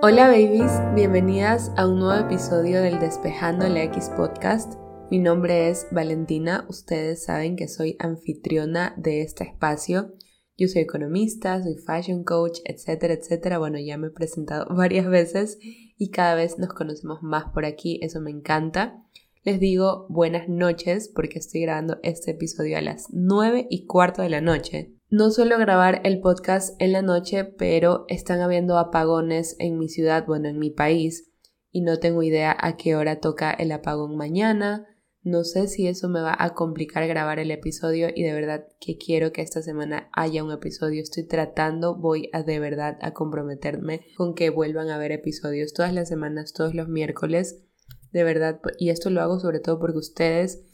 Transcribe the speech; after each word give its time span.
Hola 0.00 0.28
babies, 0.28 0.70
bienvenidas 0.94 1.72
a 1.76 1.88
un 1.88 1.98
nuevo 1.98 2.24
episodio 2.24 2.82
del 2.82 3.00
Despejando 3.00 3.68
la 3.68 3.82
X 3.82 4.12
podcast. 4.16 4.74
Mi 5.10 5.18
nombre 5.18 5.70
es 5.70 5.88
Valentina, 5.90 6.64
ustedes 6.68 7.24
saben 7.24 7.56
que 7.56 7.66
soy 7.66 7.96
anfitriona 7.98 8.94
de 8.96 9.22
este 9.22 9.42
espacio. 9.42 10.14
Yo 10.56 10.68
soy 10.68 10.82
economista, 10.82 11.60
soy 11.60 11.74
fashion 11.78 12.22
coach, 12.22 12.60
etcétera, 12.64 13.14
etcétera. 13.14 13.58
Bueno, 13.58 13.80
ya 13.80 13.98
me 13.98 14.06
he 14.06 14.10
presentado 14.10 14.66
varias 14.76 15.08
veces 15.08 15.58
y 15.96 16.10
cada 16.10 16.36
vez 16.36 16.60
nos 16.60 16.72
conocemos 16.72 17.24
más 17.24 17.52
por 17.52 17.64
aquí, 17.64 17.98
eso 18.00 18.20
me 18.20 18.30
encanta. 18.30 19.04
Les 19.42 19.58
digo 19.58 20.06
buenas 20.08 20.48
noches 20.48 21.10
porque 21.12 21.40
estoy 21.40 21.62
grabando 21.62 21.98
este 22.04 22.30
episodio 22.30 22.78
a 22.78 22.82
las 22.82 23.08
9 23.10 23.66
y 23.68 23.86
cuarto 23.86 24.22
de 24.22 24.30
la 24.30 24.40
noche. 24.40 24.97
No 25.10 25.30
suelo 25.30 25.56
grabar 25.56 26.02
el 26.04 26.20
podcast 26.20 26.76
en 26.82 26.92
la 26.92 27.00
noche, 27.00 27.44
pero 27.44 28.04
están 28.08 28.42
habiendo 28.42 28.76
apagones 28.76 29.56
en 29.58 29.78
mi 29.78 29.88
ciudad, 29.88 30.26
bueno, 30.26 30.50
en 30.50 30.58
mi 30.58 30.68
país, 30.68 31.32
y 31.70 31.80
no 31.80 31.98
tengo 31.98 32.22
idea 32.22 32.54
a 32.60 32.76
qué 32.76 32.94
hora 32.94 33.18
toca 33.18 33.50
el 33.50 33.72
apagón 33.72 34.18
mañana. 34.18 34.86
No 35.22 35.44
sé 35.44 35.66
si 35.66 35.88
eso 35.88 36.10
me 36.10 36.20
va 36.20 36.36
a 36.38 36.52
complicar 36.52 37.08
grabar 37.08 37.38
el 37.38 37.50
episodio 37.50 38.08
y 38.14 38.22
de 38.22 38.34
verdad 38.34 38.66
que 38.80 38.98
quiero 38.98 39.32
que 39.32 39.40
esta 39.40 39.62
semana 39.62 40.10
haya 40.12 40.44
un 40.44 40.52
episodio. 40.52 41.00
Estoy 41.00 41.26
tratando, 41.26 41.96
voy 41.96 42.28
a 42.34 42.42
de 42.42 42.60
verdad 42.60 42.98
a 43.00 43.14
comprometerme 43.14 44.02
con 44.14 44.34
que 44.34 44.50
vuelvan 44.50 44.90
a 44.90 44.96
haber 44.96 45.12
episodios 45.12 45.72
todas 45.72 45.94
las 45.94 46.10
semanas, 46.10 46.52
todos 46.52 46.74
los 46.74 46.88
miércoles. 46.88 47.64
De 48.12 48.24
verdad, 48.24 48.60
y 48.78 48.90
esto 48.90 49.08
lo 49.08 49.22
hago 49.22 49.40
sobre 49.40 49.60
todo 49.60 49.78
porque 49.78 49.98
ustedes 49.98 50.66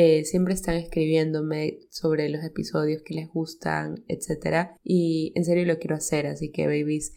eh, 0.00 0.24
siempre 0.24 0.54
están 0.54 0.76
escribiéndome 0.76 1.80
sobre 1.90 2.28
los 2.28 2.44
episodios 2.44 3.02
que 3.02 3.14
les 3.14 3.26
gustan, 3.26 4.04
etc. 4.06 4.68
Y 4.84 5.32
en 5.34 5.44
serio 5.44 5.64
lo 5.66 5.80
quiero 5.80 5.96
hacer, 5.96 6.28
así 6.28 6.52
que 6.52 6.68
babies, 6.68 7.14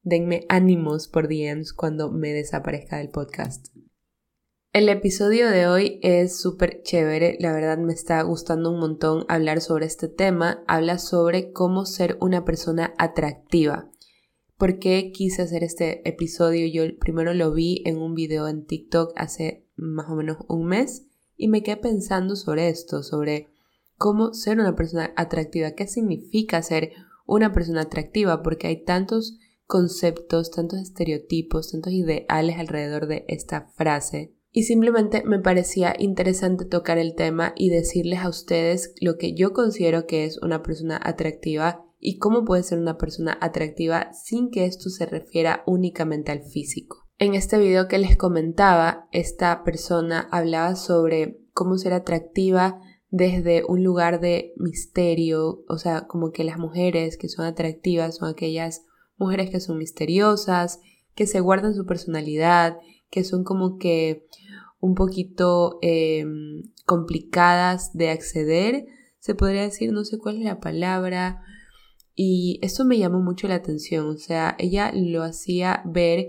denme 0.00 0.46
ánimos 0.48 1.06
por 1.06 1.28
DMs 1.28 1.74
cuando 1.74 2.10
me 2.10 2.32
desaparezca 2.32 2.96
del 2.96 3.10
podcast. 3.10 3.66
El 4.72 4.88
episodio 4.88 5.50
de 5.50 5.66
hoy 5.66 6.00
es 6.02 6.40
súper 6.40 6.80
chévere, 6.82 7.36
la 7.40 7.52
verdad 7.52 7.76
me 7.76 7.92
está 7.92 8.22
gustando 8.22 8.70
un 8.70 8.80
montón 8.80 9.26
hablar 9.28 9.60
sobre 9.60 9.84
este 9.84 10.08
tema. 10.08 10.64
Habla 10.66 10.96
sobre 10.96 11.52
cómo 11.52 11.84
ser 11.84 12.16
una 12.22 12.46
persona 12.46 12.94
atractiva. 12.96 13.90
¿Por 14.56 14.78
qué 14.78 15.12
quise 15.12 15.42
hacer 15.42 15.62
este 15.62 16.08
episodio? 16.08 16.66
Yo 16.68 16.98
primero 16.98 17.34
lo 17.34 17.52
vi 17.52 17.82
en 17.84 17.98
un 17.98 18.14
video 18.14 18.48
en 18.48 18.64
TikTok 18.64 19.12
hace 19.14 19.66
más 19.76 20.08
o 20.08 20.14
menos 20.14 20.38
un 20.48 20.64
mes 20.64 21.06
y 21.36 21.48
me 21.48 21.62
quedé 21.62 21.76
pensando 21.76 22.36
sobre 22.36 22.68
esto, 22.68 23.02
sobre 23.02 23.48
cómo 23.96 24.34
ser 24.34 24.58
una 24.58 24.74
persona 24.74 25.12
atractiva, 25.16 25.72
qué 25.72 25.86
significa 25.86 26.62
ser 26.62 26.92
una 27.26 27.52
persona 27.52 27.82
atractiva, 27.82 28.42
porque 28.42 28.66
hay 28.66 28.84
tantos 28.84 29.38
conceptos, 29.66 30.50
tantos 30.50 30.80
estereotipos, 30.80 31.72
tantos 31.72 31.92
ideales 31.92 32.58
alrededor 32.58 33.06
de 33.06 33.24
esta 33.28 33.68
frase. 33.76 34.34
Y 34.52 34.64
simplemente 34.64 35.24
me 35.24 35.40
parecía 35.40 35.94
interesante 35.98 36.64
tocar 36.64 36.98
el 36.98 37.16
tema 37.16 37.54
y 37.56 37.70
decirles 37.70 38.20
a 38.20 38.28
ustedes 38.28 38.94
lo 39.00 39.16
que 39.16 39.34
yo 39.34 39.52
considero 39.52 40.06
que 40.06 40.24
es 40.24 40.40
una 40.42 40.62
persona 40.62 41.00
atractiva 41.02 41.84
y 41.98 42.18
cómo 42.18 42.44
puede 42.44 42.62
ser 42.62 42.78
una 42.78 42.96
persona 42.96 43.36
atractiva 43.40 44.12
sin 44.12 44.50
que 44.50 44.66
esto 44.66 44.90
se 44.90 45.06
refiera 45.06 45.64
únicamente 45.66 46.30
al 46.30 46.42
físico. 46.42 47.03
En 47.18 47.34
este 47.34 47.58
video 47.58 47.86
que 47.86 47.98
les 47.98 48.16
comentaba, 48.16 49.08
esta 49.12 49.62
persona 49.62 50.28
hablaba 50.32 50.74
sobre 50.74 51.38
cómo 51.52 51.78
ser 51.78 51.92
atractiva 51.92 52.80
desde 53.10 53.62
un 53.68 53.84
lugar 53.84 54.20
de 54.20 54.52
misterio, 54.56 55.62
o 55.68 55.78
sea, 55.78 56.08
como 56.08 56.32
que 56.32 56.42
las 56.42 56.58
mujeres 56.58 57.16
que 57.16 57.28
son 57.28 57.44
atractivas 57.44 58.16
son 58.16 58.30
aquellas 58.30 58.84
mujeres 59.16 59.50
que 59.50 59.60
son 59.60 59.78
misteriosas, 59.78 60.80
que 61.14 61.28
se 61.28 61.38
guardan 61.38 61.76
su 61.76 61.86
personalidad, 61.86 62.78
que 63.10 63.22
son 63.22 63.44
como 63.44 63.78
que 63.78 64.26
un 64.80 64.96
poquito 64.96 65.78
em, 65.82 66.64
complicadas 66.84 67.92
de 67.92 68.10
acceder, 68.10 68.86
se 69.20 69.36
podría 69.36 69.62
decir, 69.62 69.92
no 69.92 70.04
sé 70.04 70.18
cuál 70.18 70.38
es 70.38 70.44
la 70.44 70.58
palabra, 70.58 71.42
y 72.16 72.58
esto 72.62 72.84
me 72.84 72.98
llamó 72.98 73.20
mucho 73.20 73.46
la 73.46 73.54
atención, 73.54 74.08
o 74.08 74.16
sea, 74.16 74.56
ella 74.58 74.90
lo 74.92 75.22
hacía 75.22 75.82
ver 75.84 76.26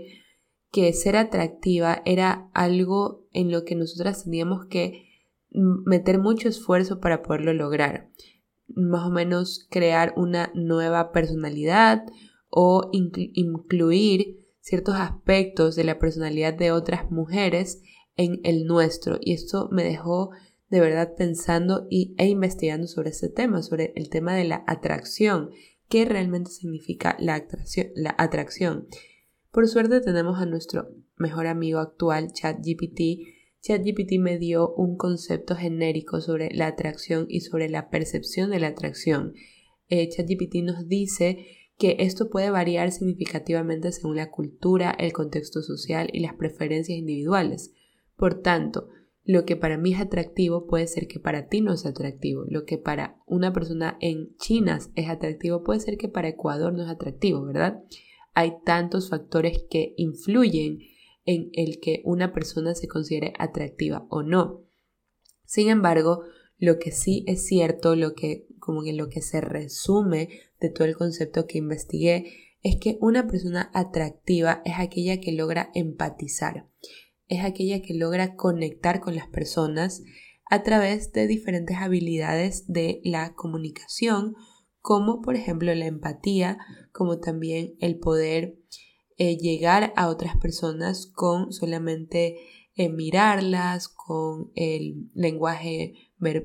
que 0.75 0.91
ser 0.91 1.15
atractiva 1.15 2.01
era 2.03 2.49
algo 2.53 3.25
en 3.31 3.49
lo 3.49 3.63
que 3.63 3.75
nosotras 3.75 4.25
teníamos 4.25 4.65
que 4.65 5.07
meter 5.49 6.19
mucho 6.19 6.49
esfuerzo 6.49 6.99
para 6.99 7.21
poderlo 7.21 7.53
lograr. 7.53 8.09
Más 8.67 9.07
o 9.07 9.09
menos 9.09 9.67
crear 9.71 10.13
una 10.17 10.51
nueva 10.53 11.13
personalidad 11.13 12.03
o 12.49 12.89
incluir 12.91 14.41
ciertos 14.59 14.95
aspectos 14.95 15.77
de 15.77 15.85
la 15.85 15.97
personalidad 15.97 16.53
de 16.53 16.73
otras 16.73 17.09
mujeres 17.09 17.81
en 18.17 18.41
el 18.43 18.65
nuestro. 18.65 19.17
Y 19.21 19.31
esto 19.31 19.69
me 19.71 19.85
dejó 19.85 20.31
de 20.67 20.81
verdad 20.81 21.13
pensando 21.15 21.87
y, 21.89 22.15
e 22.17 22.27
investigando 22.27 22.87
sobre 22.87 23.11
este 23.11 23.29
tema, 23.29 23.61
sobre 23.61 23.93
el 23.95 24.09
tema 24.09 24.35
de 24.35 24.43
la 24.43 24.65
atracción. 24.67 25.51
¿Qué 25.87 26.03
realmente 26.03 26.51
significa 26.51 27.15
la 27.17 27.35
atracción? 27.35 27.87
La 27.95 28.13
atracción? 28.17 28.89
Por 29.55 29.69
suerte 29.69 30.01
tenemos 30.01 30.37
a 30.41 30.45
nuestro 30.45 30.89
mejor 31.15 31.47
amigo 31.47 31.79
actual, 31.79 32.33
ChatGPT. 32.33 33.25
ChatGPT 33.61 34.19
me 34.19 34.37
dio 34.37 34.73
un 34.75 34.97
concepto 34.97 35.55
genérico 35.55 36.19
sobre 36.19 36.53
la 36.53 36.67
atracción 36.67 37.25
y 37.29 37.39
sobre 37.39 37.69
la 37.69 37.89
percepción 37.89 38.51
de 38.51 38.59
la 38.59 38.67
atracción. 38.67 39.33
Eh, 39.87 40.09
ChatGPT 40.09 40.55
nos 40.55 40.89
dice 40.89 41.47
que 41.77 41.95
esto 41.99 42.29
puede 42.29 42.49
variar 42.49 42.91
significativamente 42.91 43.93
según 43.93 44.17
la 44.17 44.29
cultura, 44.29 44.91
el 44.91 45.13
contexto 45.13 45.61
social 45.61 46.09
y 46.11 46.19
las 46.19 46.33
preferencias 46.33 46.99
individuales. 46.99 47.71
Por 48.17 48.41
tanto, 48.41 48.89
lo 49.23 49.45
que 49.45 49.55
para 49.55 49.77
mí 49.77 49.93
es 49.93 50.01
atractivo 50.01 50.67
puede 50.67 50.87
ser 50.87 51.07
que 51.07 51.21
para 51.21 51.47
ti 51.47 51.61
no 51.61 51.71
es 51.71 51.85
atractivo. 51.85 52.43
Lo 52.49 52.65
que 52.65 52.77
para 52.77 53.21
una 53.25 53.53
persona 53.53 53.97
en 54.01 54.35
China 54.35 54.79
es 54.95 55.07
atractivo 55.07 55.63
puede 55.63 55.79
ser 55.79 55.95
que 55.95 56.09
para 56.09 56.27
Ecuador 56.27 56.73
no 56.73 56.83
es 56.83 56.89
atractivo, 56.89 57.45
¿verdad? 57.45 57.81
Hay 58.35 58.57
tantos 58.63 59.09
factores 59.09 59.63
que 59.69 59.93
influyen 59.97 60.79
en 61.25 61.49
el 61.53 61.79
que 61.79 62.01
una 62.05 62.33
persona 62.33 62.75
se 62.75 62.87
considere 62.87 63.33
atractiva 63.39 64.05
o 64.09 64.21
no. 64.21 64.61
Sin 65.45 65.69
embargo, 65.69 66.21
lo 66.57 66.77
que 66.77 66.91
sí 66.91 67.23
es 67.27 67.45
cierto, 67.45 67.95
lo 67.95 68.13
que 68.13 68.47
como 68.59 68.83
en 68.83 68.97
lo 68.97 69.09
que 69.09 69.21
se 69.21 69.41
resume 69.41 70.29
de 70.59 70.69
todo 70.69 70.87
el 70.87 70.95
concepto 70.95 71.45
que 71.47 71.59
investigué, 71.59 72.25
es 72.63 72.77
que 72.77 72.97
una 72.99 73.27
persona 73.27 73.69
atractiva 73.73 74.61
es 74.65 74.73
aquella 74.79 75.19
que 75.19 75.31
logra 75.31 75.69
empatizar, 75.75 76.67
es 77.27 77.43
aquella 77.43 77.81
que 77.81 77.93
logra 77.93 78.35
conectar 78.35 79.01
con 79.01 79.15
las 79.15 79.27
personas 79.27 80.01
a 80.49 80.63
través 80.63 81.11
de 81.11 81.27
diferentes 81.27 81.77
habilidades 81.77 82.65
de 82.67 83.01
la 83.03 83.33
comunicación 83.33 84.35
como 84.85 85.19
por 85.23 85.35
ejemplo 85.35 85.73
la 85.73 85.87
empatía, 85.87 86.59
como 86.91 87.17
también 87.17 87.73
el 87.79 87.97
poder 87.97 88.59
eh, 89.17 89.35
llegar 89.35 89.91
a 89.95 90.09
otras 90.09 90.37
personas 90.37 91.07
con 91.07 91.51
solamente 91.51 92.37
eh, 92.75 92.89
mirarlas, 92.89 93.87
con 93.87 94.51
el 94.53 95.09
lenguaje 95.15 95.95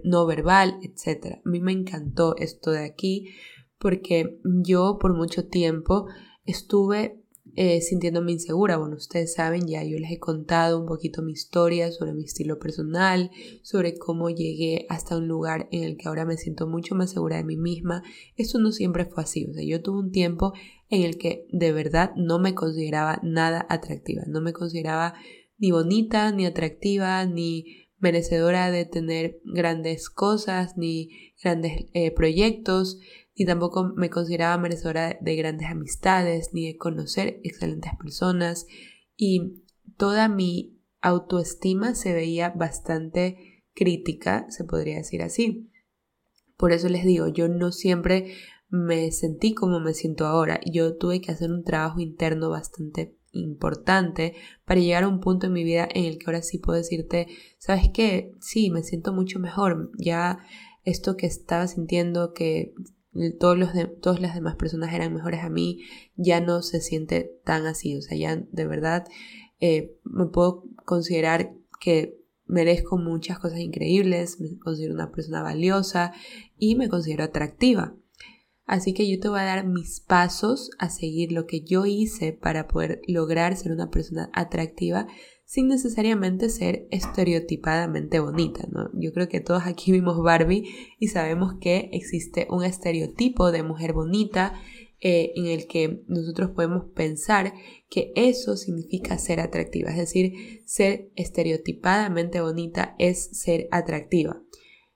no 0.05 0.25
verbal, 0.25 0.79
etc. 0.81 1.41
A 1.45 1.49
mí 1.51 1.61
me 1.61 1.73
encantó 1.73 2.35
esto 2.39 2.71
de 2.71 2.87
aquí 2.87 3.29
porque 3.79 4.41
yo 4.43 4.97
por 4.99 5.15
mucho 5.15 5.47
tiempo 5.47 6.07
estuve 6.47 7.20
eh, 7.57 7.81
sintiéndome 7.81 8.33
insegura. 8.33 8.77
Bueno, 8.77 8.97
ustedes 8.97 9.35
saben, 9.35 9.67
ya 9.67 9.83
yo 9.85 9.99
les 9.99 10.11
he 10.13 10.19
contado 10.19 10.79
un 10.79 10.87
poquito 10.87 11.23
mi 11.23 11.33
historia 11.33 11.91
sobre 11.93 12.13
mi 12.13 12.25
estilo 12.25 12.59
personal, 12.59 13.31
sobre 13.63 13.97
cómo 13.99 14.31
llegué 14.31 14.87
hasta 14.89 15.17
un 15.17 15.29
lugar 15.29 15.69
en 15.73 15.85
el 15.85 15.97
que 15.97 16.09
ahora 16.09 16.25
me 16.25 16.37
siento 16.37 16.67
mucho 16.67 16.95
más 16.95 17.11
segura 17.11 17.37
de 17.37 17.45
mí 17.45 17.57
misma. 17.57 18.03
Esto 18.37 18.59
no 18.59 18.73
siempre 18.73 19.07
fue 19.07 19.23
así, 19.23 19.47
o 19.47 19.53
sea, 19.53 19.65
yo 19.65 19.83
tuve 19.83 20.01
un 20.01 20.11
tiempo 20.11 20.53
en 20.89 21.03
el 21.03 21.19
que 21.19 21.47
de 21.53 21.73
verdad 21.73 22.13
no 22.17 22.39
me 22.39 22.55
consideraba 22.55 23.21
nada 23.23 23.67
atractiva, 23.69 24.23
no 24.27 24.41
me 24.41 24.53
consideraba 24.53 25.15
ni 25.59 25.71
bonita, 25.71 26.33
ni 26.33 26.47
atractiva, 26.47 27.25
ni 27.27 27.89
merecedora 27.99 28.71
de 28.71 28.87
tener 28.87 29.41
grandes 29.45 30.09
cosas, 30.09 30.77
ni 30.77 31.11
grandes 31.43 31.87
eh, 31.93 32.11
proyectos 32.11 32.99
ni 33.41 33.47
tampoco 33.47 33.95
me 33.97 34.11
consideraba 34.11 34.59
merecedora 34.59 35.17
de 35.19 35.35
grandes 35.35 35.71
amistades, 35.71 36.51
ni 36.53 36.67
de 36.67 36.77
conocer 36.77 37.41
excelentes 37.43 37.91
personas 37.99 38.67
y 39.17 39.65
toda 39.97 40.29
mi 40.29 40.79
autoestima 41.01 41.95
se 41.95 42.13
veía 42.13 42.51
bastante 42.51 43.65
crítica, 43.75 44.45
se 44.51 44.65
podría 44.65 44.99
decir 44.99 45.23
así. 45.23 45.71
Por 46.59 46.73
eso 46.73 46.91
les 46.91 47.03
digo, 47.03 47.29
yo 47.29 47.49
no 47.49 47.73
siempre 47.73 48.35
me 48.69 49.11
sentí 49.11 49.55
como 49.55 49.81
me 49.81 49.95
siento 49.95 50.27
ahora. 50.27 50.61
Yo 50.71 50.99
tuve 50.99 51.23
que 51.23 51.33
hacer 51.33 51.51
un 51.51 51.65
trabajo 51.65 51.99
interno 52.01 52.51
bastante 52.51 53.17
importante 53.33 54.35
para 54.67 54.81
llegar 54.81 55.05
a 55.05 55.09
un 55.09 55.21
punto 55.21 55.47
en 55.47 55.55
mi 55.55 55.65
vida 55.65 55.89
en 55.95 56.05
el 56.05 56.19
que 56.19 56.27
ahora 56.27 56.43
sí 56.43 56.59
puedo 56.59 56.77
decirte, 56.77 57.27
¿sabes 57.57 57.89
qué? 57.95 58.35
Sí, 58.39 58.69
me 58.69 58.83
siento 58.83 59.15
mucho 59.15 59.39
mejor. 59.39 59.93
Ya 59.97 60.41
esto 60.85 61.17
que 61.17 61.25
estaba 61.25 61.67
sintiendo 61.69 62.35
que 62.35 62.75
todos 63.39 63.59
los 63.59 63.73
de, 63.73 63.87
todas 63.87 64.21
las 64.21 64.35
demás 64.35 64.57
personas 64.57 64.95
eran 64.95 65.15
mejores 65.15 65.43
a 65.43 65.49
mí, 65.49 65.85
ya 66.17 66.41
no 66.41 66.63
se 66.63 66.81
siente 66.81 67.39
tan 67.45 67.67
así, 67.67 67.97
o 67.97 68.03
sea, 68.03 68.17
ya 68.17 68.37
de 68.37 68.67
verdad 68.67 69.07
eh, 69.59 69.97
me 70.05 70.27
puedo 70.27 70.65
considerar 70.85 71.53
que 71.81 72.21
merezco 72.47 72.99
muchas 72.99 73.39
cosas 73.39 73.61
increíbles, 73.61 74.41
me 74.41 74.59
considero 74.59 74.95
una 74.95 75.13
persona 75.13 75.43
valiosa 75.43 76.13
y 76.59 76.75
me 76.75 76.89
considero 76.89 77.25
atractiva. 77.25 77.95
Así 78.67 78.95
que 78.95 79.11
yo 79.11 79.19
te 79.19 79.29
voy 79.29 79.41
a 79.41 79.45
dar 79.45 79.67
mis 79.67 80.01
pasos 80.01 80.71
a 80.79 80.91
seguir 80.91 81.33
lo 81.33 81.47
que 81.47 81.63
yo 81.63 81.87
hice 81.87 82.33
para 82.33 82.69
poder 82.69 83.01
lograr 83.09 83.57
ser 83.57 83.73
una 83.73 83.91
persona 83.91 84.31
atractiva 84.33 85.09
sin 85.51 85.67
necesariamente 85.67 86.49
ser 86.49 86.87
estereotipadamente 86.93 88.21
bonita, 88.21 88.69
¿no? 88.71 88.89
Yo 88.95 89.13
creo 89.13 89.29
que 89.29 89.41
todos 89.41 89.65
aquí 89.67 89.91
vimos 89.93 90.23
Barbie 90.23 90.63
y 91.01 91.09
sabemos 91.09 91.55
que 91.61 91.91
existe 91.93 92.47
un 92.51 92.63
estereotipo 92.63 93.51
de 93.51 93.65
mujer 93.65 93.93
bonita 93.93 94.55
eh, 95.01 95.33
en 95.35 95.47
el 95.47 95.67
que 95.67 96.05
nosotros 96.07 96.51
podemos 96.51 96.85
pensar 96.95 97.53
que 97.89 98.13
eso 98.15 98.57
significa 98.57 99.19
ser 99.19 99.41
atractiva, 99.41 99.91
es 99.91 99.97
decir, 99.97 100.63
ser 100.67 101.11
estereotipadamente 101.17 102.41
bonita 102.41 102.95
es 103.01 103.37
ser 103.37 103.67
atractiva. 103.73 104.41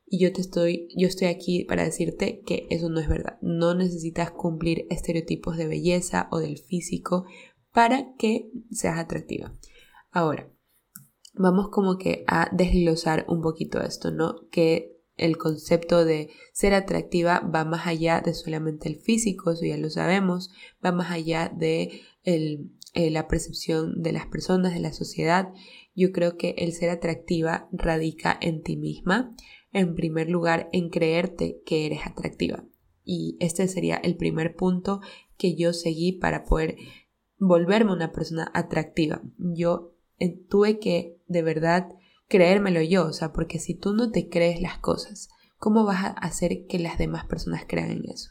Y 0.07 0.21
yo 0.21 0.33
te 0.33 0.41
estoy, 0.41 0.87
yo 0.97 1.09
estoy 1.09 1.27
aquí 1.27 1.65
para 1.65 1.83
decirte 1.83 2.43
que 2.47 2.69
eso 2.71 2.89
no 2.91 3.01
es 3.01 3.09
verdad. 3.09 3.39
No 3.43 3.75
necesitas 3.75 4.31
cumplir 4.31 4.87
estereotipos 4.89 5.57
de 5.57 5.67
belleza 5.67 6.29
o 6.31 6.39
del 6.39 6.59
físico 6.59 7.25
para 7.73 8.15
que 8.19 8.53
seas 8.71 8.99
atractiva. 8.99 9.53
Ahora, 10.15 10.49
vamos 11.35 11.71
como 11.71 11.99
que 11.99 12.23
a 12.29 12.49
desglosar 12.53 13.27
un 13.29 13.43
poquito 13.43 13.81
esto, 13.81 14.13
¿no? 14.13 14.49
Que 14.53 14.97
el 15.17 15.37
concepto 15.37 16.05
de 16.05 16.31
ser 16.53 16.73
atractiva 16.73 17.41
va 17.41 17.65
más 17.65 17.89
allá 17.89 18.21
de 18.21 18.33
solamente 18.33 18.89
el 18.89 19.01
físico, 19.01 19.51
eso 19.51 19.65
ya 19.67 19.77
lo 19.77 19.91
sabemos, 19.91 20.53
va 20.85 20.93
más 20.93 21.11
allá 21.11 21.53
de 21.53 22.03
eh, 22.23 23.11
la 23.11 23.27
percepción 23.27 24.03
de 24.03 24.13
las 24.13 24.27
personas, 24.27 24.73
de 24.73 24.79
la 24.79 24.93
sociedad. 24.93 25.53
Yo 25.97 26.13
creo 26.13 26.37
que 26.37 26.55
el 26.59 26.73
ser 26.75 26.91
atractiva 26.91 27.69
radica 27.73 28.39
en 28.41 28.63
ti 28.63 28.77
misma, 28.77 29.35
en 29.73 29.97
primer 29.97 30.31
lugar, 30.31 30.69
en 30.73 30.91
creerte 30.91 31.61
que 31.67 31.87
eres 31.87 32.07
atractiva. 32.07 32.65
Y 33.03 33.37
este 33.41 33.67
sería 33.67 33.97
el 33.97 34.17
primer 34.17 34.55
punto 34.55 35.01
que 35.37 35.57
yo 35.57 35.73
seguí 35.73 36.13
para 36.13 36.45
poder 36.45 36.77
volverme 37.37 37.93
una 37.93 38.13
persona 38.13 38.49
atractiva. 38.55 39.21
Yo 39.39 39.94
eh, 40.19 40.39
tuve 40.49 40.79
que 40.79 41.19
de 41.27 41.43
verdad 41.43 41.89
creérmelo 42.29 42.83
yo, 42.83 43.07
o 43.07 43.13
sea, 43.13 43.33
porque 43.33 43.59
si 43.59 43.75
tú 43.75 43.93
no 43.93 44.11
te 44.11 44.29
crees 44.29 44.61
las 44.61 44.79
cosas, 44.79 45.29
¿cómo 45.59 45.85
vas 45.85 46.05
a 46.05 46.09
hacer 46.09 46.67
que 46.67 46.79
las 46.79 46.99
demás 46.99 47.27
personas 47.27 47.65
crean 47.67 47.91
en 47.91 48.09
eso? 48.09 48.31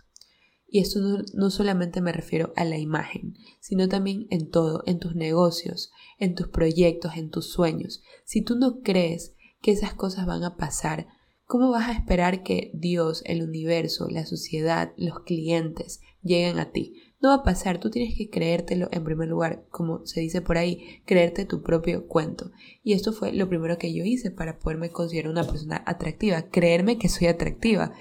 Y 0.67 0.79
esto 0.79 0.99
no, 0.99 1.19
no, 1.33 1.49
solamente 1.51 2.01
me 2.01 2.11
refiero 2.11 2.51
a 2.55 2.65
la 2.65 2.79
imagen, 2.79 3.35
sino 3.59 3.87
también 3.87 4.25
en 4.31 4.49
todo, 4.49 4.83
en 4.87 4.99
tus 4.99 5.15
negocios, 5.15 5.91
en 6.17 6.33
tus 6.33 6.47
proyectos, 6.47 7.15
en 7.15 7.29
tus 7.29 7.51
sueños. 7.51 8.01
Si 8.25 8.41
tú 8.41 8.55
no 8.55 8.81
crees 8.81 9.35
que 9.61 9.71
esas 9.71 9.93
cosas 9.93 10.25
van 10.25 10.43
a 10.43 10.57
pasar, 10.57 11.07
¿Cómo 11.45 11.69
vas 11.69 11.89
a 11.89 11.91
esperar 11.91 12.41
que 12.41 12.71
Dios, 12.73 13.21
el 13.25 13.43
universo, 13.43 14.07
la 14.09 14.25
sociedad, 14.25 14.93
los 14.97 15.19
clientes 15.19 16.01
lleguen 16.23 16.57
a 16.57 16.71
ti? 16.71 16.95
No 17.23 17.29
va 17.29 17.35
a 17.35 17.43
pasar, 17.43 17.79
tú 17.79 17.89
tienes 17.89 18.17
que 18.17 18.29
creértelo 18.29 18.89
en 18.91 19.05
primer 19.05 19.29
lugar, 19.29 19.63
como 19.69 20.05
se 20.05 20.19
dice 20.19 20.41
por 20.41 20.57
ahí, 20.57 21.01
creerte 21.05 21.45
tu 21.45 21.63
propio 21.63 22.05
cuento. 22.05 22.51
Y 22.83 22.91
esto 22.91 23.13
fue 23.13 23.31
lo 23.31 23.47
primero 23.47 23.77
que 23.77 23.93
yo 23.93 24.03
hice 24.03 24.29
para 24.29 24.59
poderme 24.59 24.89
considerar 24.89 25.31
una 25.31 25.45
persona 25.45 25.81
atractiva, 25.85 26.49
creerme 26.49 26.97
que 26.97 27.07
soy 27.07 27.27
atractiva. 27.27 27.93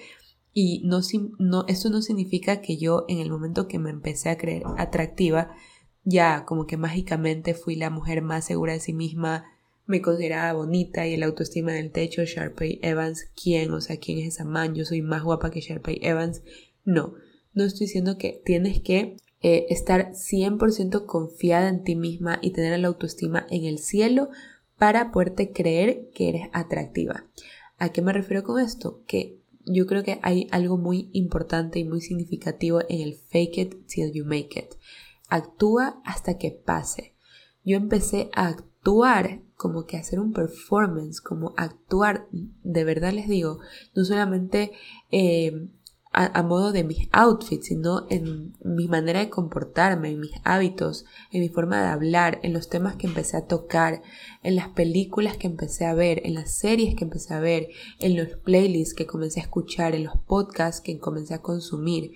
Y 0.52 0.82
no, 0.86 0.98
no, 1.38 1.64
esto 1.68 1.88
no 1.88 2.02
significa 2.02 2.60
que 2.60 2.78
yo 2.78 3.04
en 3.06 3.18
el 3.18 3.30
momento 3.30 3.68
que 3.68 3.78
me 3.78 3.90
empecé 3.90 4.28
a 4.28 4.36
creer 4.36 4.64
atractiva, 4.76 5.54
ya 6.02 6.44
como 6.44 6.66
que 6.66 6.76
mágicamente 6.76 7.54
fui 7.54 7.76
la 7.76 7.90
mujer 7.90 8.22
más 8.22 8.44
segura 8.44 8.72
de 8.72 8.80
sí 8.80 8.92
misma, 8.92 9.44
me 9.86 10.02
consideraba 10.02 10.52
bonita 10.54 11.06
y 11.06 11.14
el 11.14 11.22
autoestima 11.22 11.70
del 11.70 11.92
techo, 11.92 12.24
Sharpay 12.24 12.80
Evans, 12.82 13.30
¿quién? 13.40 13.70
O 13.70 13.80
sea, 13.80 13.98
¿quién 13.98 14.18
es 14.18 14.34
esa 14.34 14.44
man? 14.44 14.74
Yo 14.74 14.84
soy 14.84 15.00
más 15.00 15.22
guapa 15.22 15.52
que 15.52 15.60
Sharpay 15.60 16.00
Evans. 16.02 16.42
No, 16.84 17.14
no 17.54 17.64
estoy 17.64 17.86
diciendo 17.86 18.18
que 18.18 18.40
tienes 18.44 18.80
que 18.80 19.16
eh, 19.40 19.66
estar 19.70 20.12
100% 20.12 21.06
confiada 21.06 21.68
en 21.68 21.82
ti 21.82 21.96
misma 21.96 22.38
y 22.42 22.50
tener 22.52 22.78
la 22.78 22.88
autoestima 22.88 23.46
en 23.50 23.64
el 23.64 23.78
cielo 23.78 24.28
para 24.78 25.10
poderte 25.10 25.52
creer 25.52 26.08
que 26.14 26.28
eres 26.28 26.48
atractiva. 26.52 27.26
¿A 27.78 27.90
qué 27.90 28.02
me 28.02 28.12
refiero 28.12 28.44
con 28.44 28.60
esto? 28.60 29.02
Que 29.06 29.40
yo 29.66 29.86
creo 29.86 30.02
que 30.02 30.18
hay 30.22 30.48
algo 30.50 30.76
muy 30.76 31.10
importante 31.12 31.78
y 31.78 31.84
muy 31.84 32.00
significativo 32.00 32.80
en 32.88 33.00
el 33.00 33.14
fake 33.14 33.58
it 33.58 33.86
till 33.86 34.12
you 34.12 34.24
make 34.24 34.58
it. 34.58 34.74
Actúa 35.28 36.00
hasta 36.04 36.38
que 36.38 36.50
pase. 36.50 37.14
Yo 37.64 37.76
empecé 37.76 38.30
a 38.34 38.48
actuar 38.48 39.42
como 39.56 39.86
que 39.86 39.96
hacer 39.96 40.18
un 40.18 40.32
performance, 40.32 41.20
como 41.20 41.54
actuar, 41.56 42.26
de 42.30 42.84
verdad 42.84 43.12
les 43.12 43.28
digo, 43.28 43.60
no 43.94 44.04
solamente 44.04 44.72
eh, 45.10 45.68
a, 46.12 46.42
modo 46.42 46.72
de 46.72 46.84
mis 46.84 47.08
outfits, 47.12 47.66
sino 47.66 48.06
en 48.10 48.52
mi 48.62 48.86
manera 48.86 49.20
de 49.20 49.30
comportarme, 49.30 50.10
en 50.10 50.20
mis 50.20 50.32
hábitos, 50.44 51.06
en 51.30 51.40
mi 51.40 51.48
forma 51.48 51.80
de 51.80 51.88
hablar, 51.88 52.38
en 52.42 52.52
los 52.52 52.68
temas 52.68 52.96
que 52.96 53.06
empecé 53.06 53.38
a 53.38 53.46
tocar, 53.46 54.02
en 54.42 54.56
las 54.56 54.68
películas 54.68 55.38
que 55.38 55.46
empecé 55.46 55.86
a 55.86 55.94
ver, 55.94 56.20
en 56.24 56.34
las 56.34 56.52
series 56.52 56.94
que 56.94 57.04
empecé 57.04 57.32
a 57.32 57.40
ver, 57.40 57.68
en 57.98 58.16
los 58.16 58.36
playlists 58.38 58.94
que 58.94 59.06
comencé 59.06 59.40
a 59.40 59.44
escuchar, 59.44 59.94
en 59.94 60.04
los 60.04 60.18
podcasts 60.26 60.82
que 60.82 60.98
comencé 60.98 61.32
a 61.32 61.40
consumir. 61.40 62.12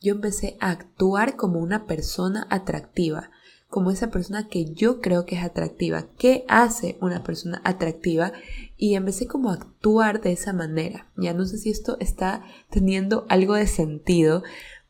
Yo 0.00 0.12
empecé 0.12 0.58
a 0.60 0.70
actuar 0.70 1.36
como 1.36 1.58
una 1.58 1.86
persona 1.86 2.46
atractiva 2.50 3.30
como 3.68 3.90
esa 3.90 4.10
persona 4.10 4.48
que 4.48 4.72
yo 4.72 5.00
creo 5.00 5.26
que 5.26 5.36
es 5.36 5.44
atractiva. 5.44 6.06
¿Qué 6.18 6.44
hace 6.48 6.96
una 7.00 7.22
persona 7.22 7.60
atractiva? 7.64 8.32
Y 8.76 8.94
empecé 8.94 9.26
como 9.26 9.50
a 9.50 9.54
actuar 9.54 10.22
de 10.22 10.32
esa 10.32 10.52
manera. 10.52 11.10
Ya 11.16 11.34
no 11.34 11.44
sé 11.44 11.58
si 11.58 11.70
esto 11.70 11.96
está 12.00 12.44
teniendo 12.70 13.26
algo 13.28 13.54
de 13.54 13.66
sentido, 13.66 14.42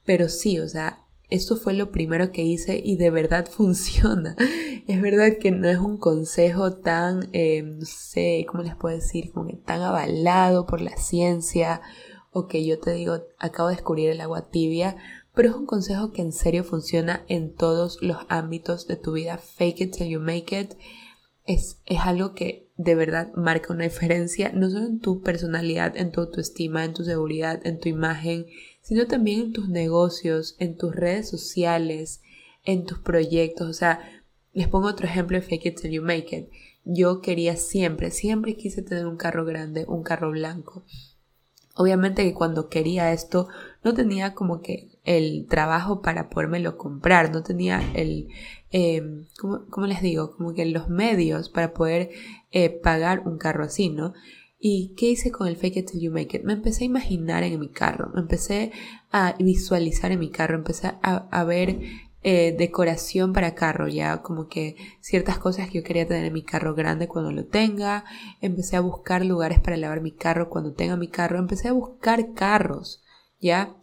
pero 0.04 0.28
sí, 0.28 0.60
o 0.60 0.68
sea, 0.68 1.04
esto 1.28 1.56
fue 1.56 1.74
lo 1.74 1.90
primero 1.90 2.30
que 2.30 2.42
hice 2.42 2.80
y 2.82 2.96
de 2.96 3.10
verdad 3.10 3.48
funciona. 3.50 4.36
Es 4.86 5.02
verdad 5.02 5.38
que 5.40 5.50
no 5.50 5.68
es 5.68 5.78
un 5.78 5.98
consejo 5.98 6.74
tan, 6.74 7.28
eh, 7.32 7.62
no 7.62 7.84
sé, 7.84 8.46
¿cómo 8.48 8.62
les 8.62 8.76
puedo 8.76 8.94
decir? 8.94 9.32
Como 9.32 9.50
tan 9.58 9.82
avalado 9.82 10.66
por 10.66 10.80
la 10.80 10.96
ciencia 10.96 11.80
o 12.30 12.46
que 12.46 12.64
yo 12.64 12.78
te 12.78 12.92
digo, 12.92 13.24
acabo 13.38 13.70
de 13.70 13.74
descubrir 13.74 14.10
el 14.10 14.20
agua 14.20 14.50
tibia 14.50 14.96
pero 15.38 15.50
es 15.50 15.54
un 15.54 15.66
consejo 15.66 16.10
que 16.10 16.20
en 16.20 16.32
serio 16.32 16.64
funciona 16.64 17.24
en 17.28 17.54
todos 17.54 18.02
los 18.02 18.16
ámbitos 18.28 18.88
de 18.88 18.96
tu 18.96 19.12
vida. 19.12 19.38
Fake 19.38 19.80
it 19.82 19.96
till 19.96 20.08
you 20.08 20.18
make 20.18 20.60
it. 20.60 20.74
Es, 21.46 21.78
es 21.86 22.00
algo 22.00 22.34
que 22.34 22.66
de 22.76 22.96
verdad 22.96 23.32
marca 23.36 23.72
una 23.72 23.84
diferencia, 23.84 24.50
no 24.52 24.68
solo 24.68 24.86
en 24.86 24.98
tu 24.98 25.22
personalidad, 25.22 25.96
en 25.96 26.10
tu 26.10 26.22
autoestima, 26.22 26.84
en 26.84 26.92
tu 26.92 27.04
seguridad, 27.04 27.64
en 27.64 27.78
tu 27.78 27.88
imagen, 27.88 28.46
sino 28.82 29.06
también 29.06 29.40
en 29.42 29.52
tus 29.52 29.68
negocios, 29.68 30.56
en 30.58 30.76
tus 30.76 30.92
redes 30.92 31.28
sociales, 31.28 32.20
en 32.64 32.84
tus 32.84 32.98
proyectos. 32.98 33.68
O 33.68 33.74
sea, 33.74 34.00
les 34.52 34.66
pongo 34.66 34.88
otro 34.88 35.06
ejemplo 35.06 35.38
de 35.38 35.46
Fake 35.46 35.66
It 35.66 35.80
Till 35.80 35.92
You 35.92 36.02
Make 36.02 36.36
It. 36.36 36.48
Yo 36.84 37.20
quería 37.20 37.54
siempre, 37.54 38.10
siempre 38.10 38.56
quise 38.56 38.82
tener 38.82 39.06
un 39.06 39.16
carro 39.16 39.44
grande, 39.44 39.84
un 39.86 40.02
carro 40.02 40.32
blanco. 40.32 40.82
Obviamente 41.76 42.24
que 42.24 42.34
cuando 42.34 42.68
quería 42.68 43.12
esto 43.12 43.46
no 43.84 43.94
tenía 43.94 44.34
como 44.34 44.62
que 44.62 44.97
el 45.08 45.46
trabajo 45.48 46.02
para 46.02 46.28
podérmelo 46.28 46.76
comprar, 46.76 47.32
no 47.32 47.42
tenía 47.42 47.82
el, 47.94 48.28
eh, 48.70 49.24
¿cómo, 49.38 49.86
les 49.86 50.02
digo? 50.02 50.36
Como 50.36 50.52
que 50.52 50.66
los 50.66 50.90
medios 50.90 51.48
para 51.48 51.72
poder 51.72 52.10
eh, 52.50 52.68
pagar 52.68 53.26
un 53.26 53.38
carro 53.38 53.64
así, 53.64 53.88
¿no? 53.88 54.12
¿Y 54.60 54.94
qué 54.98 55.06
hice 55.06 55.30
con 55.32 55.48
el 55.48 55.56
Fake 55.56 55.78
It 55.78 55.90
Till 55.90 56.00
You 56.00 56.12
Make 56.12 56.36
It? 56.36 56.44
Me 56.44 56.52
empecé 56.52 56.84
a 56.84 56.88
imaginar 56.88 57.42
en 57.42 57.58
mi 57.58 57.70
carro, 57.70 58.10
me 58.14 58.20
empecé 58.20 58.70
a 59.10 59.34
visualizar 59.38 60.12
en 60.12 60.18
mi 60.18 60.30
carro, 60.30 60.56
empecé 60.56 60.88
a, 60.88 61.26
a 61.30 61.44
ver 61.44 61.80
eh, 62.22 62.54
decoración 62.58 63.32
para 63.32 63.54
carro, 63.54 63.88
ya 63.88 64.20
como 64.20 64.46
que 64.48 64.76
ciertas 65.00 65.38
cosas 65.38 65.68
que 65.70 65.78
yo 65.78 65.84
quería 65.84 66.06
tener 66.06 66.26
en 66.26 66.34
mi 66.34 66.42
carro 66.42 66.74
grande 66.74 67.08
cuando 67.08 67.32
lo 67.32 67.46
tenga, 67.46 68.04
empecé 68.42 68.76
a 68.76 68.80
buscar 68.80 69.24
lugares 69.24 69.58
para 69.60 69.78
lavar 69.78 70.02
mi 70.02 70.12
carro 70.12 70.50
cuando 70.50 70.74
tenga 70.74 70.96
mi 70.98 71.08
carro, 71.08 71.38
empecé 71.38 71.68
a 71.68 71.72
buscar 71.72 72.34
carros, 72.34 73.02
ya. 73.40 73.74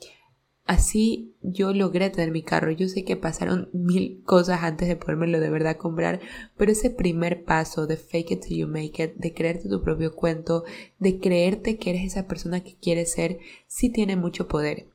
Así 0.66 1.36
yo 1.44 1.74
logré 1.74 2.10
tener 2.10 2.32
mi 2.32 2.42
carro. 2.42 2.72
Yo 2.72 2.88
sé 2.88 3.04
que 3.04 3.16
pasaron 3.16 3.70
mil 3.72 4.24
cosas 4.26 4.64
antes 4.64 4.88
de 4.88 4.96
podérmelo 4.96 5.40
de 5.40 5.52
verdad 5.52 5.78
comprar, 5.78 6.20
pero 6.58 6.72
ese 6.72 6.90
primer 6.90 7.44
paso 7.44 7.86
de 7.86 7.98
fake 7.98 8.32
it 8.32 8.42
till 8.42 8.58
you 8.58 8.68
make 8.68 9.04
it, 9.04 9.16
de 9.16 9.34
creerte 9.34 9.70
tu 9.70 9.82
propio 9.82 10.16
cuento, 10.16 10.64
de 10.98 11.20
creerte 11.20 11.78
que 11.78 11.92
eres 11.92 12.06
esa 12.06 12.28
persona 12.28 12.64
que 12.64 12.76
quieres 12.76 13.12
ser, 13.12 13.40
sí 13.68 13.92
tiene 13.92 14.16
mucho 14.16 14.48
poder. 14.48 14.88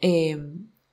Eh, 0.00 0.38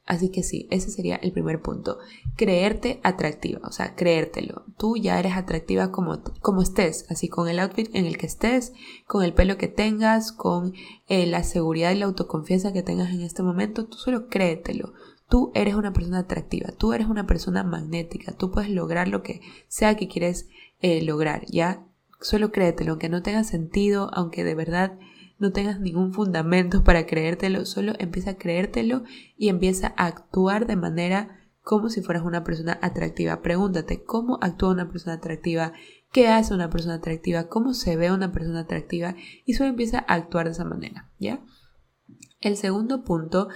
Así 0.10 0.30
que 0.30 0.42
sí, 0.42 0.68
ese 0.72 0.90
sería 0.90 1.18
el 1.18 1.32
primer 1.32 1.62
punto. 1.62 2.00
Creerte 2.36 3.00
atractiva, 3.04 3.60
o 3.64 3.72
sea, 3.72 3.94
creértelo. 3.94 4.64
Tú 4.76 4.98
ya 4.98 5.20
eres 5.20 5.34
atractiva 5.34 5.92
como, 5.92 6.24
como 6.42 6.64
estés, 6.64 7.06
así 7.10 7.30
con 7.30 7.48
el 7.48 7.60
outfit 7.60 7.94
en 7.94 8.08
el 8.08 8.18
que 8.18 8.26
estés, 8.26 8.74
con 9.06 9.24
el 9.24 9.36
pelo 9.36 9.60
que 9.60 9.68
tengas, 9.68 10.32
con 10.32 10.74
eh, 11.10 11.28
la 11.28 11.44
seguridad 11.44 11.92
y 11.92 12.00
la 12.00 12.06
autoconfianza 12.08 12.74
que 12.74 12.82
tengas 12.82 13.12
en 13.12 13.22
este 13.22 13.44
momento, 13.44 13.86
tú 13.86 13.98
solo 13.98 14.30
créetelo. 14.30 14.94
Tú 15.30 15.52
eres 15.54 15.76
una 15.76 15.94
persona 15.94 16.22
atractiva, 16.22 16.72
tú 16.72 16.94
eres 16.94 17.06
una 17.06 17.28
persona 17.28 17.64
magnética, 17.64 18.32
tú 18.32 18.50
puedes 18.50 18.72
lograr 18.72 19.10
lo 19.10 19.22
que 19.22 19.42
sea 19.68 19.96
que 19.96 20.08
quieres 20.08 20.50
eh, 20.82 21.04
lograr, 21.04 21.46
¿ya? 21.46 21.86
Solo 22.20 22.52
créetelo, 22.52 22.94
aunque 22.94 23.10
no 23.10 23.22
tenga 23.22 23.44
sentido, 23.44 24.10
aunque 24.12 24.44
de 24.44 24.56
verdad 24.56 24.98
no 25.40 25.52
tengas 25.52 25.80
ningún 25.80 26.14
fundamento 26.14 26.84
para 26.84 27.06
creértelo, 27.06 27.66
solo 27.66 27.94
empieza 27.98 28.32
a 28.32 28.38
creértelo 28.38 29.04
y 29.38 29.50
empieza 29.50 29.94
a 29.98 30.06
actuar 30.06 30.68
de 30.68 30.76
manera 30.76 31.40
como 31.62 31.90
si 31.90 32.02
fueras 32.02 32.24
una 32.24 32.44
persona 32.44 32.78
atractiva. 32.82 33.42
Pregúntate 33.42 34.04
cómo 34.04 34.38
actúa 34.42 34.72
una 34.72 34.90
persona 34.90 35.16
atractiva, 35.16 35.74
qué 36.12 36.28
hace 36.28 36.54
una 36.54 36.70
persona 36.70 36.96
atractiva, 36.96 37.48
cómo 37.48 37.74
se 37.74 37.96
ve 37.96 38.12
una 38.12 38.32
persona 38.32 38.62
atractiva 38.62 39.16
y 39.46 39.54
solo 39.54 39.70
empieza 39.70 40.00
a 40.00 40.16
actuar 40.16 40.46
de 40.46 40.52
esa 40.52 40.66
manera, 40.66 41.10
¿ya? 41.20 41.44
El 42.42 42.58
segundo 42.58 43.04
punto 43.04 43.50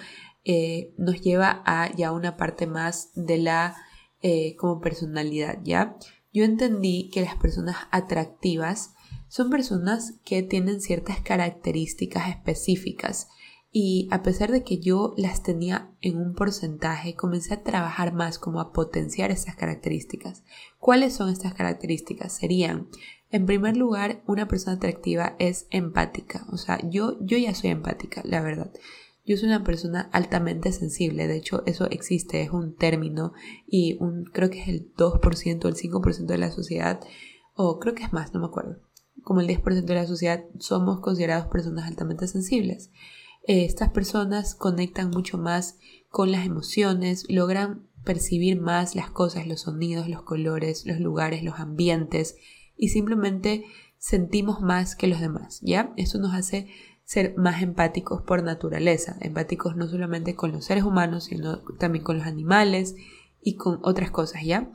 eh, 0.46 0.94
nos 0.98 1.22
lleva 1.22 1.64
a 1.66 1.92
ya 1.96 2.12
una 2.12 2.38
parte 2.38 2.68
más 2.68 3.12
de 3.16 3.38
la 3.38 3.76
eh, 4.22 4.56
como 4.58 4.80
personalidad, 4.80 5.60
¿ya? 5.64 5.98
Yo 6.32 6.44
entendí 6.44 7.10
que 7.12 7.22
las 7.22 7.36
personas 7.36 7.76
atractivas 7.92 8.93
son 9.28 9.50
personas 9.50 10.14
que 10.24 10.44
tienen 10.44 10.80
ciertas 10.80 11.20
características 11.20 12.30
específicas 12.30 13.30
y 13.76 14.08
a 14.12 14.22
pesar 14.22 14.52
de 14.52 14.64
que 14.64 14.78
yo 14.78 15.16
las 15.18 15.42
tenía 15.42 15.90
en 16.00 16.18
un 16.18 16.36
porcentaje, 16.36 17.16
comencé 17.16 17.56
a 17.56 17.64
trabajar 17.64 18.14
más 18.14 18.38
como 18.38 18.62
a 18.62 18.72
potenciar 18.72 19.32
esas 19.32 19.56
características. 19.56 20.44
¿Cuáles 20.78 21.14
son 21.14 21.30
estas 21.30 21.56
características? 21.56 22.34
Serían, 22.34 22.88
en 23.32 23.48
primer 23.48 23.76
lugar, 23.76 24.22
una 24.28 24.48
persona 24.48 24.78
atractiva 24.78 25.36
es 25.40 25.66
empática. 25.72 26.46
O 26.52 26.58
sea, 26.58 26.80
yo, 26.88 27.18
yo 27.22 27.36
ya 27.40 27.56
soy 27.56 27.72
empática, 27.72 28.22
la 28.24 28.42
verdad. 28.42 28.72
Yo 29.26 29.38
soy 29.38 29.48
una 29.48 29.64
persona 29.64 30.08
altamente 30.12 30.72
sensible, 30.72 31.28
de 31.28 31.38
hecho 31.38 31.64
eso 31.66 31.90
existe, 31.90 32.44
es 32.44 32.52
un 32.52 32.76
término 32.76 33.34
y 33.66 33.98
un, 34.00 34.26
creo 34.26 34.52
que 34.52 34.62
es 34.62 34.68
el 34.68 34.94
2% 34.94 35.66
o 35.66 35.68
el 35.68 35.76
5% 35.76 36.26
de 36.28 36.38
la 36.38 36.52
sociedad, 36.52 37.00
o 37.56 37.80
creo 37.80 37.96
que 37.96 38.04
es 38.04 38.14
más, 38.14 38.36
no 38.36 38.42
me 38.42 38.46
acuerdo 38.46 38.78
como 39.22 39.42
el 39.42 39.48
10% 39.48 39.86
de 39.86 39.96
la 39.96 40.08
sociedad, 40.08 40.44
somos 40.60 41.00
considerados 41.00 41.48
personas 41.48 41.88
altamente 41.88 42.28
sensibles. 42.28 42.92
Eh, 43.46 43.66
estas 43.66 43.90
personas 43.90 44.56
conectan 44.56 45.10
mucho 45.10 45.38
más 45.38 45.78
con 46.10 46.32
las 46.32 46.46
emociones, 46.46 47.26
logran 47.30 47.88
percibir 48.04 48.60
más 48.60 48.96
las 48.96 49.10
cosas, 49.10 49.48
los 49.48 49.62
sonidos, 49.62 50.08
los 50.08 50.24
colores, 50.24 50.86
los 50.86 51.00
lugares, 51.00 51.44
los 51.44 51.60
ambientes 51.60 52.36
y 52.78 52.90
simplemente 52.90 53.66
sentimos 53.98 54.62
más 54.62 54.96
que 54.96 55.08
los 55.08 55.22
demás, 55.22 55.60
¿ya? 55.62 55.94
Eso 55.96 56.20
nos 56.20 56.34
hace 56.34 56.68
ser 57.06 57.36
más 57.38 57.62
empáticos 57.62 58.22
por 58.22 58.44
naturaleza, 58.44 59.18
empáticos 59.22 59.76
no 59.76 59.88
solamente 59.88 60.36
con 60.36 60.52
los 60.52 60.66
seres 60.66 60.84
humanos, 60.84 61.26
sino 61.26 61.60
también 61.80 62.04
con 62.04 62.18
los 62.18 62.28
animales 62.28 62.96
y 63.42 63.56
con 63.56 63.80
otras 63.82 64.12
cosas, 64.12 64.44
¿ya? 64.44 64.72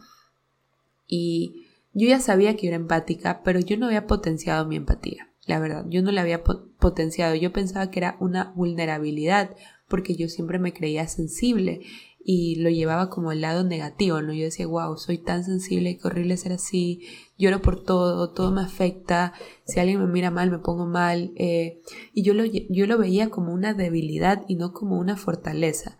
Y 1.06 1.67
yo 1.92 2.08
ya 2.08 2.20
sabía 2.20 2.56
que 2.56 2.68
era 2.68 2.76
empática, 2.76 3.42
pero 3.42 3.60
yo 3.60 3.76
no 3.76 3.86
había 3.86 4.06
potenciado 4.06 4.66
mi 4.66 4.76
empatía, 4.76 5.30
la 5.46 5.58
verdad, 5.58 5.86
yo 5.88 6.02
no 6.02 6.12
la 6.12 6.22
había 6.22 6.42
potenciado, 6.44 7.34
yo 7.34 7.52
pensaba 7.52 7.90
que 7.90 8.00
era 8.00 8.16
una 8.20 8.52
vulnerabilidad, 8.54 9.56
porque 9.88 10.14
yo 10.14 10.28
siempre 10.28 10.58
me 10.58 10.72
creía 10.72 11.08
sensible 11.08 11.80
y 12.30 12.56
lo 12.56 12.68
llevaba 12.68 13.08
como 13.08 13.30
al 13.30 13.40
lado 13.40 13.64
negativo, 13.64 14.20
¿no? 14.20 14.34
Yo 14.34 14.44
decía, 14.44 14.66
wow, 14.66 14.98
soy 14.98 15.16
tan 15.16 15.44
sensible, 15.44 15.96
qué 15.96 16.08
horrible 16.08 16.36
ser 16.36 16.52
así, 16.52 17.00
lloro 17.38 17.62
por 17.62 17.82
todo, 17.82 18.32
todo 18.32 18.52
me 18.52 18.60
afecta, 18.60 19.32
si 19.64 19.80
alguien 19.80 20.00
me 20.00 20.06
mira 20.06 20.30
mal 20.30 20.50
me 20.50 20.58
pongo 20.58 20.84
mal, 20.84 21.32
eh, 21.36 21.80
y 22.12 22.22
yo 22.22 22.34
lo, 22.34 22.44
yo 22.44 22.86
lo 22.86 22.98
veía 22.98 23.30
como 23.30 23.54
una 23.54 23.72
debilidad 23.72 24.44
y 24.46 24.56
no 24.56 24.74
como 24.74 24.98
una 24.98 25.16
fortaleza. 25.16 25.98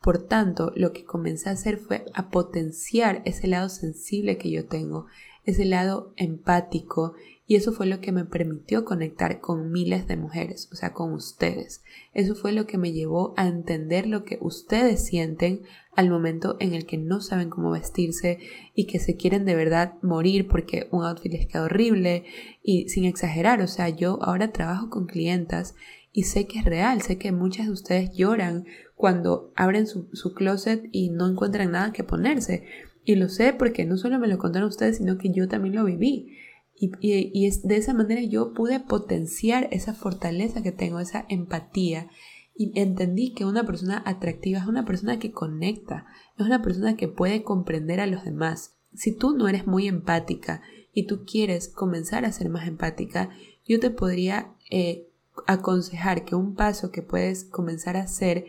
Por 0.00 0.26
tanto, 0.26 0.72
lo 0.76 0.92
que 0.92 1.04
comencé 1.04 1.48
a 1.48 1.52
hacer 1.52 1.78
fue 1.78 2.04
a 2.14 2.30
potenciar 2.30 3.22
ese 3.24 3.48
lado 3.48 3.68
sensible 3.68 4.38
que 4.38 4.50
yo 4.50 4.66
tengo, 4.66 5.06
ese 5.44 5.64
lado 5.64 6.12
empático, 6.16 7.14
y 7.50 7.56
eso 7.56 7.72
fue 7.72 7.86
lo 7.86 8.02
que 8.02 8.12
me 8.12 8.26
permitió 8.26 8.84
conectar 8.84 9.40
con 9.40 9.72
miles 9.72 10.06
de 10.06 10.18
mujeres, 10.18 10.68
o 10.70 10.76
sea, 10.76 10.92
con 10.92 11.14
ustedes. 11.14 11.82
Eso 12.12 12.34
fue 12.34 12.52
lo 12.52 12.66
que 12.66 12.76
me 12.76 12.92
llevó 12.92 13.32
a 13.38 13.48
entender 13.48 14.06
lo 14.06 14.24
que 14.24 14.36
ustedes 14.42 15.06
sienten 15.06 15.62
al 15.96 16.10
momento 16.10 16.58
en 16.60 16.74
el 16.74 16.84
que 16.84 16.98
no 16.98 17.22
saben 17.22 17.48
cómo 17.48 17.70
vestirse 17.70 18.38
y 18.74 18.84
que 18.84 18.98
se 18.98 19.16
quieren 19.16 19.46
de 19.46 19.54
verdad 19.54 19.94
morir 20.02 20.46
porque 20.46 20.88
un 20.90 21.04
outfit 21.04 21.32
les 21.32 21.46
queda 21.46 21.62
horrible 21.62 22.24
y 22.62 22.90
sin 22.90 23.06
exagerar, 23.06 23.62
o 23.62 23.66
sea, 23.66 23.88
yo 23.88 24.22
ahora 24.22 24.52
trabajo 24.52 24.90
con 24.90 25.06
clientas 25.06 25.74
y 26.12 26.24
sé 26.24 26.46
que 26.46 26.58
es 26.58 26.66
real, 26.66 27.00
sé 27.00 27.16
que 27.16 27.32
muchas 27.32 27.66
de 27.66 27.72
ustedes 27.72 28.10
lloran 28.14 28.66
cuando 28.98 29.52
abren 29.54 29.86
su, 29.86 30.34
closet 30.34 30.88
y 30.90 31.10
no 31.10 31.28
encuentran 31.28 31.70
nada 31.70 31.92
que 31.92 32.02
ponerse. 32.02 32.64
Y 33.04 33.14
lo 33.14 33.28
sé 33.28 33.52
porque 33.52 33.86
no 33.86 33.96
solo 33.96 34.18
me 34.18 34.26
lo 34.26 34.38
contaron 34.38 34.68
ustedes, 34.68 34.96
sino 34.96 35.18
que 35.18 35.30
yo 35.30 35.46
también 35.46 35.76
lo 35.76 35.84
viví. 35.84 36.36
Y, 36.74 36.90
y, 37.00 37.46
es, 37.46 37.62
de 37.62 37.76
esa 37.76 37.94
manera 37.94 38.22
yo 38.22 38.52
pude 38.54 38.80
potenciar 38.80 39.68
esa 39.70 39.94
fortaleza 39.94 40.64
que 40.64 40.72
tengo, 40.72 40.98
esa 40.98 41.26
empatía. 41.28 42.08
Y 42.56 42.72
entendí 42.74 43.34
que 43.34 43.44
una 43.44 43.64
persona 43.64 44.02
atractiva 44.04 44.58
es 44.58 44.66
una 44.66 44.84
persona 44.84 45.20
que 45.20 45.30
conecta, 45.30 46.06
es 46.36 46.44
una 46.44 46.60
persona 46.60 46.96
que 46.96 47.06
puede 47.06 47.44
comprender 47.44 48.00
a 48.00 48.06
los 48.08 48.24
demás. 48.24 48.74
Si 48.94 49.16
tú 49.16 49.36
no 49.36 49.46
eres 49.46 49.64
muy 49.64 49.86
empática 49.86 50.60
y 50.92 51.06
tú 51.06 51.24
quieres 51.24 51.68
comenzar 51.68 52.24
a 52.24 52.32
ser 52.32 52.48
más 52.48 52.66
empática, 52.66 53.30
yo 53.64 53.78
te 53.78 53.90
podría 53.90 54.54
eh, 54.70 55.06
aconsejar 55.46 56.24
que 56.24 56.34
un 56.34 56.56
paso 56.56 56.90
que 56.90 57.02
puedes 57.02 57.44
comenzar 57.44 57.96
a 57.96 58.02
hacer 58.02 58.44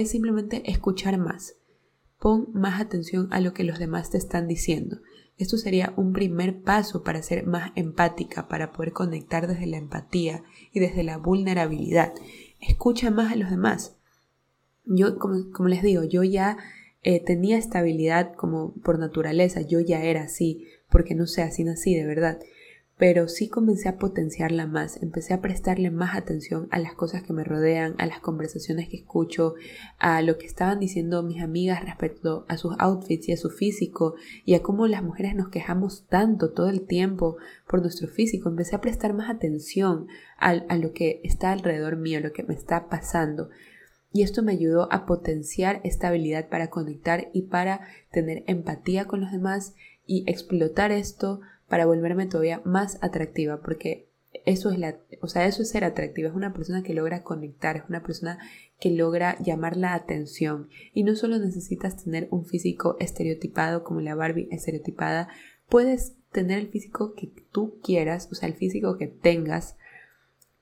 es 0.00 0.10
simplemente 0.10 0.70
escuchar 0.70 1.18
más. 1.18 1.56
Pon 2.18 2.48
más 2.54 2.80
atención 2.80 3.28
a 3.30 3.40
lo 3.40 3.52
que 3.52 3.64
los 3.64 3.78
demás 3.78 4.10
te 4.10 4.18
están 4.18 4.48
diciendo. 4.48 4.98
Esto 5.36 5.56
sería 5.56 5.92
un 5.96 6.12
primer 6.12 6.62
paso 6.62 7.02
para 7.02 7.22
ser 7.22 7.46
más 7.46 7.72
empática, 7.74 8.46
para 8.46 8.72
poder 8.72 8.92
conectar 8.92 9.48
desde 9.48 9.66
la 9.66 9.78
empatía 9.78 10.44
y 10.72 10.80
desde 10.80 11.02
la 11.02 11.18
vulnerabilidad. 11.18 12.14
Escucha 12.60 13.10
más 13.10 13.32
a 13.32 13.36
los 13.36 13.50
demás. 13.50 13.96
Yo, 14.84 15.18
como, 15.18 15.68
les 15.68 15.82
digo, 15.82 16.04
yo 16.04 16.22
ya 16.22 16.58
eh, 17.02 17.22
tenía 17.22 17.58
estabilidad 17.58 18.34
como 18.34 18.74
por 18.82 18.98
naturaleza, 18.98 19.60
yo 19.60 19.80
ya 19.80 20.04
era 20.04 20.22
así, 20.22 20.66
porque 20.88 21.14
no 21.14 21.26
sé, 21.26 21.42
así 21.42 21.64
nací 21.64 21.94
de 21.94 22.06
verdad 22.06 22.38
pero 22.96 23.26
sí 23.26 23.48
comencé 23.48 23.88
a 23.88 23.98
potenciarla 23.98 24.66
más, 24.66 25.02
empecé 25.02 25.34
a 25.34 25.40
prestarle 25.40 25.90
más 25.90 26.16
atención 26.16 26.68
a 26.70 26.78
las 26.78 26.94
cosas 26.94 27.24
que 27.24 27.32
me 27.32 27.42
rodean, 27.42 27.96
a 27.98 28.06
las 28.06 28.20
conversaciones 28.20 28.88
que 28.88 28.98
escucho, 28.98 29.54
a 29.98 30.22
lo 30.22 30.38
que 30.38 30.46
estaban 30.46 30.78
diciendo 30.78 31.24
mis 31.24 31.42
amigas 31.42 31.84
respecto 31.84 32.46
a 32.48 32.56
sus 32.56 32.74
outfits 32.78 33.28
y 33.28 33.32
a 33.32 33.36
su 33.36 33.50
físico 33.50 34.14
y 34.44 34.54
a 34.54 34.62
cómo 34.62 34.86
las 34.86 35.02
mujeres 35.02 35.34
nos 35.34 35.48
quejamos 35.48 36.06
tanto 36.06 36.52
todo 36.52 36.68
el 36.68 36.86
tiempo 36.86 37.36
por 37.68 37.82
nuestro 37.82 38.06
físico. 38.06 38.48
Empecé 38.48 38.76
a 38.76 38.80
prestar 38.80 39.12
más 39.12 39.28
atención 39.28 40.06
a, 40.38 40.50
a 40.50 40.76
lo 40.76 40.92
que 40.92 41.20
está 41.24 41.50
alrededor 41.50 41.96
mío, 41.96 42.20
lo 42.20 42.32
que 42.32 42.44
me 42.44 42.54
está 42.54 42.88
pasando. 42.88 43.50
Y 44.12 44.22
esto 44.22 44.44
me 44.44 44.52
ayudó 44.52 44.86
a 44.92 45.06
potenciar 45.06 45.80
esta 45.82 46.06
habilidad 46.06 46.48
para 46.48 46.70
conectar 46.70 47.30
y 47.32 47.42
para 47.42 47.80
tener 48.12 48.44
empatía 48.46 49.06
con 49.06 49.20
los 49.20 49.32
demás 49.32 49.74
y 50.06 50.22
explotar 50.30 50.92
esto 50.92 51.40
para 51.68 51.86
volverme 51.86 52.26
todavía 52.26 52.60
más 52.64 52.98
atractiva, 53.02 53.60
porque 53.60 54.08
eso 54.44 54.70
es 54.70 54.78
la, 54.78 54.98
o 55.20 55.28
sea, 55.28 55.46
eso 55.46 55.62
es 55.62 55.70
ser 55.70 55.84
atractiva, 55.84 56.28
es 56.28 56.34
una 56.34 56.52
persona 56.52 56.82
que 56.82 56.94
logra 56.94 57.22
conectar, 57.22 57.76
es 57.76 57.84
una 57.88 58.02
persona 58.02 58.38
que 58.80 58.90
logra 58.90 59.38
llamar 59.40 59.76
la 59.76 59.94
atención 59.94 60.68
y 60.92 61.04
no 61.04 61.14
solo 61.14 61.38
necesitas 61.38 62.02
tener 62.02 62.28
un 62.30 62.44
físico 62.44 62.96
estereotipado 63.00 63.84
como 63.84 64.00
la 64.00 64.14
Barbie 64.14 64.48
estereotipada, 64.50 65.28
puedes 65.68 66.16
tener 66.32 66.58
el 66.58 66.68
físico 66.68 67.14
que 67.14 67.30
tú 67.52 67.78
quieras, 67.82 68.28
o 68.30 68.34
sea, 68.34 68.48
el 68.48 68.56
físico 68.56 68.98
que 68.98 69.06
tengas 69.06 69.76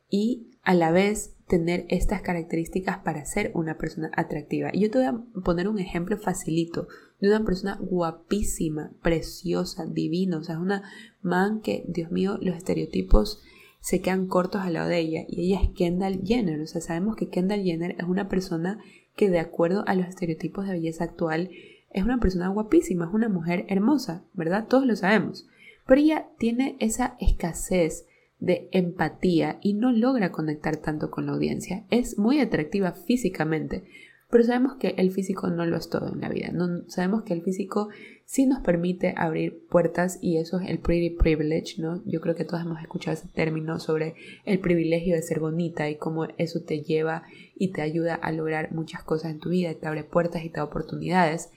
y 0.08 0.50
a 0.62 0.74
la 0.74 0.92
vez 0.92 1.34
tener 1.48 1.86
estas 1.88 2.22
características 2.22 2.98
para 2.98 3.24
ser 3.24 3.50
una 3.54 3.76
persona 3.76 4.10
atractiva. 4.14 4.70
Y 4.72 4.80
yo 4.80 4.90
te 4.90 4.98
voy 4.98 5.06
a 5.06 5.42
poner 5.42 5.68
un 5.68 5.78
ejemplo 5.78 6.16
facilito 6.18 6.86
de 7.22 7.28
una 7.28 7.44
persona 7.44 7.78
guapísima, 7.80 8.90
preciosa, 9.00 9.86
divina, 9.86 10.38
o 10.38 10.42
sea, 10.42 10.56
es 10.56 10.60
una 10.60 10.82
man 11.22 11.60
que, 11.60 11.84
Dios 11.86 12.10
mío, 12.10 12.36
los 12.42 12.56
estereotipos 12.56 13.40
se 13.78 14.00
quedan 14.00 14.26
cortos 14.26 14.62
al 14.62 14.74
lado 14.74 14.88
de 14.88 14.98
ella 14.98 15.24
y 15.28 15.46
ella 15.46 15.62
es 15.62 15.70
Kendall 15.70 16.22
Jenner, 16.24 16.60
o 16.60 16.66
sea, 16.66 16.80
sabemos 16.80 17.14
que 17.14 17.28
Kendall 17.28 17.62
Jenner 17.62 17.94
es 17.96 18.06
una 18.06 18.28
persona 18.28 18.80
que 19.14 19.30
de 19.30 19.38
acuerdo 19.38 19.84
a 19.86 19.94
los 19.94 20.08
estereotipos 20.08 20.66
de 20.66 20.72
belleza 20.72 21.04
actual 21.04 21.50
es 21.90 22.02
una 22.02 22.18
persona 22.18 22.48
guapísima, 22.48 23.06
es 23.06 23.14
una 23.14 23.28
mujer 23.28 23.66
hermosa, 23.68 24.24
¿verdad? 24.34 24.66
Todos 24.68 24.84
lo 24.84 24.96
sabemos. 24.96 25.46
Pero 25.86 26.00
ella 26.00 26.26
tiene 26.38 26.76
esa 26.80 27.16
escasez 27.20 28.06
de 28.40 28.68
empatía 28.72 29.58
y 29.62 29.74
no 29.74 29.92
logra 29.92 30.32
conectar 30.32 30.76
tanto 30.78 31.10
con 31.12 31.26
la 31.26 31.32
audiencia. 31.32 31.84
Es 31.90 32.18
muy 32.18 32.40
atractiva 32.40 32.92
físicamente, 32.92 33.84
pero 34.32 34.44
sabemos 34.44 34.76
que 34.76 34.94
el 34.96 35.10
físico 35.10 35.48
no 35.50 35.66
lo 35.66 35.76
es 35.76 35.90
todo 35.90 36.10
en 36.10 36.22
la 36.22 36.30
vida. 36.30 36.48
No, 36.54 36.88
sabemos 36.88 37.22
que 37.22 37.34
el 37.34 37.42
físico 37.42 37.90
sí 38.24 38.46
nos 38.46 38.62
permite 38.62 39.12
abrir 39.14 39.66
puertas 39.68 40.18
y 40.22 40.38
eso 40.38 40.58
es 40.58 40.70
el 40.70 40.78
pretty 40.78 41.10
privilege, 41.10 41.74
¿no? 41.76 42.02
Yo 42.06 42.22
creo 42.22 42.34
que 42.34 42.46
todos 42.46 42.62
hemos 42.62 42.80
escuchado 42.80 43.12
ese 43.12 43.28
término 43.28 43.78
sobre 43.78 44.14
el 44.46 44.58
privilegio 44.58 45.14
de 45.14 45.20
ser 45.20 45.38
bonita 45.38 45.90
y 45.90 45.96
cómo 45.96 46.28
eso 46.38 46.62
te 46.62 46.80
lleva 46.80 47.24
y 47.56 47.72
te 47.72 47.82
ayuda 47.82 48.14
a 48.14 48.32
lograr 48.32 48.72
muchas 48.72 49.02
cosas 49.04 49.32
en 49.32 49.38
tu 49.38 49.50
vida, 49.50 49.74
te 49.74 49.86
abre 49.86 50.02
puertas 50.02 50.42
y 50.42 50.48
te 50.48 50.56
da 50.56 50.64
oportunidades. 50.64 51.50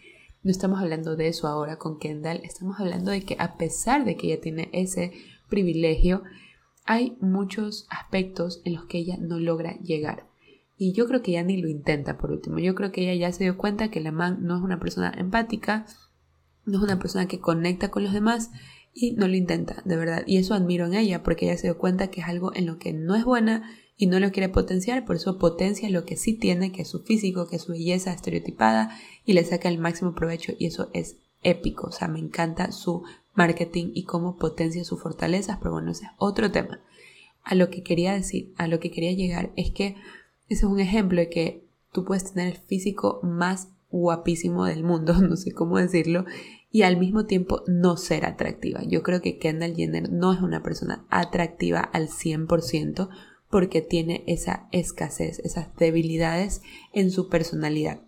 No 0.43 0.51
estamos 0.51 0.81
hablando 0.81 1.15
de 1.15 1.29
eso 1.29 1.47
ahora 1.47 1.77
con 1.77 1.97
Kendall, 1.97 2.41
estamos 2.43 2.77
hablando 2.81 3.11
de 3.11 3.23
que 3.23 3.37
a 3.39 3.55
pesar 3.55 4.03
de 4.03 4.17
que 4.17 4.27
ella 4.27 4.41
tiene 4.41 4.67
ese 4.73 5.13
privilegio, 5.47 6.23
hay 6.83 7.15
muchos 7.21 7.87
aspectos 7.89 8.61
en 8.65 8.73
los 8.73 8.83
que 8.83 8.97
ella 8.97 9.15
no 9.17 9.39
logra 9.39 9.77
llegar. 9.77 10.34
Y 10.77 10.93
yo 10.93 11.07
creo 11.07 11.21
que 11.21 11.31
ella 11.31 11.43
ni 11.43 11.57
lo 11.57 11.69
intenta 11.69 12.17
por 12.17 12.31
último. 12.31 12.59
Yo 12.59 12.75
creo 12.75 12.91
que 12.91 13.01
ella 13.01 13.27
ya 13.27 13.31
se 13.31 13.43
dio 13.45 13.57
cuenta 13.57 13.89
que 13.89 14.01
la 14.01 14.11
man 14.11 14.39
no 14.41 14.57
es 14.57 14.63
una 14.63 14.79
persona 14.79 15.13
empática, 15.17 15.85
no 16.65 16.77
es 16.77 16.83
una 16.83 16.99
persona 16.99 17.27
que 17.27 17.39
conecta 17.39 17.89
con 17.89 18.03
los 18.03 18.13
demás 18.13 18.51
y 18.93 19.13
no 19.13 19.27
lo 19.27 19.35
intenta, 19.35 19.81
de 19.85 19.95
verdad. 19.97 20.23
Y 20.25 20.37
eso 20.37 20.53
admiro 20.53 20.85
en 20.85 20.93
ella 20.93 21.23
porque 21.23 21.45
ella 21.45 21.57
se 21.57 21.67
dio 21.67 21.77
cuenta 21.77 22.09
que 22.09 22.21
es 22.21 22.27
algo 22.27 22.53
en 22.55 22.65
lo 22.65 22.77
que 22.77 22.93
no 22.93 23.15
es 23.15 23.23
buena 23.23 23.69
y 23.97 24.07
no 24.07 24.19
lo 24.19 24.31
quiere 24.31 24.49
potenciar, 24.49 25.05
por 25.05 25.15
eso 25.15 25.37
potencia 25.37 25.89
lo 25.89 26.05
que 26.05 26.17
sí 26.17 26.33
tiene, 26.33 26.71
que 26.71 26.81
es 26.81 26.89
su 26.89 27.03
físico, 27.03 27.47
que 27.47 27.55
es 27.55 27.61
su 27.61 27.71
belleza 27.71 28.11
estereotipada 28.11 28.97
y 29.25 29.33
le 29.33 29.43
saca 29.45 29.69
el 29.69 29.77
máximo 29.77 30.13
provecho 30.13 30.53
y 30.57 30.65
eso 30.65 30.89
es 30.93 31.17
épico. 31.43 31.87
O 31.87 31.91
sea, 31.91 32.07
me 32.07 32.19
encanta 32.19 32.71
su 32.71 33.03
marketing 33.33 33.91
y 33.93 34.03
cómo 34.03 34.37
potencia 34.37 34.83
sus 34.83 35.01
fortalezas, 35.01 35.57
pero 35.59 35.71
bueno, 35.71 35.91
ese 35.91 36.05
es 36.05 36.11
otro 36.17 36.51
tema. 36.51 36.81
A 37.43 37.55
lo 37.55 37.69
que 37.69 37.83
quería 37.83 38.13
decir, 38.13 38.53
a 38.57 38.67
lo 38.67 38.79
que 38.79 38.91
quería 38.91 39.13
llegar 39.13 39.51
es 39.55 39.71
que 39.71 39.95
ese 40.49 40.65
es 40.65 40.71
un 40.71 40.79
ejemplo 40.79 41.19
de 41.19 41.29
que 41.29 41.65
tú 41.91 42.05
puedes 42.05 42.31
tener 42.31 42.53
el 42.53 42.57
físico 42.57 43.19
más 43.23 43.69
guapísimo 43.89 44.65
del 44.65 44.83
mundo, 44.83 45.13
no 45.21 45.37
sé 45.37 45.51
cómo 45.51 45.77
decirlo, 45.77 46.25
y 46.71 46.83
al 46.83 46.97
mismo 46.97 47.25
tiempo 47.25 47.63
no 47.67 47.95
ser 47.95 48.25
atractiva. 48.25 48.83
Yo 48.83 49.01
creo 49.01 49.21
que 49.21 49.37
Kendall 49.37 49.75
Jenner 49.75 50.11
no 50.11 50.33
es 50.33 50.41
una 50.41 50.61
persona 50.61 51.05
atractiva 51.09 51.79
al 51.79 52.09
100% 52.09 53.09
porque 53.49 53.81
tiene 53.81 54.23
esa 54.27 54.67
escasez, 54.71 55.39
esas 55.39 55.73
debilidades 55.77 56.61
en 56.91 57.11
su 57.11 57.29
personalidad. 57.29 58.01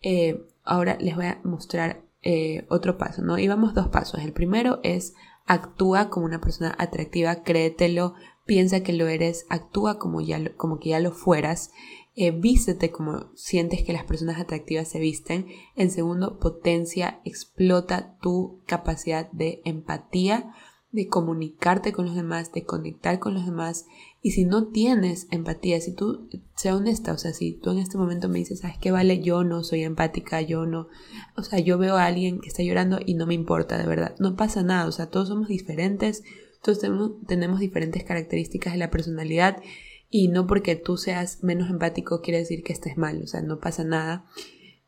Eh, 0.00 0.46
ahora 0.64 0.96
les 0.98 1.14
voy 1.16 1.26
a 1.26 1.40
mostrar 1.44 2.02
eh, 2.22 2.64
otro 2.68 2.96
paso, 2.96 3.22
¿no? 3.22 3.38
Y 3.38 3.48
vamos 3.48 3.74
dos 3.74 3.88
pasos. 3.88 4.22
El 4.22 4.32
primero 4.32 4.80
es 4.82 5.14
actúa 5.46 6.08
como 6.08 6.26
una 6.26 6.40
persona 6.40 6.74
atractiva, 6.78 7.42
créetelo, 7.42 8.14
piensa 8.50 8.80
que 8.80 8.92
lo 8.92 9.06
eres, 9.06 9.46
actúa 9.48 10.00
como, 10.00 10.20
ya, 10.20 10.56
como 10.56 10.80
que 10.80 10.88
ya 10.88 10.98
lo 10.98 11.12
fueras, 11.12 11.70
eh, 12.16 12.32
vístete 12.32 12.90
como 12.90 13.30
sientes 13.36 13.84
que 13.84 13.92
las 13.92 14.02
personas 14.02 14.40
atractivas 14.40 14.88
se 14.88 14.98
visten. 14.98 15.46
En 15.76 15.92
segundo, 15.92 16.40
potencia, 16.40 17.20
explota 17.24 18.16
tu 18.20 18.60
capacidad 18.66 19.30
de 19.30 19.62
empatía, 19.64 20.52
de 20.90 21.06
comunicarte 21.06 21.92
con 21.92 22.06
los 22.06 22.16
demás, 22.16 22.50
de 22.50 22.64
conectar 22.64 23.20
con 23.20 23.34
los 23.34 23.46
demás 23.46 23.86
y 24.20 24.32
si 24.32 24.44
no 24.44 24.66
tienes 24.66 25.28
empatía, 25.30 25.80
si 25.80 25.94
tú, 25.94 26.28
sea 26.56 26.74
honesta, 26.74 27.12
o 27.12 27.18
sea, 27.18 27.32
si 27.32 27.52
tú 27.52 27.70
en 27.70 27.78
este 27.78 27.98
momento 27.98 28.28
me 28.28 28.40
dices, 28.40 28.58
¿sabes 28.58 28.78
qué 28.78 28.90
vale? 28.90 29.22
Yo 29.22 29.44
no 29.44 29.62
soy 29.62 29.84
empática, 29.84 30.40
yo 30.40 30.66
no, 30.66 30.88
o 31.36 31.44
sea, 31.44 31.60
yo 31.60 31.78
veo 31.78 31.96
a 31.96 32.06
alguien 32.06 32.40
que 32.40 32.48
está 32.48 32.64
llorando 32.64 32.98
y 33.06 33.14
no 33.14 33.26
me 33.26 33.34
importa, 33.34 33.78
de 33.78 33.86
verdad, 33.86 34.16
no 34.18 34.34
pasa 34.34 34.64
nada, 34.64 34.88
o 34.88 34.92
sea, 34.92 35.06
todos 35.06 35.28
somos 35.28 35.46
diferentes, 35.46 36.24
tenemos, 36.62 37.12
tenemos 37.26 37.60
diferentes 37.60 38.04
características 38.04 38.72
de 38.72 38.78
la 38.78 38.90
personalidad 38.90 39.62
y 40.08 40.28
no 40.28 40.46
porque 40.46 40.76
tú 40.76 40.96
seas 40.96 41.42
menos 41.42 41.70
empático 41.70 42.20
quiere 42.20 42.38
decir 42.38 42.62
que 42.62 42.72
estés 42.72 42.96
mal, 42.96 43.22
o 43.22 43.26
sea, 43.26 43.42
no 43.42 43.60
pasa 43.60 43.84
nada, 43.84 44.26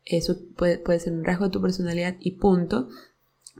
eso 0.05 0.37
puede, 0.57 0.77
puede 0.77 0.99
ser 0.99 1.13
un 1.13 1.23
rasgo 1.23 1.45
de 1.45 1.51
tu 1.51 1.61
personalidad 1.61 2.15
y 2.19 2.31
punto, 2.31 2.89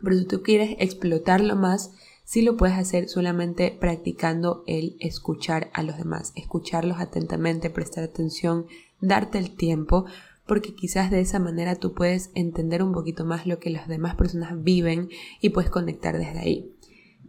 pero 0.04 0.18
si 0.18 0.26
tú 0.26 0.44
quieres 0.44 0.76
explotarlo 0.80 1.56
más, 1.56 1.92
Sí 2.26 2.42
lo 2.42 2.56
puedes 2.56 2.78
hacer 2.78 3.10
solamente 3.10 3.76
practicando 3.80 4.64
el 4.66 4.96
escuchar 5.00 5.70
a 5.74 5.84
los 5.84 5.98
demás, 5.98 6.32
escucharlos 6.36 7.00
atentamente, 7.00 7.70
prestar 7.70 8.04
atención, 8.04 8.66
darte 9.02 9.38
el 9.38 9.56
tiempo, 9.56 10.06
porque 10.48 10.74
quizás 10.74 11.12
de 11.12 11.20
esa 11.20 11.40
manera 11.40 11.76
tú 11.76 11.94
puedes 11.94 12.32
entender 12.34 12.82
un 12.82 12.94
poquito 12.94 13.26
más 13.26 13.46
lo 13.46 13.60
que 13.60 13.70
las 13.70 13.88
demás 13.88 14.16
personas 14.16 14.64
viven 14.64 15.10
y 15.42 15.50
puedes 15.50 15.70
conectar 15.70 16.18
desde 16.18 16.40
ahí. 16.40 16.72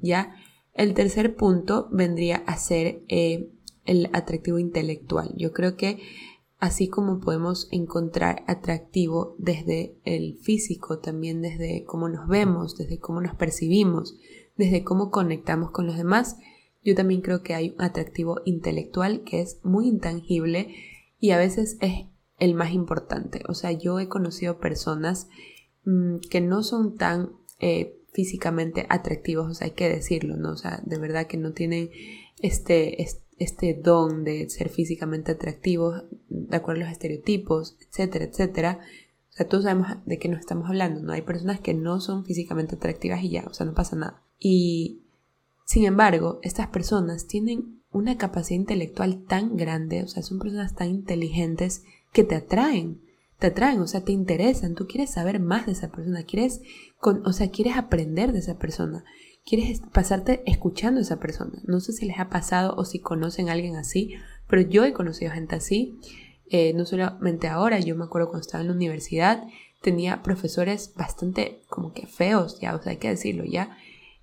¿Ya? 0.00 0.36
El 0.74 0.94
tercer 0.94 1.36
punto 1.36 1.88
vendría 1.92 2.36
a 2.46 2.56
ser 2.56 3.02
eh, 3.08 3.48
el 3.84 4.10
atractivo 4.12 4.58
intelectual. 4.58 5.32
Yo 5.36 5.52
creo 5.52 5.76
que 5.76 6.00
así 6.58 6.88
como 6.88 7.20
podemos 7.20 7.68
encontrar 7.70 8.42
atractivo 8.48 9.36
desde 9.38 9.96
el 10.04 10.38
físico, 10.38 10.98
también 10.98 11.42
desde 11.42 11.84
cómo 11.84 12.08
nos 12.08 12.26
vemos, 12.28 12.76
desde 12.76 12.98
cómo 12.98 13.20
nos 13.20 13.36
percibimos, 13.36 14.16
desde 14.56 14.82
cómo 14.82 15.10
conectamos 15.10 15.70
con 15.70 15.86
los 15.86 15.96
demás. 15.96 16.38
Yo 16.82 16.94
también 16.94 17.20
creo 17.20 17.42
que 17.42 17.54
hay 17.54 17.70
un 17.70 17.82
atractivo 17.82 18.40
intelectual 18.44 19.22
que 19.24 19.42
es 19.42 19.60
muy 19.62 19.86
intangible 19.86 20.74
y 21.18 21.30
a 21.30 21.38
veces 21.38 21.76
es 21.80 22.06
el 22.38 22.54
más 22.54 22.72
importante. 22.72 23.42
O 23.48 23.54
sea, 23.54 23.70
yo 23.72 24.00
he 24.00 24.08
conocido 24.08 24.58
personas 24.58 25.28
mm, 25.84 26.16
que 26.30 26.40
no 26.40 26.62
son 26.62 26.96
tan 26.96 27.30
eh, 27.60 28.00
físicamente 28.14 28.86
atractivos, 28.88 29.50
o 29.50 29.54
sea, 29.54 29.66
hay 29.66 29.72
que 29.72 29.88
decirlo, 29.88 30.36
¿no? 30.36 30.52
O 30.52 30.56
sea, 30.56 30.80
de 30.86 30.98
verdad 30.98 31.26
que 31.26 31.36
no 31.36 31.52
tienen 31.52 31.90
este, 32.40 33.04
este 33.38 33.74
don 33.74 34.22
de 34.22 34.48
ser 34.48 34.68
físicamente 34.68 35.32
atractivos, 35.32 36.04
de 36.28 36.56
acuerdo 36.56 36.82
a 36.82 36.84
los 36.84 36.92
estereotipos, 36.92 37.76
etcétera, 37.80 38.24
etcétera. 38.26 38.78
O 39.30 39.36
sea, 39.36 39.48
todos 39.48 39.64
sabemos 39.64 39.88
de 40.06 40.18
qué 40.20 40.28
nos 40.28 40.38
estamos 40.38 40.68
hablando, 40.68 41.02
¿no? 41.02 41.12
Hay 41.12 41.22
personas 41.22 41.58
que 41.58 41.74
no 41.74 42.00
son 42.00 42.24
físicamente 42.24 42.76
atractivas 42.76 43.20
y 43.24 43.30
ya, 43.30 43.44
o 43.48 43.52
sea, 43.52 43.66
no 43.66 43.74
pasa 43.74 43.96
nada. 43.96 44.22
Y 44.38 45.02
sin 45.66 45.84
embargo, 45.84 46.38
estas 46.42 46.68
personas 46.68 47.26
tienen 47.26 47.82
una 47.90 48.16
capacidad 48.16 48.60
intelectual 48.60 49.24
tan 49.24 49.56
grande, 49.56 50.04
o 50.04 50.06
sea, 50.08 50.22
son 50.22 50.38
personas 50.38 50.76
tan 50.76 50.88
inteligentes 50.88 51.82
que 52.12 52.22
te 52.22 52.36
atraen, 52.36 53.00
te 53.38 53.48
atraen, 53.48 53.80
o 53.80 53.86
sea, 53.86 54.02
te 54.02 54.12
interesan, 54.12 54.74
tú 54.74 54.86
quieres 54.86 55.10
saber 55.10 55.40
más 55.40 55.66
de 55.66 55.72
esa 55.72 55.90
persona, 55.90 56.24
quieres, 56.24 56.62
o 57.02 57.32
sea, 57.32 57.50
quieres 57.50 57.76
aprender 57.76 58.32
de 58.32 58.38
esa 58.38 58.58
persona, 58.58 59.04
quieres 59.44 59.82
pasarte 59.92 60.42
escuchando 60.46 61.00
a 61.00 61.02
esa 61.02 61.20
persona. 61.20 61.60
No 61.64 61.80
sé 61.80 61.92
si 61.92 62.06
les 62.06 62.18
ha 62.18 62.28
pasado 62.28 62.74
o 62.76 62.84
si 62.84 63.00
conocen 63.00 63.48
a 63.48 63.52
alguien 63.52 63.76
así, 63.76 64.14
pero 64.48 64.62
yo 64.62 64.84
he 64.84 64.92
conocido 64.92 65.32
gente 65.32 65.56
así, 65.56 65.98
eh, 66.50 66.72
no 66.74 66.84
solamente 66.84 67.48
ahora, 67.48 67.80
yo 67.80 67.96
me 67.96 68.04
acuerdo 68.04 68.28
cuando 68.28 68.46
estaba 68.46 68.62
en 68.62 68.68
la 68.68 68.74
universidad, 68.74 69.44
tenía 69.82 70.22
profesores 70.22 70.94
bastante 70.96 71.60
como 71.68 71.92
que 71.92 72.06
feos, 72.06 72.60
ya, 72.60 72.74
o 72.74 72.82
sea, 72.82 72.92
hay 72.92 72.98
que 72.98 73.08
decirlo, 73.08 73.44
ya, 73.44 73.76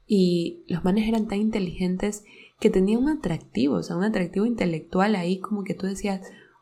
y 0.07 0.63
los 0.67 0.83
manes 0.83 1.07
eran 1.07 1.27
tan 1.27 1.39
inteligentes 1.39 2.23
que 2.59 2.69
tenían 2.69 3.03
un 3.03 3.09
atractivo, 3.09 3.75
o 3.75 3.83
sea, 3.83 3.95
un 3.95 4.03
atractivo 4.03 4.45
intelectual 4.45 5.15
ahí 5.15 5.39
como 5.39 5.63
que 5.63 5.73
tú 5.73 5.87
decías, 5.87 6.21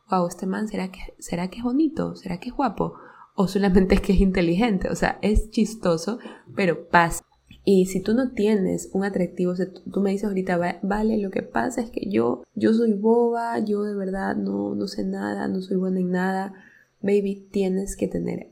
wow, 0.10 0.28
este 0.28 0.46
man, 0.46 0.68
¿será 0.68 0.92
que, 0.92 1.00
¿será 1.20 1.50
que 1.50 1.58
es 1.58 1.64
bonito? 1.64 2.16
¿Será 2.16 2.40
que 2.40 2.50
es 2.50 2.56
guapo? 2.56 2.96
O 3.36 3.48
solamente 3.48 3.96
es 3.96 4.02
que 4.02 4.14
es 4.14 4.22
inteligente, 4.22 4.90
o 4.90 4.96
sea, 4.96 5.20
es 5.22 5.50
chistoso, 5.52 6.20
pero 6.56 6.88
pasa. 6.90 7.24
Y 7.64 7.86
si 7.86 8.02
tú 8.02 8.14
no 8.14 8.32
tienes 8.32 8.90
un 8.94 9.04
atractivo, 9.04 9.52
o 9.52 9.56
sea, 9.56 9.68
tú, 9.72 10.02
me 10.02 10.12
dices 10.12 10.28
ahorita, 10.28 10.80
vale, 10.82 11.18
lo 11.18 11.30
que 11.30 11.44
pasa 11.44 11.82
es 11.82 11.92
que 11.92 12.10
yo, 12.10 12.44
yo 12.56 12.74
soy 12.74 12.94
boba, 12.94 13.60
yo 13.60 13.84
de 13.84 13.96
verdad 13.96 14.36
no, 14.36 14.76
no 14.76 14.88
sé 14.88 15.04
nada, 15.04 15.48
no 15.48 15.62
soy 15.62 15.78
buena 15.78 16.00
en 16.00 16.12
nada. 16.12 16.54
Baby, 17.02 17.48
tienes 17.52 17.96
que 17.96 18.08
tener, 18.08 18.50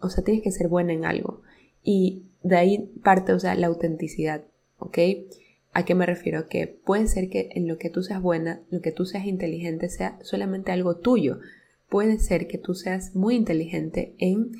o 0.00 0.10
sea, 0.10 0.22
tienes 0.22 0.42
que 0.42 0.52
ser 0.52 0.68
buena 0.68 0.92
en 0.92 1.04
algo. 1.04 1.42
Y 1.82 2.26
de 2.42 2.56
ahí 2.56 2.92
parte, 3.02 3.32
o 3.32 3.40
sea, 3.40 3.54
la 3.54 3.68
autenticidad, 3.68 4.44
¿ok? 4.78 4.98
¿A 5.72 5.84
qué 5.84 5.94
me 5.94 6.06
refiero? 6.06 6.48
Que 6.48 6.66
puede 6.66 7.06
ser 7.06 7.28
que 7.28 7.50
en 7.52 7.68
lo 7.68 7.78
que 7.78 7.90
tú 7.90 8.02
seas 8.02 8.22
buena, 8.22 8.62
lo 8.70 8.80
que 8.80 8.92
tú 8.92 9.04
seas 9.04 9.26
inteligente 9.26 9.88
sea 9.88 10.18
solamente 10.22 10.72
algo 10.72 10.96
tuyo. 10.96 11.38
Puede 11.88 12.18
ser 12.18 12.48
que 12.48 12.58
tú 12.58 12.74
seas 12.74 13.14
muy 13.14 13.36
inteligente 13.36 14.14
en 14.18 14.52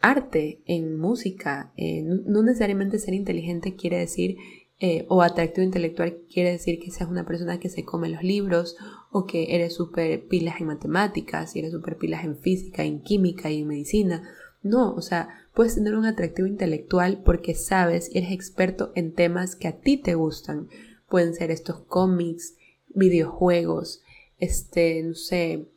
arte, 0.00 0.60
en 0.66 0.98
música. 0.98 1.72
No, 1.76 2.42
necesariamente 2.42 2.98
ser 2.98 3.14
inteligente 3.14 3.76
quiere 3.76 3.98
decir, 3.98 4.36
eh, 4.80 5.06
o 5.08 5.22
atractivo 5.22 5.64
intelectual 5.64 6.18
quiere 6.32 6.50
decir 6.50 6.80
que 6.80 6.90
seas 6.90 7.08
una 7.08 7.24
persona 7.24 7.60
que 7.60 7.68
se 7.68 7.84
come 7.84 8.08
los 8.08 8.24
libros 8.24 8.76
o 9.12 9.26
que 9.26 9.54
eres 9.54 9.74
súper 9.74 10.26
pilas 10.26 10.60
en 10.60 10.66
matemáticas 10.66 11.54
y 11.54 11.60
eres 11.60 11.70
súper 11.70 11.98
pilas 11.98 12.24
en 12.24 12.36
física, 12.36 12.82
en 12.82 13.00
química 13.00 13.48
y 13.50 13.60
en 13.60 13.68
medicina. 13.68 14.28
No, 14.62 14.94
o 14.94 15.02
sea, 15.02 15.28
puedes 15.54 15.74
tener 15.74 15.94
un 15.94 16.06
atractivo 16.06 16.46
intelectual 16.46 17.22
porque 17.24 17.54
sabes 17.54 18.08
y 18.12 18.18
eres 18.18 18.32
experto 18.32 18.92
en 18.94 19.12
temas 19.12 19.56
que 19.56 19.68
a 19.68 19.80
ti 19.80 19.96
te 19.96 20.14
gustan. 20.14 20.68
Pueden 21.08 21.34
ser 21.34 21.50
estos 21.50 21.80
cómics, 21.80 22.56
videojuegos, 22.88 24.02
este, 24.38 25.02
no 25.02 25.14
sé, 25.14 25.68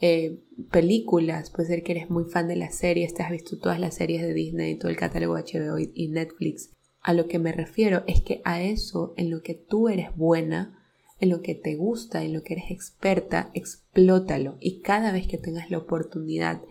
eh, 0.00 0.40
películas. 0.70 1.50
Puede 1.50 1.68
ser 1.68 1.82
que 1.82 1.92
eres 1.92 2.10
muy 2.10 2.24
fan 2.24 2.48
de 2.48 2.56
las 2.56 2.74
series, 2.74 3.14
te 3.14 3.22
has 3.22 3.30
visto 3.30 3.58
todas 3.58 3.80
las 3.80 3.94
series 3.94 4.22
de 4.22 4.34
Disney, 4.34 4.76
todo 4.76 4.90
el 4.90 4.96
catálogo 4.96 5.36
HBO 5.36 5.78
y 5.78 6.08
Netflix. 6.08 6.70
A 7.00 7.12
lo 7.12 7.28
que 7.28 7.38
me 7.38 7.52
refiero 7.52 8.02
es 8.06 8.22
que 8.22 8.40
a 8.44 8.62
eso, 8.62 9.14
en 9.16 9.30
lo 9.30 9.42
que 9.42 9.54
tú 9.54 9.88
eres 9.88 10.14
buena, 10.16 10.78
en 11.20 11.28
lo 11.28 11.42
que 11.42 11.54
te 11.54 11.76
gusta, 11.76 12.24
en 12.24 12.32
lo 12.32 12.42
que 12.42 12.54
eres 12.54 12.70
experta, 12.70 13.50
explótalo. 13.54 14.56
Y 14.60 14.80
cada 14.80 15.12
vez 15.12 15.26
que 15.26 15.38
tengas 15.38 15.70
la 15.70 15.78
oportunidad 15.78 16.62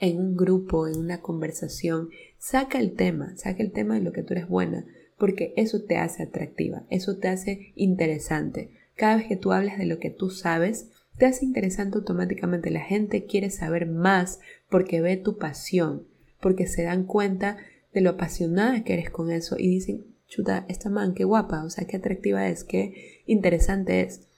en 0.00 0.18
un 0.18 0.36
grupo, 0.36 0.88
en 0.88 0.98
una 0.98 1.20
conversación, 1.20 2.08
saca 2.38 2.80
el 2.80 2.94
tema, 2.94 3.36
saca 3.36 3.62
el 3.62 3.70
tema 3.70 3.94
de 3.94 4.00
lo 4.00 4.12
que 4.12 4.22
tú 4.22 4.34
eres 4.34 4.48
buena, 4.48 4.86
porque 5.18 5.52
eso 5.56 5.82
te 5.82 5.98
hace 5.98 6.22
atractiva, 6.22 6.84
eso 6.88 7.18
te 7.18 7.28
hace 7.28 7.72
interesante. 7.76 8.70
Cada 8.96 9.16
vez 9.16 9.26
que 9.26 9.36
tú 9.36 9.52
hablas 9.52 9.78
de 9.78 9.86
lo 9.86 9.98
que 9.98 10.10
tú 10.10 10.30
sabes, 10.30 10.90
te 11.18 11.26
hace 11.26 11.44
interesante 11.44 11.98
automáticamente. 11.98 12.70
La 12.70 12.80
gente 12.80 13.26
quiere 13.26 13.50
saber 13.50 13.86
más 13.86 14.40
porque 14.70 15.02
ve 15.02 15.18
tu 15.18 15.36
pasión, 15.36 16.06
porque 16.40 16.66
se 16.66 16.84
dan 16.84 17.04
cuenta 17.04 17.58
de 17.92 18.00
lo 18.00 18.10
apasionada 18.10 18.82
que 18.84 18.94
eres 18.94 19.10
con 19.10 19.30
eso 19.30 19.56
y 19.58 19.68
dicen, 19.68 20.06
chuta, 20.26 20.64
esta 20.68 20.88
man, 20.88 21.12
qué 21.12 21.24
guapa, 21.24 21.64
o 21.64 21.70
sea, 21.70 21.86
qué 21.86 21.98
atractiva 21.98 22.48
es, 22.48 22.64
qué 22.64 23.22
interesante 23.26 24.00
es. 24.00 24.29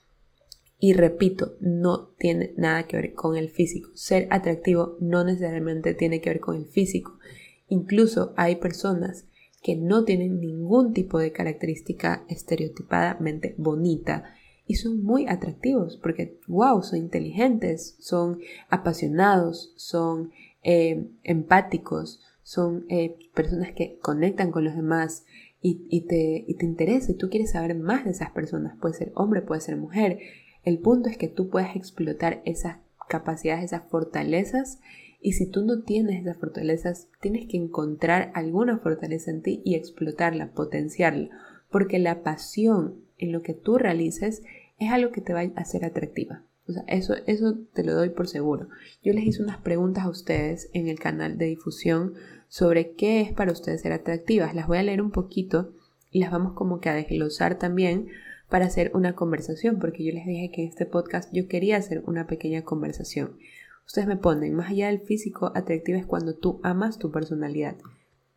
Y 0.85 0.95
repito, 0.95 1.55
no 1.61 2.09
tiene 2.19 2.55
nada 2.57 2.89
que 2.89 2.97
ver 2.97 3.15
con 3.15 3.37
el 3.37 3.51
físico. 3.51 3.91
Ser 3.95 4.27
atractivo 4.31 4.97
no 4.99 5.23
necesariamente 5.23 5.95
tiene 5.95 6.21
que 6.21 6.31
ver 6.31 6.41
con 6.41 6.57
el 6.57 6.67
físico. 6.67 7.21
Incluso 7.69 8.35
hay 8.37 8.57
personas 8.57 9.29
que 9.63 9.77
no 9.77 10.03
tienen 10.03 10.41
ningún 10.41 10.93
tipo 10.93 11.21
de 11.21 11.31
característica 11.31 12.25
estereotipadamente 12.29 13.55
bonita 13.59 14.35
y 14.67 14.75
son 14.75 15.05
muy 15.05 15.29
atractivos 15.29 15.99
porque, 16.03 16.41
wow, 16.49 16.83
son 16.83 16.99
inteligentes, 16.99 17.95
son 18.01 18.41
apasionados, 18.69 19.75
son 19.77 20.33
eh, 20.65 21.07
empáticos, 21.23 22.23
son 22.43 22.87
eh, 22.89 23.15
personas 23.35 23.71
que 23.71 24.01
conectan 24.01 24.51
con 24.51 24.65
los 24.65 24.75
demás 24.75 25.27
y, 25.65 26.01
te, 26.09 26.45
y 26.49 26.55
te 26.55 26.67
interesa 26.67 27.13
y 27.13 27.15
tú 27.15 27.31
quieres 27.31 27.53
saber 27.53 27.77
más 27.77 28.05
de 28.05 28.11
esas 28.11 28.33
personas. 28.33 28.77
Puede 28.81 28.95
ser 28.95 29.13
hombre, 29.15 29.43
puede 29.43 29.61
ser 29.61 29.77
mujer. 29.77 30.19
El 30.65 30.79
punto 30.79 31.09
es 31.09 31.17
que 31.17 31.29
tú 31.29 31.49
puedas 31.49 31.77
explotar 31.77 32.43
esas 32.45 32.79
capacidades, 33.09 33.65
esas 33.65 33.83
fortalezas 33.89 34.79
y 35.21 35.33
si 35.33 35.47
tú 35.47 35.65
no 35.65 35.83
tienes 35.83 36.21
esas 36.21 36.37
fortalezas, 36.37 37.09
tienes 37.21 37.47
que 37.47 37.57
encontrar 37.57 38.33
alguna 38.35 38.79
fortaleza 38.79 39.31
en 39.31 39.43
ti 39.43 39.63
y 39.65 39.77
explotarla, 39.77 40.53
potenciarla, 40.53 41.31
porque 41.71 41.99
la 41.99 42.23
pasión 42.23 42.97
en 43.19 43.33
lo 43.33 43.43
que 43.43 43.55
tú 43.55 43.79
realices 43.79 44.43
es 44.79 44.91
algo 44.91 45.13
que 45.13 45.21
te 45.21 45.33
va 45.33 45.41
a 45.41 45.61
hacer 45.61 45.85
atractiva. 45.85 46.43
O 46.69 46.73
sea, 46.73 46.85
eso, 46.87 47.15
eso 47.27 47.57
te 47.73 47.85
lo 47.85 47.95
doy 47.95 48.11
por 48.11 48.29
seguro. 48.29 48.69
Yo 49.03 49.13
les 49.13 49.25
hice 49.25 49.43
unas 49.43 49.59
preguntas 49.59 50.05
a 50.05 50.11
ustedes 50.11 50.71
en 50.73 50.89
el 50.89 50.99
canal 50.99 51.39
de 51.39 51.47
difusión 51.47 52.15
sobre 52.49 52.93
qué 52.93 53.21
es 53.21 53.33
para 53.33 53.53
ustedes 53.53 53.81
ser 53.81 53.93
atractivas. 53.93 54.55
Las 54.55 54.67
voy 54.67 54.79
a 54.79 54.83
leer 54.83 55.03
un 55.03 55.11
poquito 55.11 55.73
y 56.11 56.21
las 56.21 56.31
vamos 56.31 56.53
como 56.55 56.81
que 56.81 56.89
a 56.89 56.95
desglosar 56.95 57.59
también 57.59 58.09
para 58.53 58.67
hacer 58.67 58.91
una 58.93 59.15
conversación, 59.15 59.79
porque 59.79 60.05
yo 60.05 60.13
les 60.13 60.27
dije 60.27 60.51
que 60.51 60.61
en 60.61 60.69
este 60.69 60.85
podcast 60.85 61.33
yo 61.33 61.49
quería 61.49 61.79
hacer 61.79 62.03
una 62.07 62.27
pequeña 62.27 62.65
conversación. 62.65 63.39
Ustedes 63.87 64.07
me 64.07 64.19
ponen, 64.19 64.53
más 64.53 64.71
allá 64.71 64.89
del 64.89 65.01
físico, 65.01 65.53
atractiva 65.55 65.97
es 65.97 66.05
cuando 66.05 66.35
tú 66.35 66.61
amas 66.63 66.99
tu 66.99 67.11
personalidad. 67.11 67.79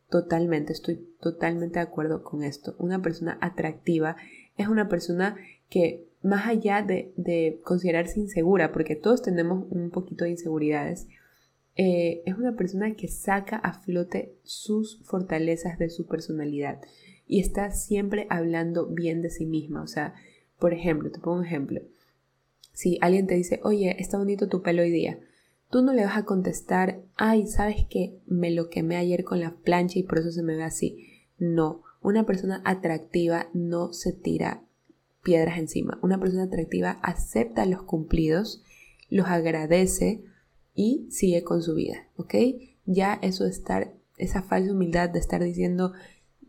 Totalmente, 0.09 0.71
estoy 0.71 1.05
totalmente 1.19 1.79
de 1.79 1.85
acuerdo 1.85 2.23
con 2.23 2.43
esto. 2.43 2.77
Una 2.79 3.01
persona 3.01 3.37
atractiva 3.41 4.15
es 4.55 4.69
una 4.69 4.87
persona 4.87 5.35
que 5.69 6.07
más 6.23 6.47
allá 6.47 6.81
de, 6.81 7.59
considerarse 7.65 8.21
insegura, 8.21 8.71
porque 8.71 8.95
todos 8.95 9.21
tenemos 9.21 9.65
un 9.69 9.89
poquito 9.89 10.23
de 10.23 10.31
inseguridades, 10.31 11.09
eh, 11.75 12.21
es 12.25 12.37
una 12.37 12.55
persona 12.55 12.95
que 12.95 13.09
saca 13.09 13.57
a 13.57 13.73
flote 13.73 14.33
sus 14.43 15.01
fortalezas 15.03 15.77
de 15.77 15.89
su 15.89 16.07
personalidad 16.07 16.79
y 17.27 17.39
está 17.39 17.71
siempre 17.71 18.27
hablando 18.29 18.87
bien 18.87 19.21
de 19.21 19.29
sí 19.29 19.45
misma. 19.45 19.81
O 19.81 19.87
sea, 19.87 20.13
por 20.59 20.73
ejemplo, 20.73 21.11
te 21.11 21.19
pongo 21.19 21.37
un 21.37 21.45
ejemplo. 21.45 21.81
Si 22.73 22.97
alguien 23.01 23.27
te 23.27 23.35
dice, 23.35 23.59
oye, 23.63 23.95
está 23.99 24.17
bonito 24.17 24.47
tu 24.47 24.61
pelo 24.61 24.81
hoy 24.81 24.91
día, 24.91 25.19
tú 25.69 25.81
no 25.81 25.93
le 25.93 26.05
vas 26.05 26.17
a 26.17 26.25
contestar, 26.25 27.01
ay, 27.15 27.47
¿sabes 27.47 27.85
que 27.89 28.19
me 28.27 28.51
lo 28.51 28.69
quemé 28.69 28.97
ayer 28.97 29.23
con 29.23 29.39
la 29.39 29.55
plancha 29.55 29.99
y 29.99 30.03
por 30.03 30.19
eso 30.19 30.31
se 30.31 30.43
me 30.43 30.55
ve 30.55 30.63
así? 30.63 31.07
No, 31.37 31.83
una 32.01 32.25
persona 32.25 32.61
atractiva 32.65 33.47
no 33.53 33.93
se 33.93 34.13
tira 34.13 34.63
piedras 35.23 35.57
encima. 35.57 35.97
Una 36.01 36.19
persona 36.19 36.43
atractiva 36.43 36.99
acepta 37.01 37.65
los 37.65 37.81
cumplidos, 37.81 38.63
los 39.09 39.27
agradece 39.27 40.21
y 40.75 41.07
sigue 41.09 41.43
con 41.43 41.63
su 41.63 41.73
vida, 41.75 42.07
¿ok? 42.17 42.35
Ya 42.85 43.15
eso 43.21 43.45
de 43.45 43.49
estar, 43.49 43.93
esa 44.17 44.43
falsa 44.43 44.71
humildad 44.71 45.09
de 45.09 45.19
estar 45.19 45.43
diciendo, 45.43 45.93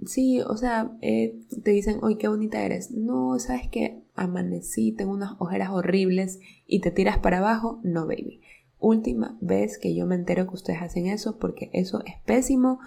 sí, 0.04 0.40
o 0.40 0.56
sea, 0.56 0.96
eh, 1.00 1.38
te 1.62 1.70
dicen, 1.70 1.98
hoy 2.02 2.16
qué 2.16 2.28
bonita 2.28 2.62
eres. 2.62 2.90
No, 2.90 3.38
sabes 3.38 3.68
que 3.68 4.02
amanecí, 4.14 4.92
tengo 4.92 5.12
unas 5.12 5.34
ojeras 5.38 5.70
horribles 5.70 6.40
y 6.66 6.80
te 6.80 6.90
tiras 6.90 7.18
para 7.18 7.38
abajo. 7.38 7.80
No, 7.82 8.06
baby. 8.06 8.40
Última 8.78 9.38
vez 9.40 9.78
que 9.78 9.94
yo 9.94 10.06
me 10.06 10.14
entero 10.16 10.46
que 10.46 10.54
ustedes 10.54 10.82
hacen 10.82 11.06
eso 11.06 11.38
porque 11.38 11.70
eso 11.72 12.02
es 12.04 12.14
pésimo 12.24 12.78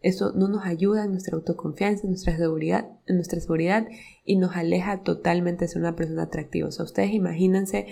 eso 0.00 0.32
no 0.32 0.48
nos 0.48 0.64
ayuda 0.64 1.04
en 1.04 1.10
nuestra 1.10 1.36
autoconfianza, 1.36 2.04
en 2.04 2.10
nuestra 2.10 2.36
seguridad, 2.36 2.88
en 3.06 3.16
nuestra 3.16 3.40
seguridad 3.40 3.88
y 4.24 4.36
nos 4.36 4.54
aleja 4.54 5.02
totalmente 5.02 5.64
de 5.64 5.68
ser 5.68 5.82
una 5.82 5.96
persona 5.96 6.24
atractiva. 6.24 6.68
O 6.68 6.72
sea, 6.72 6.84
ustedes 6.84 7.12
imagínense 7.12 7.86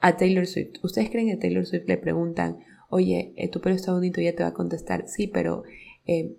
a 0.00 0.16
Taylor 0.16 0.46
Swift. 0.46 0.82
¿Ustedes 0.82 1.10
creen 1.10 1.28
que 1.28 1.34
a 1.34 1.38
Taylor 1.38 1.64
Swift 1.64 1.86
le 1.86 1.98
preguntan, 1.98 2.58
oye, 2.88 3.32
eh, 3.36 3.48
tu 3.48 3.60
pelo 3.60 3.76
está 3.76 3.92
bonito? 3.92 4.20
Y 4.20 4.26
ella 4.26 4.36
te 4.36 4.42
va 4.42 4.48
a 4.48 4.54
contestar, 4.54 5.06
sí, 5.06 5.28
pero 5.28 5.62
eh, 6.06 6.36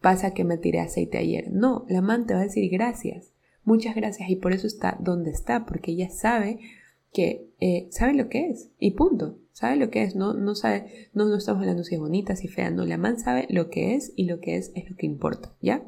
pasa 0.00 0.32
que 0.32 0.44
me 0.44 0.58
tiré 0.58 0.80
aceite 0.80 1.18
ayer. 1.18 1.50
No, 1.50 1.84
la 1.88 2.02
man 2.02 2.26
te 2.26 2.34
va 2.34 2.40
a 2.40 2.44
decir 2.44 2.70
gracias, 2.70 3.32
muchas 3.64 3.94
gracias. 3.94 4.30
Y 4.30 4.36
por 4.36 4.52
eso 4.52 4.66
está 4.66 4.96
donde 5.00 5.30
está, 5.30 5.66
porque 5.66 5.92
ella 5.92 6.10
sabe 6.10 6.58
que 7.12 7.48
eh, 7.60 7.88
sabe 7.90 8.14
lo 8.14 8.28
que 8.28 8.50
es. 8.50 8.70
Y 8.78 8.92
punto 8.92 9.38
sabe 9.58 9.74
lo 9.74 9.90
que 9.90 10.04
es, 10.04 10.14
no, 10.14 10.34
no 10.34 10.54
sabe, 10.54 11.08
no, 11.14 11.24
no 11.24 11.36
estamos 11.36 11.62
hablando 11.62 11.82
si 11.82 11.96
es 11.96 12.00
bonita, 12.00 12.36
si 12.36 12.46
es 12.46 12.54
fea, 12.54 12.70
no, 12.70 12.86
la 12.86 12.96
man 12.96 13.18
sabe 13.18 13.48
lo 13.50 13.70
que 13.70 13.96
es 13.96 14.12
y 14.14 14.26
lo 14.26 14.38
que 14.38 14.56
es 14.56 14.70
es 14.76 14.88
lo 14.88 14.96
que 14.96 15.06
importa, 15.06 15.52
¿ya? 15.60 15.82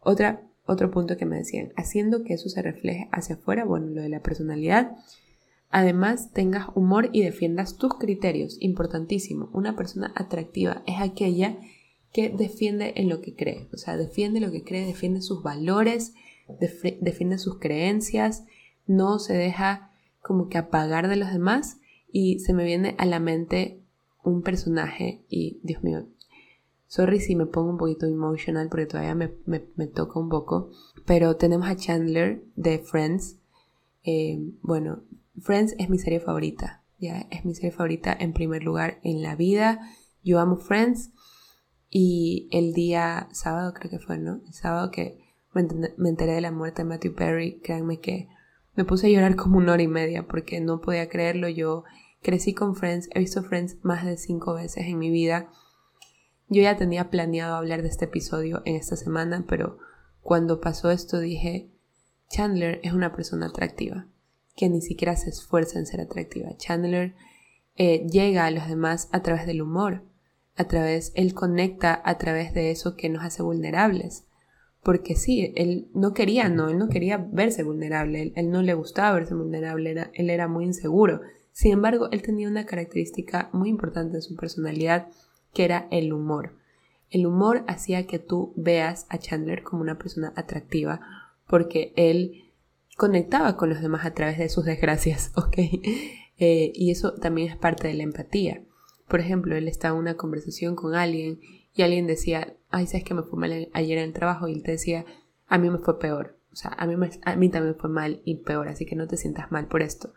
Otra, 0.00 0.40
otro 0.64 0.90
punto 0.90 1.18
que 1.18 1.26
me 1.26 1.36
decían, 1.36 1.74
haciendo 1.76 2.24
que 2.24 2.32
eso 2.32 2.48
se 2.48 2.62
refleje 2.62 3.10
hacia 3.12 3.34
afuera, 3.34 3.66
bueno, 3.66 3.88
lo 3.88 4.00
de 4.00 4.08
la 4.08 4.22
personalidad, 4.22 4.96
además 5.68 6.32
tengas 6.32 6.68
humor 6.74 7.10
y 7.12 7.22
defiendas 7.22 7.76
tus 7.76 7.92
criterios, 7.98 8.56
importantísimo, 8.58 9.50
una 9.52 9.76
persona 9.76 10.10
atractiva 10.16 10.82
es 10.86 10.98
aquella 10.98 11.58
que 12.12 12.30
defiende 12.30 12.94
en 12.96 13.08
lo 13.08 13.20
que 13.20 13.34
cree, 13.34 13.68
o 13.72 13.76
sea, 13.76 13.96
defiende 13.96 14.40
lo 14.40 14.50
que 14.50 14.64
cree, 14.64 14.86
defiende 14.86 15.20
sus 15.20 15.42
valores, 15.42 16.14
defiende 17.00 17.38
sus 17.38 17.58
creencias, 17.58 18.44
no 18.86 19.18
se 19.18 19.34
deja 19.34 19.90
como 20.22 20.48
que 20.48 20.58
apagar 20.58 21.08
de 21.08 21.16
los 21.16 21.32
demás 21.32 21.78
y 22.10 22.38
se 22.40 22.54
me 22.54 22.64
viene 22.64 22.94
a 22.98 23.04
la 23.04 23.20
mente 23.20 23.80
un 24.24 24.42
personaje 24.42 25.22
y 25.28 25.58
Dios 25.62 25.82
mío, 25.82 26.06
sorry 26.86 27.20
si 27.20 27.36
me 27.36 27.46
pongo 27.46 27.70
un 27.70 27.78
poquito 27.78 28.06
emotional 28.06 28.68
porque 28.68 28.86
todavía 28.86 29.14
me, 29.14 29.86
toca 29.86 30.18
un 30.18 30.28
poco, 30.28 30.70
pero 31.06 31.36
tenemos 31.36 31.68
a 31.68 31.76
Chandler 31.76 32.42
de 32.56 32.78
Friends. 32.78 33.36
Eh, 34.04 34.40
bueno, 34.62 35.02
Friends 35.40 35.74
es 35.78 35.90
mi 35.90 35.98
serie 35.98 36.20
favorita, 36.20 36.82
ya 36.98 37.26
es 37.30 37.44
mi 37.44 37.54
serie 37.54 37.72
favorita 37.72 38.16
en 38.18 38.32
primer 38.32 38.62
lugar 38.64 38.98
en 39.02 39.22
la 39.22 39.36
vida. 39.36 39.80
Yo 40.24 40.40
amo 40.40 40.56
Friends 40.56 41.10
y 41.90 42.48
el 42.52 42.72
día 42.72 43.28
sábado 43.32 43.72
creo 43.74 43.90
que 43.90 43.98
fue, 43.98 44.18
¿no? 44.18 44.40
El 44.46 44.52
sábado 44.52 44.90
que 44.90 45.18
me 45.52 46.08
enteré 46.08 46.32
de 46.32 46.40
la 46.40 46.52
muerte 46.52 46.82
de 46.82 46.88
Matthew 46.88 47.14
Perry, 47.14 47.60
créanme 47.60 48.00
que 48.00 48.28
me 48.74 48.84
puse 48.84 49.08
a 49.08 49.10
llorar 49.10 49.34
como 49.34 49.58
una 49.58 49.72
hora 49.72 49.82
y 49.82 49.88
media 49.88 50.26
porque 50.26 50.60
no 50.60 50.80
podía 50.80 51.08
creerlo. 51.08 51.48
Yo 51.48 51.84
crecí 52.22 52.54
con 52.54 52.76
Friends, 52.76 53.08
he 53.12 53.18
visto 53.18 53.42
Friends 53.42 53.78
más 53.82 54.04
de 54.04 54.16
cinco 54.16 54.54
veces 54.54 54.84
en 54.86 54.98
mi 54.98 55.10
vida. 55.10 55.50
Yo 56.48 56.62
ya 56.62 56.76
tenía 56.76 57.10
planeado 57.10 57.56
hablar 57.56 57.82
de 57.82 57.88
este 57.88 58.04
episodio 58.04 58.62
en 58.64 58.76
esta 58.76 58.96
semana, 58.96 59.44
pero 59.48 59.78
cuando 60.22 60.60
pasó 60.60 60.90
esto 60.90 61.18
dije, 61.18 61.70
Chandler 62.30 62.80
es 62.82 62.92
una 62.92 63.12
persona 63.14 63.46
atractiva, 63.46 64.06
que 64.56 64.68
ni 64.68 64.80
siquiera 64.80 65.16
se 65.16 65.30
esfuerza 65.30 65.78
en 65.78 65.86
ser 65.86 66.00
atractiva. 66.00 66.56
Chandler 66.56 67.14
eh, 67.76 68.06
llega 68.08 68.46
a 68.46 68.50
los 68.50 68.68
demás 68.68 69.08
a 69.12 69.22
través 69.22 69.46
del 69.46 69.62
humor, 69.62 70.02
a 70.58 70.64
través, 70.64 71.12
él 71.14 71.32
conecta 71.34 72.00
a 72.04 72.18
través 72.18 72.52
de 72.52 72.70
eso 72.70 72.96
que 72.96 73.08
nos 73.08 73.24
hace 73.24 73.42
vulnerables 73.42 74.28
porque 74.82 75.16
sí, 75.16 75.52
él 75.56 75.88
no 75.92 76.14
quería, 76.14 76.48
no, 76.48 76.68
él 76.68 76.78
no 76.78 76.88
quería 76.88 77.18
verse 77.18 77.62
vulnerable, 77.62 78.32
él, 78.34 78.50
no 78.50 78.62
le 78.62 78.74
gustaba 78.74 79.16
verse 79.16 79.34
vulnerable, 79.34 80.10
él 80.14 80.30
era 80.30 80.48
muy 80.48 80.64
inseguro. 80.64 81.20
Sin 81.52 81.72
embargo, 81.72 82.08
él 82.10 82.22
tenía 82.22 82.48
una 82.48 82.64
característica 82.64 83.50
muy 83.52 83.68
importante 83.68 84.16
en 84.16 84.22
su 84.22 84.36
personalidad, 84.36 85.08
que 85.52 85.64
era 85.64 85.88
el 85.90 86.12
humor. 86.12 86.54
El 87.10 87.26
humor 87.26 87.64
hacía 87.66 88.06
que 88.06 88.18
tú 88.18 88.52
veas 88.56 89.06
a 89.08 89.18
Chandler 89.18 89.62
como 89.62 89.82
una 89.82 89.98
persona 89.98 90.32
atractiva, 90.36 91.00
porque 91.46 91.92
él 91.96 92.52
conectaba 92.96 93.56
con 93.56 93.70
los 93.70 93.82
demás 93.82 94.06
a 94.06 94.14
través 94.14 94.38
de 94.38 94.48
sus 94.48 94.64
desgracias, 94.64 95.32
¿ok? 95.36 95.58
Eh, 96.38 96.72
y 96.74 96.90
eso 96.92 97.14
también 97.14 97.50
es 97.50 97.56
parte 97.56 97.88
de 97.88 97.94
la 97.94 98.04
empatía. 98.04 98.62
Por 99.08 99.20
ejemplo, 99.20 99.56
él 99.56 99.68
estaba 99.68 99.94
en 99.94 100.00
una 100.00 100.16
conversación 100.16 100.76
con 100.76 100.94
alguien 100.94 101.40
y 101.74 101.82
alguien 101.82 102.06
decía, 102.06 102.56
ay, 102.70 102.86
sabes 102.86 103.04
que 103.04 103.14
me 103.14 103.22
fue 103.22 103.38
mal 103.38 103.68
ayer 103.72 103.98
en 103.98 104.04
el 104.04 104.12
trabajo 104.12 104.48
y 104.48 104.52
él 104.52 104.62
te 104.62 104.72
decía, 104.72 105.04
a 105.46 105.58
mí 105.58 105.70
me 105.70 105.78
fue 105.78 105.98
peor, 105.98 106.38
o 106.52 106.56
sea, 106.56 106.72
a 106.72 106.86
mí, 106.86 106.94
a 107.24 107.36
mí 107.36 107.48
también 107.48 107.76
fue 107.76 107.88
mal 107.90 108.20
y 108.24 108.42
peor, 108.42 108.68
así 108.68 108.84
que 108.84 108.96
no 108.96 109.06
te 109.06 109.16
sientas 109.16 109.50
mal 109.50 109.68
por 109.68 109.82
esto. 109.82 110.12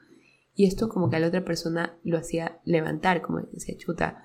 Y 0.54 0.66
esto 0.66 0.90
como 0.90 1.10
que 1.10 1.16
a 1.16 1.20
la 1.20 1.28
otra 1.28 1.46
persona 1.46 1.98
lo 2.04 2.18
hacía 2.18 2.60
levantar, 2.66 3.22
como 3.22 3.40
decía, 3.40 3.78
chuta, 3.78 4.24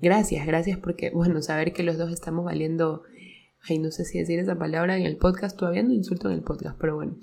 gracias, 0.00 0.46
gracias 0.46 0.78
porque, 0.78 1.10
bueno, 1.10 1.40
saber 1.42 1.72
que 1.72 1.82
los 1.82 1.98
dos 1.98 2.12
estamos 2.12 2.44
valiendo, 2.44 3.02
ay, 3.68 3.78
no 3.78 3.90
sé 3.90 4.04
si 4.04 4.18
decir 4.18 4.38
esa 4.38 4.58
palabra 4.58 4.96
en 4.96 5.04
el 5.04 5.16
podcast, 5.16 5.56
todavía 5.56 5.82
no 5.82 5.92
insulto 5.92 6.28
en 6.28 6.34
el 6.34 6.42
podcast, 6.42 6.76
pero 6.80 6.96
bueno, 6.96 7.18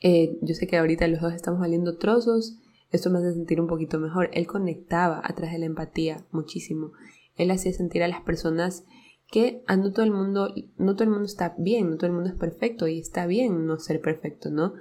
eh, 0.00 0.38
yo 0.42 0.54
sé 0.54 0.66
que 0.66 0.76
ahorita 0.76 1.06
los 1.06 1.20
dos 1.20 1.32
estamos 1.32 1.60
valiendo 1.60 1.98
trozos, 1.98 2.58
esto 2.92 3.10
me 3.10 3.18
hace 3.18 3.32
sentir 3.32 3.60
un 3.60 3.66
poquito 3.66 3.98
mejor. 3.98 4.30
Él 4.32 4.46
conectaba 4.46 5.20
a 5.24 5.34
través 5.34 5.52
de 5.52 5.58
la 5.60 5.66
empatía 5.66 6.24
muchísimo. 6.30 6.92
Él 7.36 7.50
hacía 7.50 7.72
sentir 7.72 8.02
a 8.02 8.08
las 8.08 8.20
personas 8.20 8.84
que 9.28 9.62
a 9.66 9.76
no 9.76 9.92
todo 9.92 10.04
el 10.04 10.12
mundo, 10.12 10.54
no 10.76 10.94
todo 10.94 11.04
el 11.04 11.10
mundo 11.10 11.24
está 11.24 11.54
bien, 11.58 11.88
no 11.88 11.96
todo 11.96 12.08
el 12.08 12.12
mundo 12.12 12.28
es 12.28 12.36
perfecto 12.36 12.86
y 12.86 13.00
está 13.00 13.26
bien 13.26 13.66
no 13.66 13.78
ser 13.78 14.00
perfecto, 14.02 14.50
¿no? 14.50 14.74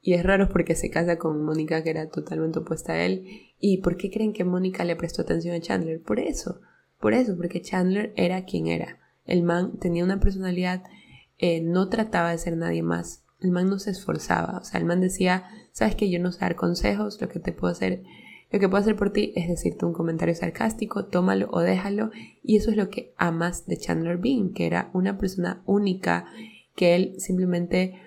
Y 0.00 0.14
es 0.14 0.24
raro 0.24 0.48
porque 0.48 0.74
se 0.74 0.90
casa 0.90 1.18
con 1.18 1.44
Mónica, 1.44 1.84
que 1.84 1.90
era 1.90 2.08
totalmente 2.08 2.58
opuesta 2.58 2.94
a 2.94 3.04
él. 3.04 3.24
¿Y 3.60 3.82
por 3.82 3.96
qué 3.96 4.10
creen 4.10 4.32
que 4.32 4.44
Mónica 4.44 4.84
le 4.84 4.96
prestó 4.96 5.22
atención 5.22 5.54
a 5.54 5.60
Chandler? 5.60 6.02
Por 6.02 6.18
eso, 6.18 6.60
por 6.98 7.12
eso, 7.12 7.36
porque 7.36 7.60
Chandler 7.60 8.12
era 8.16 8.44
quien 8.44 8.66
era. 8.66 8.98
El 9.24 9.42
man 9.44 9.78
tenía 9.78 10.02
una 10.02 10.18
personalidad, 10.18 10.82
eh, 11.38 11.60
no 11.60 11.88
trataba 11.88 12.30
de 12.30 12.38
ser 12.38 12.56
nadie 12.56 12.82
más. 12.82 13.24
El 13.42 13.50
man 13.50 13.68
no 13.68 13.78
se 13.78 13.90
esforzaba. 13.90 14.58
O 14.58 14.64
sea, 14.64 14.80
el 14.80 14.86
man 14.86 15.00
decía, 15.00 15.44
sabes 15.72 15.94
que 15.94 16.10
yo 16.10 16.18
no 16.18 16.32
sé 16.32 16.40
dar 16.40 16.56
consejos, 16.56 17.20
lo 17.20 17.28
que 17.28 17.40
te 17.40 17.52
puedo 17.52 17.72
hacer 17.72 18.02
lo 18.52 18.60
que 18.60 18.68
puedo 18.68 18.82
hacer 18.82 18.96
por 18.96 19.10
ti 19.10 19.32
es 19.34 19.48
decirte 19.48 19.86
un 19.86 19.94
comentario 19.94 20.34
sarcástico, 20.34 21.06
tómalo 21.06 21.48
o 21.50 21.60
déjalo. 21.60 22.10
Y 22.42 22.56
eso 22.56 22.70
es 22.70 22.76
lo 22.76 22.90
que 22.90 23.14
amas 23.16 23.66
de 23.66 23.78
Chandler 23.78 24.18
Bean, 24.18 24.52
que 24.52 24.66
era 24.66 24.90
una 24.92 25.16
persona 25.16 25.62
única, 25.64 26.26
que 26.76 26.94
él 26.94 27.14
simplemente 27.18 27.98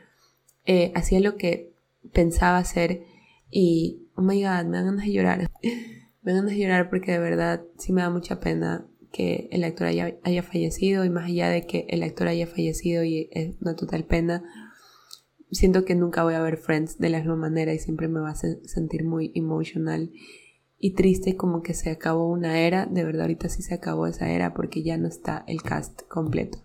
eh, 0.65 0.91
hacía 0.93 1.19
lo 1.19 1.36
que 1.36 1.74
pensaba 2.13 2.60
hacer. 2.60 3.02
Y, 3.50 4.04
oh 4.13 4.21
my 4.21 4.39
god, 4.43 4.65
me 4.65 4.78
dan 4.78 4.86
ganas 4.86 5.06
de 5.06 5.13
llorar. 5.13 5.52
me 6.21 6.32
dan 6.32 6.41
ganas 6.41 6.52
de 6.52 6.60
llorar 6.60 6.89
porque 6.91 7.13
de 7.13 7.19
verdad 7.19 7.63
sí 7.80 7.91
me 7.91 8.02
da 8.02 8.12
mucha 8.12 8.39
pena 8.39 8.86
que 9.12 9.48
el 9.52 9.63
actor 9.63 9.88
haya, 9.88 10.15
haya 10.21 10.43
fallecido. 10.43 11.06
Y 11.06 11.10
más 11.10 11.26
allá 11.26 11.50
de 11.50 11.65
que 11.65 11.88
el 11.89 12.04
actor 12.04 12.28
haya 12.28 12.45
fallecido 12.45 13.04
y 13.04 13.30
es 13.32 13.56
una 13.62 13.76
total 13.76 14.04
pena 14.04 14.43
siento 15.55 15.85
que 15.85 15.95
nunca 15.95 16.23
voy 16.23 16.35
a 16.35 16.41
ver 16.41 16.57
Friends 16.57 16.97
de 16.97 17.09
la 17.09 17.19
misma 17.19 17.35
manera 17.35 17.73
y 17.73 17.79
siempre 17.79 18.07
me 18.07 18.19
va 18.19 18.31
a 18.31 18.35
sentir 18.35 19.03
muy 19.03 19.31
emocional 19.35 20.11
y 20.77 20.91
triste 20.91 21.35
como 21.35 21.63
que 21.63 21.73
se 21.73 21.89
acabó 21.89 22.29
una 22.29 22.59
era, 22.59 22.85
de 22.85 23.03
verdad 23.03 23.23
ahorita 23.23 23.49
sí 23.49 23.61
se 23.61 23.73
acabó 23.73 24.07
esa 24.07 24.29
era 24.29 24.53
porque 24.53 24.83
ya 24.83 24.97
no 24.97 25.07
está 25.07 25.43
el 25.47 25.61
cast 25.61 26.03
completo. 26.07 26.59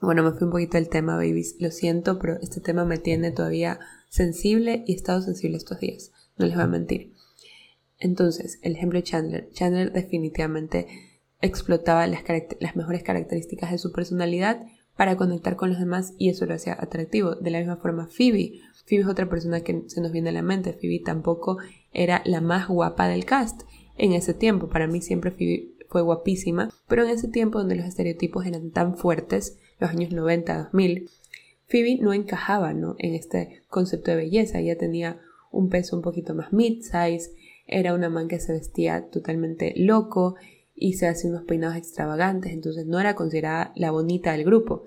Bueno, 0.00 0.22
me 0.22 0.32
fui 0.32 0.44
un 0.44 0.50
poquito 0.50 0.76
del 0.76 0.88
tema, 0.88 1.16
babies, 1.16 1.56
lo 1.60 1.70
siento, 1.70 2.18
pero 2.18 2.38
este 2.40 2.60
tema 2.60 2.84
me 2.84 2.98
tiene 2.98 3.30
todavía 3.30 3.78
sensible 4.08 4.84
y 4.86 4.92
he 4.92 4.96
estado 4.96 5.22
sensible 5.22 5.56
estos 5.56 5.80
días, 5.80 6.12
no 6.36 6.46
les 6.46 6.54
voy 6.54 6.64
a 6.64 6.68
mentir. 6.68 7.12
Entonces, 7.98 8.58
el 8.62 8.74
ejemplo 8.76 8.98
de 8.98 9.04
Chandler. 9.04 9.50
Chandler 9.52 9.92
definitivamente 9.92 10.86
explotaba 11.40 12.06
las, 12.06 12.22
las 12.60 12.76
mejores 12.76 13.02
características 13.02 13.70
de 13.70 13.78
su 13.78 13.92
personalidad 13.92 14.66
para 14.96 15.16
conectar 15.16 15.56
con 15.56 15.70
los 15.70 15.78
demás 15.78 16.14
y 16.18 16.28
eso 16.28 16.46
lo 16.46 16.54
hacía 16.54 16.76
atractivo. 16.78 17.34
De 17.34 17.50
la 17.50 17.58
misma 17.58 17.76
forma, 17.76 18.06
Phoebe. 18.06 18.60
Phoebe 18.86 19.02
es 19.02 19.08
otra 19.08 19.28
persona 19.28 19.60
que 19.60 19.84
se 19.86 20.00
nos 20.00 20.12
viene 20.12 20.30
a 20.30 20.32
la 20.32 20.42
mente. 20.42 20.72
Phoebe 20.72 21.02
tampoco 21.04 21.58
era 21.92 22.22
la 22.24 22.40
más 22.40 22.68
guapa 22.68 23.08
del 23.08 23.24
cast 23.24 23.62
en 23.96 24.12
ese 24.12 24.34
tiempo. 24.34 24.68
Para 24.68 24.86
mí 24.86 25.00
siempre 25.00 25.30
Phoebe 25.30 25.74
fue 25.88 26.02
guapísima, 26.02 26.70
pero 26.88 27.04
en 27.04 27.10
ese 27.10 27.28
tiempo 27.28 27.58
donde 27.58 27.76
los 27.76 27.86
estereotipos 27.86 28.46
eran 28.46 28.70
tan 28.70 28.96
fuertes, 28.96 29.58
los 29.78 29.90
años 29.90 30.12
90, 30.12 30.64
2000, 30.64 31.10
Phoebe 31.66 31.98
no 32.00 32.12
encajaba 32.12 32.72
¿no? 32.72 32.94
en 32.98 33.14
este 33.14 33.62
concepto 33.68 34.10
de 34.10 34.18
belleza. 34.18 34.58
Ella 34.58 34.76
tenía 34.76 35.20
un 35.50 35.68
peso 35.68 35.96
un 35.96 36.02
poquito 36.02 36.34
más 36.34 36.52
mid-size, 36.52 37.30
era 37.66 37.94
una 37.94 38.08
man 38.08 38.28
que 38.28 38.40
se 38.40 38.52
vestía 38.52 39.08
totalmente 39.08 39.72
loco, 39.76 40.34
y 40.74 40.94
se 40.94 41.06
hace 41.06 41.28
unos 41.28 41.44
peinados 41.44 41.76
extravagantes, 41.76 42.52
entonces 42.52 42.86
no 42.86 42.98
era 42.98 43.14
considerada 43.14 43.72
la 43.76 43.90
bonita 43.90 44.32
del 44.32 44.44
grupo. 44.44 44.84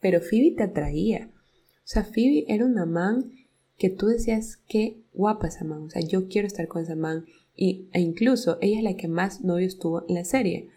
Pero 0.00 0.20
Phoebe 0.20 0.54
te 0.56 0.64
atraía. 0.64 1.30
O 1.32 1.90
sea, 1.90 2.04
Phoebe 2.04 2.44
era 2.48 2.64
una 2.64 2.86
man 2.86 3.32
que 3.78 3.90
tú 3.90 4.06
decías, 4.06 4.58
qué 4.68 4.98
guapa 5.14 5.48
esa 5.48 5.64
man. 5.64 5.84
O 5.84 5.90
sea, 5.90 6.02
yo 6.02 6.28
quiero 6.28 6.46
estar 6.46 6.66
con 6.68 6.82
esa 6.82 6.96
man. 6.96 7.24
Y, 7.56 7.88
e 7.92 8.00
incluso 8.00 8.58
ella 8.60 8.78
es 8.78 8.84
la 8.84 8.96
que 8.96 9.08
más 9.08 9.42
novios 9.42 9.78
tuvo 9.78 10.04
en 10.08 10.16
la 10.16 10.24
serie. 10.24 10.68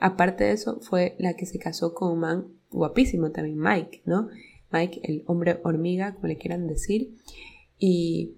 Aparte 0.00 0.44
de 0.44 0.52
eso, 0.52 0.80
fue 0.80 1.16
la 1.18 1.34
que 1.34 1.46
se 1.46 1.58
casó 1.58 1.94
con 1.94 2.12
un 2.12 2.20
man 2.20 2.46
guapísimo 2.70 3.30
también, 3.30 3.58
Mike, 3.58 4.02
¿no? 4.04 4.28
Mike, 4.70 5.00
el 5.04 5.22
hombre 5.26 5.60
hormiga, 5.64 6.14
como 6.14 6.28
le 6.28 6.36
quieran 6.36 6.66
decir. 6.66 7.16
Y 7.78 8.34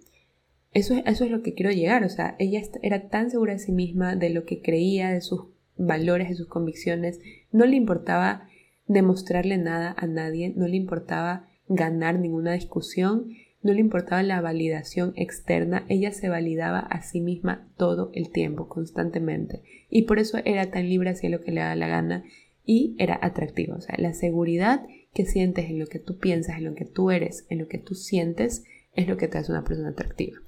eso 0.73 0.95
es, 0.95 1.03
eso 1.07 1.25
es 1.25 1.31
lo 1.31 1.43
que 1.43 1.55
quiero 1.55 1.73
llegar. 1.73 2.05
O 2.05 2.09
sea, 2.09 2.37
ella 2.39 2.63
era 2.83 3.09
tan 3.09 3.31
segura 3.31 3.55
de 3.55 3.59
sí 3.59 3.73
misma, 3.73 4.17
de 4.17 4.31
lo 4.31 4.45
que 4.45 4.63
creía, 4.63 5.11
de 5.11 5.21
sus 5.21 5.47
valores, 5.81 6.29
de 6.29 6.35
sus 6.35 6.49
convicciones. 6.49 7.21
No 7.53 7.67
le 7.67 7.77
importaba 7.77 8.49
demostrarle 8.87 9.59
nada 9.59 9.95
a 9.97 10.07
nadie, 10.07 10.53
no 10.57 10.67
le 10.67 10.77
importaba 10.77 11.49
ganar 11.69 12.19
ninguna 12.19 12.53
discusión, 12.53 13.29
no 13.63 13.73
le 13.73 13.81
importaba 13.81 14.23
la 14.23 14.41
validación 14.41 15.13
externa, 15.17 15.85
ella 15.89 16.13
se 16.13 16.29
validaba 16.29 16.79
a 16.81 17.03
sí 17.03 17.21
misma 17.21 17.69
todo 17.77 18.11
el 18.15 18.31
tiempo, 18.31 18.69
constantemente. 18.69 19.63
Y 19.91 20.03
por 20.03 20.19
eso 20.19 20.39
era 20.45 20.71
tan 20.71 20.89
libre 20.89 21.11
hacia 21.11 21.31
lo 21.31 21.41
que 21.41 21.53
le 21.53 21.61
da 21.61 21.75
la 21.77 21.89
gana 21.89 22.25
y 22.65 22.97
era 22.99 23.19
atractivo. 23.21 23.75
O 23.77 23.81
sea, 23.81 23.95
la 23.99 24.15
seguridad 24.15 24.87
que 25.13 25.27
sientes 25.27 25.69
en 25.69 25.79
lo 25.79 25.87
que 25.87 25.99
tú 25.99 26.19
piensas, 26.19 26.59
en 26.59 26.65
lo 26.65 26.75
que 26.75 26.85
tú 26.85 27.11
eres, 27.11 27.47
en 27.51 27.59
lo 27.59 27.69
que 27.69 27.79
tú 27.79 27.95
sientes, 27.95 28.65
es 28.95 29.09
lo 29.09 29.17
que 29.17 29.29
te 29.29 29.39
hace 29.39 29.53
una 29.53 29.65
persona 29.65 29.91
atractiva. 29.91 30.39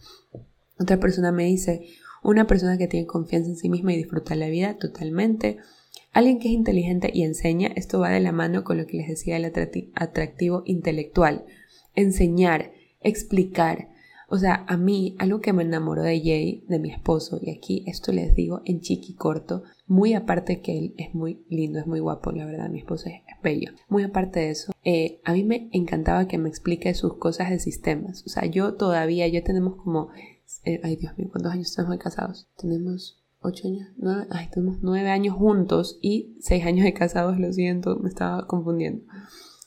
Otra 0.79 0.99
persona 0.99 1.33
me 1.33 1.45
dice, 1.45 1.87
una 2.23 2.47
persona 2.47 2.79
que 2.79 2.89
tiene 2.89 3.07
confianza 3.07 3.51
en 3.51 3.57
sí 3.57 3.69
misma 3.69 3.93
y 3.93 3.97
disfruta 3.97 4.35
la 4.35 4.49
vida 4.49 4.79
totalmente, 4.79 5.59
alguien 6.13 6.39
que 6.39 6.49
es 6.49 6.55
inteligente 6.55 7.11
y 7.13 7.23
enseña, 7.23 7.69
esto 7.75 8.01
va 8.01 8.11
de 8.11 8.21
la 8.21 8.33
mano 8.33 8.65
con 8.65 8.79
lo 8.79 8.87
que 8.87 8.99
les 8.99 9.09
decía 9.09 9.37
el 9.37 9.45
atractivo 9.45 10.63
intelectual, 10.67 11.45
enseñar, 11.95 12.73
explicar. 13.01 13.89
O 14.29 14.39
sea, 14.39 14.65
a 14.67 14.79
mí 14.79 15.15
algo 15.19 15.41
que 15.41 15.53
me 15.53 15.63
enamoró 15.63 16.03
de 16.03 16.19
Jay, 16.21 16.65
de 16.67 16.79
mi 16.79 16.91
esposo, 16.91 17.39
y 17.43 17.51
aquí 17.51 17.85
esto 17.87 18.13
les 18.13 18.35
digo 18.35 18.63
en 18.65 18.81
chiqui 18.81 19.15
corto, 19.15 19.63
muy 19.87 20.15
aparte 20.15 20.63
que 20.63 20.79
él 20.79 20.95
es 20.97 21.15
muy 21.15 21.45
lindo, 21.51 21.79
es 21.79 21.87
muy 21.87 22.01
guapo, 22.01 22.33
la 22.33 22.47
verdad, 22.47 22.71
mi 22.71 22.79
esposo 22.79 23.11
es 23.11 23.21
bello. 23.43 23.73
Muy 23.91 24.05
aparte 24.05 24.41
de 24.41 24.51
eso, 24.51 24.73
eh, 24.85 25.21
a 25.25 25.35
mí 25.35 25.45
me 25.45 25.69
encantaba 25.73 26.29
que 26.29 26.39
me 26.39 26.49
explique 26.49 26.95
sus 26.95 27.19
cosas 27.19 27.51
de 27.51 27.59
sistemas. 27.59 28.25
O 28.25 28.31
sea, 28.31 28.47
yo 28.47 28.75
todavía, 28.75 29.29
yo 29.29 29.43
tenemos 29.43 29.77
como 29.77 30.09
eh, 30.65 30.81
ay 30.83 30.97
Dios 30.97 31.17
mío, 31.19 31.29
¿cuántos 31.31 31.53
años 31.53 31.71
estamos 31.71 31.97
casados? 31.99 32.49
Tenemos 32.57 33.23
ocho 33.41 33.67
años, 33.69 33.89
nueve, 33.97 34.27
ay, 34.31 34.49
tenemos 34.53 34.79
nueve 34.83 35.11
años 35.11 35.37
juntos 35.37 35.99
y 36.01 36.37
seis 36.41 36.65
años 36.65 36.85
de 36.85 36.95
casados, 36.95 37.39
lo 37.39 37.53
siento, 37.53 37.97
me 37.99 38.09
estaba 38.09 38.47
confundiendo. 38.47 39.05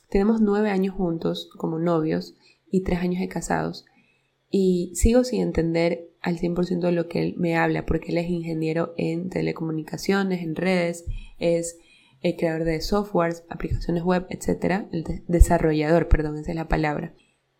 Tenemos 0.08 0.40
nueve 0.40 0.70
años 0.70 0.94
juntos 0.94 1.50
como 1.56 1.78
novios 1.78 2.34
y 2.70 2.82
tres 2.82 3.00
años 3.00 3.20
de 3.20 3.28
casados 3.28 3.84
y 4.50 4.92
sigo 4.94 5.24
sin 5.24 5.42
entender 5.42 6.10
al 6.22 6.38
100% 6.38 6.80
de 6.80 6.92
lo 6.92 7.08
que 7.08 7.22
él 7.22 7.34
me 7.36 7.56
habla 7.56 7.84
porque 7.84 8.12
él 8.12 8.18
es 8.18 8.30
ingeniero 8.30 8.94
en 8.96 9.28
telecomunicaciones, 9.28 10.42
en 10.42 10.56
redes, 10.56 11.04
es 11.38 11.78
el 12.22 12.36
creador 12.36 12.64
de 12.64 12.80
softwares, 12.80 13.44
aplicaciones 13.48 14.02
web, 14.02 14.26
etcétera, 14.30 14.88
el 14.92 15.04
desarrollador, 15.28 16.08
perdón, 16.08 16.38
esa 16.38 16.52
es 16.52 16.56
la 16.56 16.68
palabra 16.68 17.14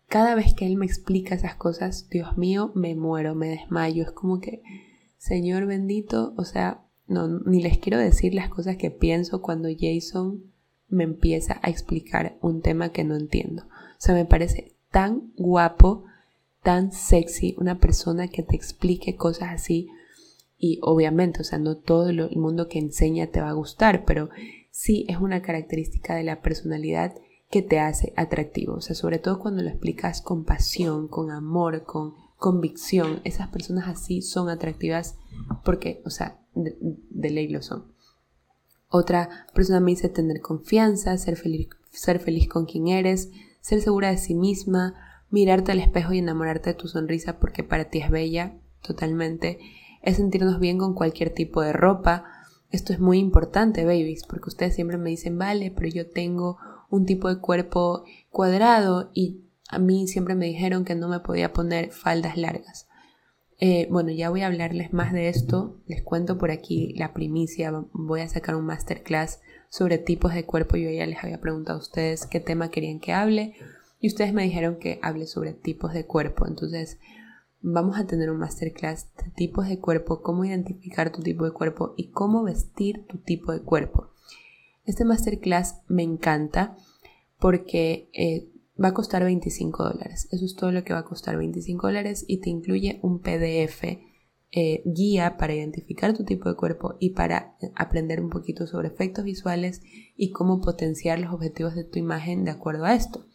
cada 0.07 0.35
vez 0.35 0.53
que 0.53 0.65
él 0.65 0.77
me 0.77 0.85
explica 0.85 1.35
esas 1.35 1.55
cosas, 1.55 2.07
Dios 2.09 2.37
mío, 2.37 2.71
me 2.75 2.95
muero, 2.95 3.35
me 3.35 3.49
desmayo. 3.49 4.03
Es 4.03 4.11
como 4.11 4.39
que, 4.39 4.61
Señor 5.17 5.65
bendito, 5.65 6.33
o 6.37 6.45
sea, 6.45 6.85
no, 7.07 7.27
ni 7.27 7.61
les 7.61 7.77
quiero 7.77 7.97
decir 7.97 8.33
las 8.33 8.49
cosas 8.49 8.77
que 8.77 8.91
pienso 8.91 9.41
cuando 9.41 9.69
Jason 9.77 10.43
me 10.87 11.03
empieza 11.03 11.59
a 11.61 11.69
explicar 11.69 12.37
un 12.41 12.61
tema 12.61 12.91
que 12.91 13.03
no 13.03 13.15
entiendo. 13.15 13.63
O 13.63 13.99
sea, 13.99 14.15
me 14.15 14.25
parece 14.25 14.75
tan 14.91 15.33
guapo, 15.35 16.05
tan 16.63 16.91
sexy, 16.91 17.55
una 17.57 17.79
persona 17.79 18.27
que 18.27 18.43
te 18.43 18.55
explique 18.55 19.15
cosas 19.15 19.49
así. 19.51 19.87
Y 20.57 20.79
obviamente, 20.81 21.41
o 21.41 21.43
sea, 21.43 21.59
no 21.59 21.77
todo 21.77 22.09
el 22.09 22.35
mundo 22.37 22.67
que 22.67 22.79
enseña 22.79 23.27
te 23.27 23.41
va 23.41 23.49
a 23.49 23.53
gustar, 23.53 24.05
pero 24.05 24.29
sí 24.71 25.05
es 25.09 25.17
una 25.17 25.41
característica 25.41 26.15
de 26.15 26.23
la 26.23 26.41
personalidad 26.41 27.13
que 27.49 27.61
te 27.61 27.79
hace 27.79 28.13
atractivo. 28.15 28.75
O 28.75 28.81
sea, 28.81 28.95
sobre 28.95 29.19
todo 29.19 29.39
cuando 29.39 29.63
lo 29.63 29.69
explicas 29.69 30.21
con 30.21 30.43
pasión, 30.43 31.07
con 31.07 31.31
amor, 31.31 31.83
con 31.83 32.13
convicción. 32.37 33.21
Esas 33.23 33.49
personas 33.49 33.87
así 33.87 34.21
son 34.21 34.49
atractivas 34.49 35.17
porque, 35.63 36.01
o 36.05 36.09
sea, 36.09 36.39
de, 36.53 37.29
ley 37.29 37.47
lo 37.47 37.61
son. 37.61 37.91
Otra 38.89 39.47
persona 39.53 39.79
me 39.79 39.91
dice 39.91 40.09
tener 40.09 40.41
confianza, 40.41 41.17
ser 41.17 41.35
feliz, 41.35 41.69
ser 41.91 42.19
feliz 42.19 42.47
con 42.47 42.65
quien 42.65 42.87
eres, 42.87 43.31
ser 43.59 43.81
segura 43.81 44.11
de 44.11 44.17
sí 44.17 44.33
misma, 44.33 44.95
mirarte 45.29 45.73
al 45.73 45.79
espejo 45.79 46.13
y 46.13 46.19
enamorarte 46.19 46.69
de 46.69 46.75
tu 46.75 46.87
sonrisa 46.87 47.39
porque 47.39 47.63
para 47.63 47.89
ti 47.89 47.99
es 47.99 48.09
bella, 48.09 48.57
totalmente. 48.81 49.59
Es 50.01 50.17
sentirnos 50.17 50.59
bien 50.59 50.77
con 50.77 50.93
cualquier 50.93 51.31
tipo 51.33 51.61
de 51.61 51.73
ropa. 51.73 52.23
Esto 52.69 52.93
es 52.93 52.99
muy 52.99 53.19
importante, 53.19 53.85
babies, 53.85 54.23
porque 54.25 54.49
ustedes 54.49 54.75
siempre 54.75 54.97
me 54.97 55.09
dicen, 55.09 55.37
vale, 55.37 55.71
pero 55.71 55.89
yo 55.89 56.09
tengo 56.09 56.57
un 56.89 57.05
tipo 57.05 57.29
de 57.29 57.39
cuerpo 57.39 58.03
cuadrado 58.29 59.11
y 59.13 59.41
a 59.69 59.79
mí 59.79 60.07
siempre 60.07 60.35
me 60.35 60.45
dijeron 60.45 60.85
que 60.85 60.95
no 60.95 61.09
me 61.09 61.19
podía 61.19 61.53
poner 61.53 61.91
faldas 61.91 62.37
largas. 62.37 62.87
Eh, 63.59 63.87
bueno, 63.89 64.11
ya 64.11 64.29
voy 64.29 64.41
a 64.41 64.47
hablarles 64.47 64.93
más 64.93 65.11
de 65.13 65.29
esto. 65.29 65.81
Les 65.87 66.03
cuento 66.03 66.37
por 66.37 66.51
aquí 66.51 66.93
la 66.95 67.13
primicia. 67.13 67.73
Voy 67.91 68.21
a 68.21 68.29
sacar 68.29 68.55
un 68.55 68.65
masterclass 68.65 69.41
sobre 69.69 69.97
tipos 69.97 70.33
de 70.33 70.45
cuerpo. 70.45 70.77
Yo 70.77 70.89
ya 70.89 71.05
les 71.05 71.23
había 71.23 71.41
preguntado 71.41 71.79
a 71.79 71.81
ustedes 71.81 72.25
qué 72.27 72.39
tema 72.39 72.69
querían 72.69 72.99
que 72.99 73.13
hable 73.13 73.55
y 73.99 74.07
ustedes 74.07 74.33
me 74.33 74.43
dijeron 74.43 74.77
que 74.77 74.99
hable 75.01 75.25
sobre 75.25 75.53
tipos 75.53 75.93
de 75.93 76.05
cuerpo. 76.05 76.45
Entonces, 76.47 76.99
vamos 77.61 77.97
a 77.97 78.05
tener 78.05 78.29
un 78.29 78.37
masterclass 78.37 79.13
de 79.15 79.31
tipos 79.31 79.67
de 79.67 79.79
cuerpo, 79.79 80.21
cómo 80.21 80.45
identificar 80.45 81.11
tu 81.11 81.21
tipo 81.21 81.45
de 81.45 81.51
cuerpo 81.51 81.93
y 81.97 82.11
cómo 82.11 82.43
vestir 82.43 83.05
tu 83.07 83.17
tipo 83.17 83.51
de 83.51 83.61
cuerpo. 83.61 84.11
Este 84.87 85.03
masterclass 85.03 85.81
me 85.89 86.01
encanta 86.01 86.77
porque 87.39 88.09
eh, 88.13 88.49
va 88.81 88.89
a 88.89 88.93
costar 88.93 89.23
25 89.23 89.83
dólares. 89.83 90.29
Eso 90.31 90.45
es 90.45 90.55
todo 90.55 90.71
lo 90.71 90.83
que 90.85 90.93
va 90.93 90.99
a 90.99 91.05
costar 91.05 91.37
25 91.37 91.87
dólares 91.87 92.23
y 92.25 92.39
te 92.39 92.49
incluye 92.49 92.99
un 93.03 93.19
PDF 93.19 93.83
eh, 93.83 94.81
guía 94.85 95.35
para 95.37 95.53
identificar 95.53 96.15
tu 96.15 96.23
tipo 96.23 96.47
de 96.47 96.55
cuerpo 96.55 96.95
y 97.01 97.09
para 97.09 97.57
aprender 97.75 98.21
un 98.21 98.29
poquito 98.29 98.65
sobre 98.65 98.87
efectos 98.87 99.25
visuales 99.25 99.81
y 100.15 100.31
cómo 100.31 100.61
potenciar 100.61 101.19
los 101.19 101.33
objetivos 101.33 101.75
de 101.75 101.83
tu 101.83 101.99
imagen 101.99 102.45
de 102.45 102.51
acuerdo 102.51 102.85
a 102.85 102.95
esto. 102.95 103.27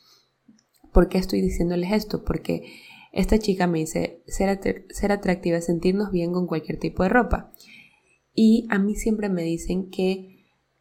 ¿Por 0.91 1.11
qué 1.11 1.19
estoy 1.19 1.43
diciéndoles 1.43 1.93
esto? 1.93 2.25
Porque 2.25 2.65
esta 3.13 3.39
chica 3.39 3.67
me 3.67 3.81
dice, 3.81 4.23
ser, 4.27 4.87
ser 4.89 5.13
atractiva 5.13 5.61
sentirnos 5.61 6.11
bien 6.13 6.33
con 6.33 6.47
cualquier 6.47 6.79
tipo 6.79 7.03
de 7.03 7.11
ropa. 7.11 7.53
Y 8.35 8.67
a 8.71 8.79
mí 8.79 8.95
siempre 8.95 9.29
me 9.29 9.43
dicen 9.43 9.91
que 9.91 10.32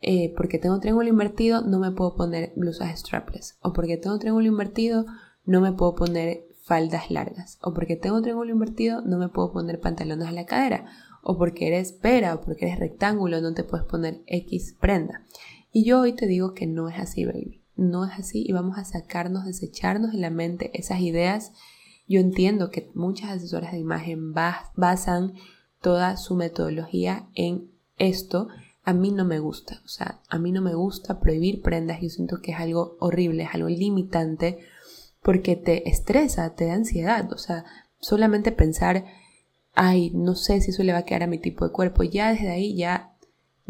eh, 0.02 0.34
porque 0.36 0.60
tengo 0.60 0.80
triángulo 0.80 1.10
invertido 1.10 1.62
no 1.62 1.80
me 1.80 1.92
puedo 1.92 2.16
poner 2.16 2.54
blusas 2.56 3.00
strapless. 3.00 3.58
O 3.62 3.74
porque 3.74 3.98
tengo 3.98 4.18
triángulo 4.20 4.48
invertido 4.48 5.06
no 5.46 5.62
me 5.62 5.72
puedo 5.72 5.96
poner 5.96 6.46
faldas 6.64 7.12
largas. 7.12 7.58
O 7.62 7.74
porque 7.74 7.96
tengo 7.96 8.22
triángulo 8.22 8.52
invertido 8.52 9.02
no 9.02 9.18
me 9.18 9.30
puedo 9.30 9.52
poner 9.52 9.80
pantalones 9.80 10.28
a 10.28 10.32
la 10.32 10.46
cadera. 10.46 10.86
O 11.24 11.38
porque 11.38 11.68
eres 11.68 11.92
pera 11.92 12.36
o 12.36 12.42
porque 12.42 12.66
eres 12.66 12.80
rectángulo 12.80 13.42
no 13.42 13.54
te 13.54 13.64
puedes 13.64 13.86
poner 13.86 14.22
X 14.26 14.76
prenda. 14.80 15.26
Y 15.72 15.86
yo 15.86 16.02
hoy 16.02 16.14
te 16.14 16.28
digo 16.28 16.54
que 16.54 16.68
no 16.68 16.90
es 16.90 17.00
así, 17.00 17.26
baby. 17.26 17.64
No 17.76 18.06
es 18.06 18.12
así 18.18 18.44
y 18.46 18.52
vamos 18.52 18.78
a 18.78 18.86
sacarnos, 18.86 19.46
desecharnos 19.46 20.12
de 20.12 20.18
la 20.18 20.30
mente 20.30 20.72
esas 20.74 21.00
ideas 21.00 21.54
yo 22.12 22.20
entiendo 22.20 22.72
que 22.72 22.92
muchas 22.94 23.30
asesoras 23.30 23.72
de 23.72 23.80
imagen 23.80 24.34
basan 24.34 25.36
toda 25.80 26.18
su 26.18 26.36
metodología 26.36 27.30
en 27.36 27.72
esto. 27.98 28.50
A 28.84 28.94
mí 28.94 29.12
no 29.12 29.26
me 29.26 29.40
gusta, 29.40 29.82
o 29.86 29.88
sea, 29.88 30.22
a 30.30 30.40
mí 30.40 30.52
no 30.52 30.62
me 30.62 30.74
gusta 30.74 31.20
prohibir 31.20 31.62
prendas. 31.62 32.02
Yo 32.02 32.10
siento 32.10 32.42
que 32.42 32.52
es 32.52 32.60
algo 32.60 32.98
horrible, 33.00 33.44
es 33.44 33.50
algo 33.54 33.70
limitante 33.70 34.60
porque 35.22 35.56
te 35.56 35.88
estresa, 35.90 36.56
te 36.56 36.66
da 36.66 36.74
ansiedad. 36.74 37.32
O 37.32 37.38
sea, 37.38 37.66
solamente 38.00 38.52
pensar, 38.52 39.06
ay, 39.74 40.12
no 40.16 40.36
sé 40.36 40.62
si 40.62 40.72
eso 40.72 40.84
le 40.84 40.94
va 40.94 41.00
a 41.00 41.06
quedar 41.06 41.24
a 41.24 41.28
mi 41.28 41.38
tipo 41.38 41.66
de 41.66 41.72
cuerpo, 41.72 42.04
ya 42.04 42.32
desde 42.32 42.50
ahí 42.50 42.76
ya 42.76 43.12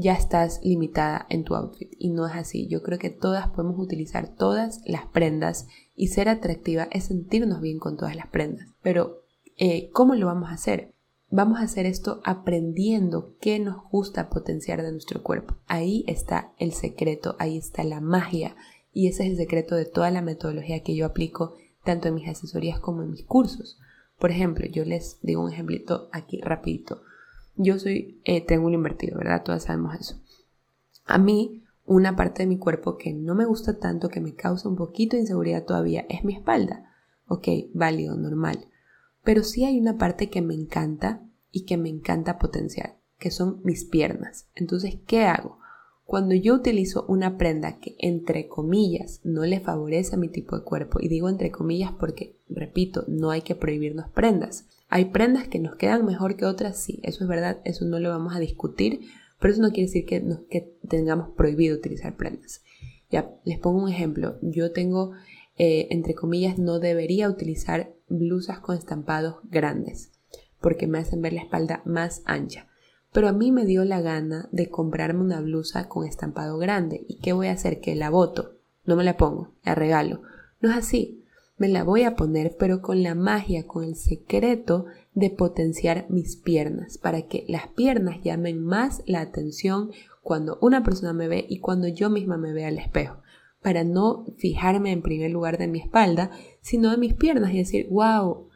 ya 0.02 0.14
estás 0.14 0.60
limitada 0.64 1.26
en 1.30 1.44
tu 1.44 1.56
outfit 1.56 1.94
y 1.98 2.10
no 2.10 2.26
es 2.26 2.34
así. 2.34 2.68
Yo 2.68 2.82
creo 2.82 2.98
que 2.98 3.10
todas 3.10 3.48
podemos 3.50 3.78
utilizar 3.80 4.28
todas 4.28 4.82
las 4.86 5.06
prendas 5.06 5.68
y 5.96 6.08
ser 6.08 6.30
atractiva 6.30 6.88
es 6.92 7.06
sentirnos 7.06 7.62
bien 7.62 7.78
con 7.78 7.98
todas 7.98 8.16
las 8.16 8.28
prendas. 8.28 8.68
Pero, 8.82 9.22
eh, 9.58 9.90
¿cómo 9.92 10.16
lo 10.16 10.26
vamos 10.26 10.50
a 10.50 10.54
hacer? 10.54 10.94
Vamos 11.34 11.60
a 11.60 11.64
hacer 11.64 11.86
esto 11.86 12.20
aprendiendo 12.26 13.38
qué 13.40 13.58
nos 13.58 13.90
gusta 13.90 14.30
potenciar 14.30 14.82
de 14.84 14.92
nuestro 14.92 15.24
cuerpo. 15.24 15.56
Ahí 15.66 16.04
está 16.06 16.52
el 16.58 16.74
secreto, 16.74 17.38
ahí 17.40 17.58
está 17.58 17.86
la 17.86 18.02
magia 18.02 18.58
y 18.92 19.08
ese 19.08 19.24
es 19.24 19.32
el 19.32 19.38
secreto 19.38 19.76
de 19.76 19.86
toda 19.86 20.12
la 20.12 20.22
metodología 20.22 20.84
que 20.84 20.94
yo 20.94 21.06
aplico 21.06 21.56
tanto 21.86 22.10
en 22.10 22.16
mis 22.16 22.28
asesorías 22.28 22.82
como 22.82 23.02
en 23.02 23.12
mis 23.12 23.24
cursos. 23.24 23.80
Por 24.20 24.30
ejemplo, 24.30 24.66
yo 24.68 24.84
les 24.84 25.20
digo 25.22 25.42
un 25.42 25.54
ejemplito 25.54 26.10
aquí 26.12 26.42
rapidito. 26.42 27.02
Yo 27.56 27.80
soy 27.80 28.20
eh, 28.26 28.46
triángulo 28.46 28.76
invertido, 28.76 29.18
¿verdad? 29.18 29.44
Todas 29.46 29.64
sabemos 29.64 29.96
eso. 29.98 30.22
A 31.06 31.18
mí, 31.18 31.64
una 31.86 32.18
parte 32.18 32.44
de 32.44 32.48
mi 32.48 32.58
cuerpo 32.58 32.98
que 32.98 33.14
no 33.14 33.36
me 33.36 33.46
gusta 33.46 33.80
tanto, 33.80 34.10
que 34.10 34.20
me 34.20 34.36
causa 34.36 34.68
un 34.68 34.76
poquito 34.76 35.16
de 35.16 35.22
inseguridad 35.22 35.64
todavía, 35.64 36.06
es 36.10 36.26
mi 36.26 36.34
espalda. 36.36 36.92
Ok, 37.28 37.48
válido, 37.74 38.18
normal. 38.18 38.68
Pero 39.24 39.44
sí 39.44 39.66
hay 39.66 39.80
una 39.80 39.98
parte 39.98 40.30
que 40.30 40.42
me 40.42 40.54
encanta 40.54 41.24
y 41.52 41.66
que 41.66 41.78
me 41.78 41.90
encanta 41.90 42.40
potenciar, 42.40 42.98
que 43.20 43.32
son 43.32 43.62
mis 43.64 43.86
piernas. 43.86 44.48
Entonces, 44.56 44.98
¿qué 45.06 45.24
hago? 45.24 45.60
Cuando 46.06 46.36
yo 46.36 46.56
utilizo 46.56 47.06
una 47.08 47.38
prenda 47.38 47.80
que 47.80 47.96
entre 47.98 48.48
comillas 48.48 49.22
no 49.24 49.46
le 49.46 49.62
favorece 49.62 50.16
a 50.16 50.20
mi 50.20 50.28
tipo 50.28 50.58
de 50.58 50.66
cuerpo, 50.66 51.00
y 51.02 51.08
digo 51.08 51.30
entre 51.30 51.52
comillas 51.52 51.94
porque, 51.98 52.36
repito, 52.50 53.06
no 53.08 53.32
hay 53.32 53.44
que 53.44 53.56
prohibirnos 53.56 54.10
prendas. 54.10 54.68
Hay 54.90 55.06
prendas 55.06 55.48
que 55.48 55.60
nos 55.60 55.78
quedan 55.78 56.06
mejor 56.06 56.36
que 56.36 56.46
otras, 56.46 56.78
sí, 56.78 57.00
eso 57.04 57.24
es 57.24 57.30
verdad, 57.30 57.62
eso 57.64 57.86
no 57.86 58.00
lo 58.00 58.10
vamos 58.10 58.36
a 58.36 58.40
discutir, 58.40 59.02
pero 59.40 59.54
eso 59.54 59.62
no 59.62 59.70
quiere 59.70 59.88
decir 59.88 60.06
que, 60.06 60.22
que 60.50 60.76
tengamos 60.90 61.30
prohibido 61.30 61.78
utilizar 61.78 62.18
prendas. 62.18 62.62
Ya, 63.10 63.34
les 63.44 63.60
pongo 63.60 63.84
un 63.84 63.90
ejemplo. 63.90 64.38
Yo 64.42 64.72
tengo, 64.72 65.12
eh, 65.58 65.88
entre 65.92 66.14
comillas, 66.14 66.58
no 66.58 66.80
debería 66.80 67.30
utilizar 67.30 67.94
blusas 68.18 68.60
con 68.60 68.78
estampados 68.78 69.38
grandes, 69.50 70.12
porque 70.60 70.88
me 70.88 71.00
hacen 71.00 71.22
ver 71.22 71.34
la 71.34 71.42
espalda 71.42 71.82
más 71.86 72.22
ancha. 72.26 72.68
Pero 73.12 73.28
a 73.28 73.34
mí 73.34 73.52
me 73.52 73.66
dio 73.66 73.84
la 73.84 74.02
gana 74.02 74.48
de 74.52 74.70
comprarme 74.70 75.22
una 75.22 75.42
blusa 75.42 75.90
con 75.90 76.06
estampado 76.06 76.58
grande. 76.58 77.04
¿Y 77.08 77.18
qué 77.20 77.34
voy 77.34 77.48
a 77.48 77.54
hacer? 77.54 77.82
Que 77.82 77.96
la 77.96 78.10
boto. 78.10 78.54
No 78.86 78.96
me 78.96 79.04
la 79.04 79.18
pongo, 79.18 79.54
la 79.64 79.76
regalo. 79.76 80.22
No 80.62 80.70
es 80.70 80.78
así 80.78 81.22
me 81.62 81.70
la 81.70 81.84
voy 81.84 82.02
a 82.06 82.16
poner, 82.16 82.56
pero 82.58 82.82
con 82.82 83.04
la 83.04 83.14
magia, 83.14 83.68
con 83.68 83.84
el 83.84 83.96
secreto 83.96 84.86
de 85.14 85.30
potenciar 85.30 86.08
mis 86.10 86.36
piernas, 86.36 86.98
para 86.98 87.28
que 87.28 87.46
las 87.48 87.68
piernas 87.68 88.24
llamen 88.24 88.66
más 88.66 89.04
la 89.06 89.22
atención 89.22 89.92
cuando 90.24 90.58
una 90.60 90.84
persona 90.84 91.14
me 91.14 91.28
ve 91.28 91.46
y 91.48 91.60
cuando 91.60 91.88
yo 91.88 92.10
misma 92.10 92.36
me 92.36 92.52
vea 92.52 92.70
al 92.70 92.80
espejo, 92.80 93.22
para 93.62 93.84
no 93.84 94.26
fijarme 94.38 94.92
en 94.92 95.02
primer 95.02 95.32
lugar 95.32 95.58
de 95.58 95.68
mi 95.68 95.80
espalda, 95.80 96.32
sino 96.62 96.92
de 96.92 96.98
mis 96.98 97.14
piernas 97.14 97.54
y 97.54 97.58
decir, 97.58 97.88
wow, 97.90 98.48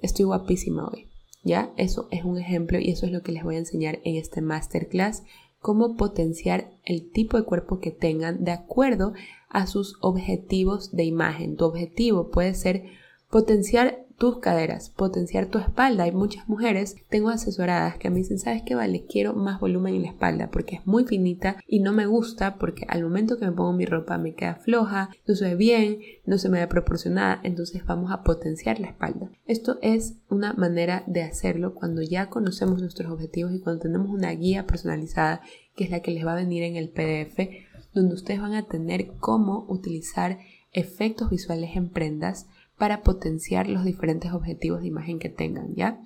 estoy 0.00 0.24
guapísima 0.24 0.88
hoy. 0.88 1.08
¿Ya? 1.44 1.72
Eso 1.76 2.06
es 2.12 2.24
un 2.24 2.38
ejemplo 2.38 2.78
y 2.78 2.90
eso 2.90 3.06
es 3.06 3.12
lo 3.12 3.22
que 3.22 3.32
les 3.32 3.42
voy 3.42 3.56
a 3.56 3.60
enseñar 3.60 3.98
en 4.04 4.14
este 4.14 4.40
masterclass, 4.40 5.24
cómo 5.58 5.96
potenciar 5.96 6.70
el 6.84 7.10
tipo 7.10 7.36
de 7.36 7.44
cuerpo 7.44 7.80
que 7.80 7.90
tengan 7.90 8.44
de 8.44 8.52
acuerdo 8.52 9.12
a 9.48 9.66
sus 9.66 9.96
objetivos 10.00 10.92
de 10.92 11.04
imagen. 11.04 11.56
Tu 11.56 11.64
objetivo 11.64 12.30
puede 12.30 12.54
ser 12.54 12.84
potenciar 13.28 14.01
tus 14.22 14.38
caderas, 14.38 14.90
potenciar 14.90 15.46
tu 15.46 15.58
espalda. 15.58 16.04
Hay 16.04 16.12
muchas 16.12 16.48
mujeres, 16.48 16.94
tengo 17.08 17.30
asesoradas 17.30 17.96
que 17.96 18.08
me 18.08 18.18
dicen, 18.18 18.38
¿sabes 18.38 18.62
qué 18.64 18.76
vale? 18.76 19.04
Quiero 19.04 19.34
más 19.34 19.58
volumen 19.58 19.96
en 19.96 20.02
la 20.02 20.10
espalda 20.10 20.48
porque 20.48 20.76
es 20.76 20.86
muy 20.86 21.02
finita 21.02 21.56
y 21.66 21.80
no 21.80 21.92
me 21.92 22.06
gusta 22.06 22.54
porque 22.54 22.86
al 22.88 23.02
momento 23.02 23.36
que 23.36 23.46
me 23.46 23.50
pongo 23.50 23.72
mi 23.72 23.84
ropa 23.84 24.18
me 24.18 24.36
queda 24.36 24.54
floja, 24.54 25.10
no 25.26 25.34
se 25.34 25.46
ve 25.46 25.54
bien, 25.56 25.98
no 26.24 26.38
se 26.38 26.48
me 26.48 26.60
ve 26.60 26.68
proporcionada, 26.68 27.40
entonces 27.42 27.84
vamos 27.84 28.12
a 28.12 28.22
potenciar 28.22 28.78
la 28.78 28.90
espalda. 28.90 29.28
Esto 29.44 29.78
es 29.82 30.14
una 30.30 30.52
manera 30.52 31.02
de 31.08 31.24
hacerlo 31.24 31.74
cuando 31.74 32.00
ya 32.00 32.30
conocemos 32.30 32.80
nuestros 32.80 33.10
objetivos 33.10 33.52
y 33.52 33.58
cuando 33.58 33.82
tenemos 33.82 34.08
una 34.08 34.30
guía 34.30 34.68
personalizada 34.68 35.40
que 35.74 35.82
es 35.82 35.90
la 35.90 35.98
que 35.98 36.12
les 36.12 36.24
va 36.24 36.34
a 36.34 36.36
venir 36.36 36.62
en 36.62 36.76
el 36.76 36.90
PDF 36.90 37.40
donde 37.92 38.14
ustedes 38.14 38.40
van 38.40 38.54
a 38.54 38.68
tener 38.68 39.08
cómo 39.18 39.66
utilizar 39.68 40.38
efectos 40.72 41.28
visuales 41.28 41.70
en 41.74 41.90
prendas 41.90 42.46
para 42.82 43.04
potenciar 43.04 43.68
los 43.68 43.84
diferentes 43.84 44.32
objetivos 44.32 44.80
de 44.80 44.88
imagen 44.88 45.20
que 45.20 45.28
tengan, 45.28 45.72
¿ya? 45.76 46.00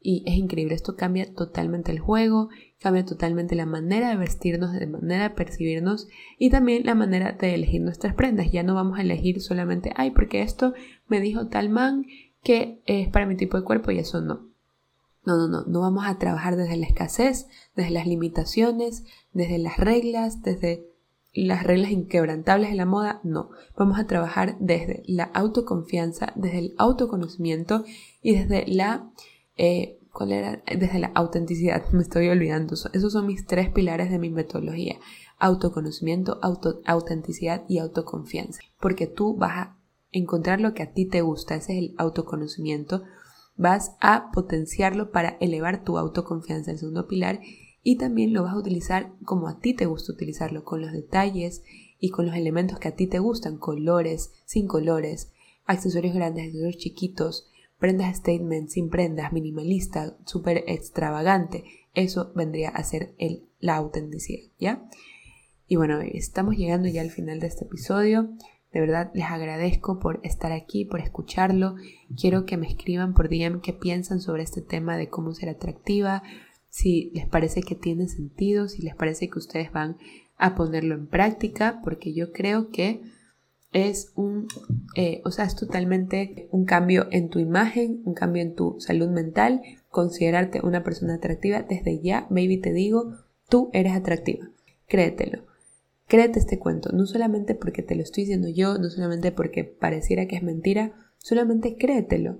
Y 0.00 0.24
es 0.26 0.34
increíble, 0.34 0.74
esto 0.74 0.96
cambia 0.96 1.32
totalmente 1.32 1.92
el 1.92 2.00
juego, 2.00 2.48
cambia 2.80 3.04
totalmente 3.04 3.54
la 3.54 3.64
manera 3.64 4.08
de 4.08 4.16
vestirnos, 4.16 4.72
de 4.72 4.88
manera 4.88 5.28
de 5.28 5.34
percibirnos 5.36 6.08
y 6.36 6.50
también 6.50 6.84
la 6.84 6.96
manera 6.96 7.30
de 7.30 7.54
elegir 7.54 7.80
nuestras 7.80 8.12
prendas. 8.12 8.50
Ya 8.50 8.64
no 8.64 8.74
vamos 8.74 8.98
a 8.98 9.02
elegir 9.02 9.40
solamente, 9.40 9.92
ay, 9.94 10.10
porque 10.10 10.42
esto 10.42 10.74
me 11.06 11.20
dijo 11.20 11.46
tal 11.46 11.68
man 11.68 12.06
que 12.42 12.82
es 12.86 13.08
para 13.08 13.26
mi 13.26 13.36
tipo 13.36 13.56
de 13.56 13.62
cuerpo 13.62 13.92
y 13.92 14.00
eso 14.00 14.20
no. 14.20 14.48
No, 15.24 15.36
no, 15.36 15.46
no, 15.46 15.62
no 15.62 15.80
vamos 15.80 16.08
a 16.08 16.18
trabajar 16.18 16.56
desde 16.56 16.76
la 16.76 16.86
escasez, 16.86 17.46
desde 17.76 17.92
las 17.92 18.08
limitaciones, 18.08 19.04
desde 19.32 19.58
las 19.58 19.76
reglas, 19.76 20.42
desde 20.42 20.88
las 21.36 21.64
reglas 21.64 21.90
inquebrantables 21.90 22.70
de 22.70 22.76
la 22.76 22.86
moda, 22.86 23.20
no. 23.22 23.50
Vamos 23.76 23.98
a 23.98 24.06
trabajar 24.06 24.56
desde 24.58 25.02
la 25.06 25.24
autoconfianza, 25.24 26.32
desde 26.34 26.58
el 26.58 26.74
autoconocimiento 26.78 27.84
y 28.22 28.36
desde 28.36 28.66
la... 28.66 29.10
Eh, 29.56 29.98
¿Cuál 30.12 30.32
era? 30.32 30.62
Desde 30.66 30.98
la 30.98 31.12
autenticidad, 31.14 31.84
me 31.92 32.00
estoy 32.00 32.28
olvidando. 32.28 32.74
Esos 32.74 33.12
son 33.12 33.26
mis 33.26 33.46
tres 33.46 33.68
pilares 33.68 34.10
de 34.10 34.18
mi 34.18 34.30
metodología. 34.30 34.96
Autoconocimiento, 35.38 36.40
autenticidad 36.86 37.64
y 37.68 37.78
autoconfianza. 37.78 38.60
Porque 38.80 39.06
tú 39.06 39.36
vas 39.36 39.52
a 39.52 39.76
encontrar 40.12 40.62
lo 40.62 40.72
que 40.72 40.82
a 40.82 40.92
ti 40.92 41.04
te 41.04 41.20
gusta, 41.20 41.56
ese 41.56 41.74
es 41.74 41.78
el 41.78 41.94
autoconocimiento. 41.98 43.02
Vas 43.56 43.96
a 44.00 44.30
potenciarlo 44.32 45.10
para 45.10 45.36
elevar 45.40 45.84
tu 45.84 45.98
autoconfianza, 45.98 46.70
el 46.70 46.78
segundo 46.78 47.06
pilar 47.06 47.40
y 47.88 47.98
también 47.98 48.32
lo 48.32 48.42
vas 48.42 48.54
a 48.54 48.58
utilizar 48.58 49.12
como 49.24 49.46
a 49.46 49.60
ti 49.60 49.72
te 49.72 49.86
gusta 49.86 50.12
utilizarlo, 50.12 50.64
con 50.64 50.80
los 50.80 50.90
detalles 50.90 51.62
y 52.00 52.10
con 52.10 52.26
los 52.26 52.34
elementos 52.34 52.80
que 52.80 52.88
a 52.88 52.96
ti 52.96 53.06
te 53.06 53.20
gustan, 53.20 53.58
colores, 53.58 54.32
sin 54.44 54.66
colores, 54.66 55.30
accesorios 55.66 56.12
grandes, 56.12 56.46
accesorios 56.46 56.78
chiquitos, 56.78 57.48
prendas 57.78 58.16
statement, 58.16 58.70
sin 58.70 58.90
prendas, 58.90 59.32
minimalista, 59.32 60.16
súper 60.24 60.64
extravagante. 60.66 61.62
Eso 61.94 62.32
vendría 62.34 62.70
a 62.70 62.82
ser 62.82 63.14
el, 63.18 63.44
la 63.60 63.76
autenticidad, 63.76 64.50
¿ya? 64.58 64.90
Y 65.68 65.76
bueno, 65.76 66.00
estamos 66.00 66.56
llegando 66.56 66.88
ya 66.88 67.02
al 67.02 67.10
final 67.10 67.38
de 67.38 67.46
este 67.46 67.66
episodio. 67.66 68.30
De 68.72 68.80
verdad 68.80 69.12
les 69.14 69.26
agradezco 69.26 70.00
por 70.00 70.18
estar 70.24 70.50
aquí, 70.50 70.86
por 70.86 70.98
escucharlo. 70.98 71.76
Quiero 72.20 72.46
que 72.46 72.56
me 72.56 72.66
escriban 72.66 73.14
por 73.14 73.28
DM 73.28 73.60
qué 73.60 73.72
piensan 73.72 74.18
sobre 74.18 74.42
este 74.42 74.60
tema 74.60 74.96
de 74.96 75.08
cómo 75.08 75.32
ser 75.34 75.50
atractiva, 75.50 76.24
si 76.76 77.10
les 77.14 77.26
parece 77.26 77.62
que 77.62 77.74
tiene 77.74 78.06
sentido, 78.06 78.68
si 78.68 78.82
les 78.82 78.94
parece 78.94 79.30
que 79.30 79.38
ustedes 79.38 79.72
van 79.72 79.96
a 80.36 80.54
ponerlo 80.54 80.94
en 80.94 81.06
práctica, 81.06 81.80
porque 81.82 82.12
yo 82.12 82.32
creo 82.32 82.68
que 82.68 83.00
es 83.72 84.12
un, 84.14 84.46
eh, 84.94 85.22
o 85.24 85.30
sea, 85.30 85.46
es 85.46 85.56
totalmente 85.56 86.48
un 86.50 86.66
cambio 86.66 87.06
en 87.12 87.30
tu 87.30 87.38
imagen, 87.38 88.02
un 88.04 88.12
cambio 88.12 88.42
en 88.42 88.54
tu 88.54 88.76
salud 88.78 89.08
mental, 89.08 89.62
considerarte 89.88 90.60
una 90.62 90.84
persona 90.84 91.14
atractiva. 91.14 91.62
Desde 91.62 92.02
ya, 92.02 92.26
baby, 92.28 92.58
te 92.58 92.74
digo, 92.74 93.14
tú 93.48 93.70
eres 93.72 93.94
atractiva. 93.94 94.50
Créetelo. 94.86 95.44
Créete 96.08 96.40
este 96.40 96.58
cuento, 96.58 96.92
no 96.92 97.06
solamente 97.06 97.54
porque 97.54 97.82
te 97.82 97.94
lo 97.94 98.02
estoy 98.02 98.24
diciendo 98.24 98.48
yo, 98.50 98.76
no 98.76 98.90
solamente 98.90 99.32
porque 99.32 99.64
pareciera 99.64 100.26
que 100.26 100.36
es 100.36 100.42
mentira, 100.42 100.92
solamente 101.16 101.78
créetelo. 101.78 102.38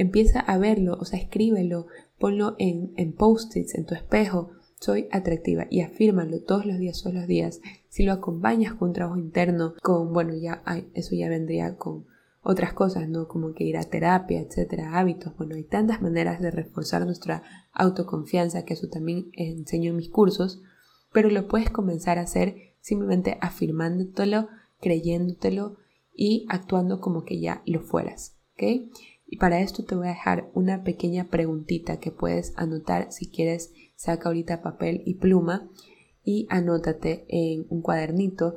Empieza 0.00 0.40
a 0.40 0.56
verlo, 0.56 0.96
o 0.98 1.04
sea, 1.04 1.18
escríbelo, 1.18 1.86
ponlo 2.18 2.56
en, 2.58 2.94
en 2.96 3.12
post-its, 3.12 3.74
en 3.74 3.84
tu 3.84 3.94
espejo. 3.94 4.48
Soy 4.80 5.08
atractiva 5.12 5.66
y 5.68 5.82
afírmalo 5.82 6.40
todos 6.40 6.64
los 6.64 6.78
días, 6.78 7.02
todos 7.02 7.14
los 7.14 7.26
días. 7.26 7.60
Si 7.90 8.04
lo 8.04 8.14
acompañas 8.14 8.72
con 8.72 8.88
un 8.88 8.94
trabajo 8.94 9.18
interno, 9.18 9.74
con, 9.82 10.14
bueno, 10.14 10.32
ya 10.34 10.62
eso 10.94 11.14
ya 11.14 11.28
vendría 11.28 11.76
con 11.76 12.06
otras 12.40 12.72
cosas, 12.72 13.10
¿no? 13.10 13.28
Como 13.28 13.52
que 13.52 13.64
ir 13.64 13.76
a 13.76 13.82
terapia, 13.82 14.40
etcétera, 14.40 14.98
hábitos. 14.98 15.36
Bueno, 15.36 15.54
hay 15.54 15.64
tantas 15.64 16.00
maneras 16.00 16.40
de 16.40 16.50
reforzar 16.50 17.04
nuestra 17.04 17.42
autoconfianza, 17.74 18.64
que 18.64 18.72
eso 18.72 18.88
también 18.88 19.30
enseño 19.34 19.90
en 19.90 19.98
mis 19.98 20.08
cursos, 20.08 20.62
pero 21.12 21.28
lo 21.28 21.46
puedes 21.46 21.68
comenzar 21.68 22.16
a 22.18 22.22
hacer 22.22 22.72
simplemente 22.80 23.36
afirmándotelo, 23.42 24.48
creyéndotelo 24.80 25.76
y 26.14 26.46
actuando 26.48 27.02
como 27.02 27.26
que 27.26 27.38
ya 27.38 27.60
lo 27.66 27.80
fueras. 27.80 28.38
¿ok? 28.54 28.62
Y 29.32 29.36
para 29.36 29.60
esto 29.60 29.84
te 29.84 29.94
voy 29.94 30.08
a 30.08 30.10
dejar 30.10 30.50
una 30.54 30.82
pequeña 30.82 31.28
preguntita 31.28 32.00
que 32.00 32.10
puedes 32.10 32.52
anotar 32.56 33.12
si 33.12 33.30
quieres, 33.30 33.72
saca 33.94 34.28
ahorita 34.28 34.60
papel 34.60 35.02
y 35.06 35.14
pluma 35.14 35.70
y 36.24 36.48
anótate 36.50 37.26
en 37.28 37.64
un 37.68 37.80
cuadernito. 37.80 38.56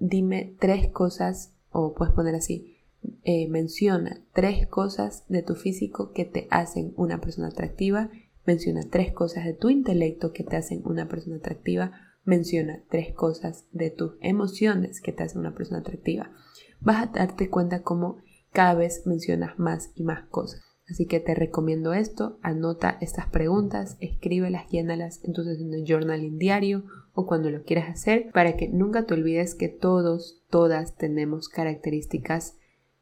Dime 0.00 0.56
tres 0.58 0.88
cosas, 0.88 1.52
o 1.70 1.94
puedes 1.94 2.12
poner 2.14 2.34
así, 2.34 2.78
eh, 3.22 3.46
menciona 3.48 4.20
tres 4.34 4.66
cosas 4.66 5.22
de 5.28 5.44
tu 5.44 5.54
físico 5.54 6.10
que 6.10 6.24
te 6.24 6.48
hacen 6.50 6.92
una 6.96 7.20
persona 7.20 7.46
atractiva, 7.46 8.10
menciona 8.44 8.82
tres 8.90 9.12
cosas 9.12 9.44
de 9.44 9.54
tu 9.54 9.70
intelecto 9.70 10.32
que 10.32 10.42
te 10.42 10.56
hacen 10.56 10.82
una 10.84 11.08
persona 11.08 11.36
atractiva, 11.36 11.92
menciona 12.24 12.82
tres 12.90 13.14
cosas 13.14 13.66
de 13.70 13.90
tus 13.90 14.14
emociones 14.20 15.00
que 15.00 15.12
te 15.12 15.22
hacen 15.22 15.38
una 15.38 15.54
persona 15.54 15.78
atractiva, 15.78 16.32
vas 16.80 17.04
a 17.04 17.12
darte 17.12 17.48
cuenta 17.48 17.82
cómo 17.82 18.18
cada 18.52 18.74
vez 18.74 19.06
mencionas 19.06 19.58
más 19.58 19.90
y 19.94 20.04
más 20.04 20.26
cosas. 20.28 20.62
Así 20.88 21.06
que 21.06 21.20
te 21.20 21.34
recomiendo 21.34 21.94
esto, 21.94 22.38
anota 22.42 22.98
estas 23.00 23.26
preguntas, 23.26 23.96
escríbelas, 24.00 24.68
llénalas 24.68 25.20
entonces 25.24 25.60
en 25.60 25.72
el 25.72 25.86
journaling 25.86 26.38
diario 26.38 26.84
o 27.14 27.26
cuando 27.26 27.50
lo 27.50 27.62
quieras 27.62 27.88
hacer 27.88 28.30
para 28.32 28.56
que 28.56 28.68
nunca 28.68 29.06
te 29.06 29.14
olvides 29.14 29.54
que 29.54 29.68
todos, 29.68 30.42
todas 30.50 30.96
tenemos 30.96 31.48
características 31.48 32.56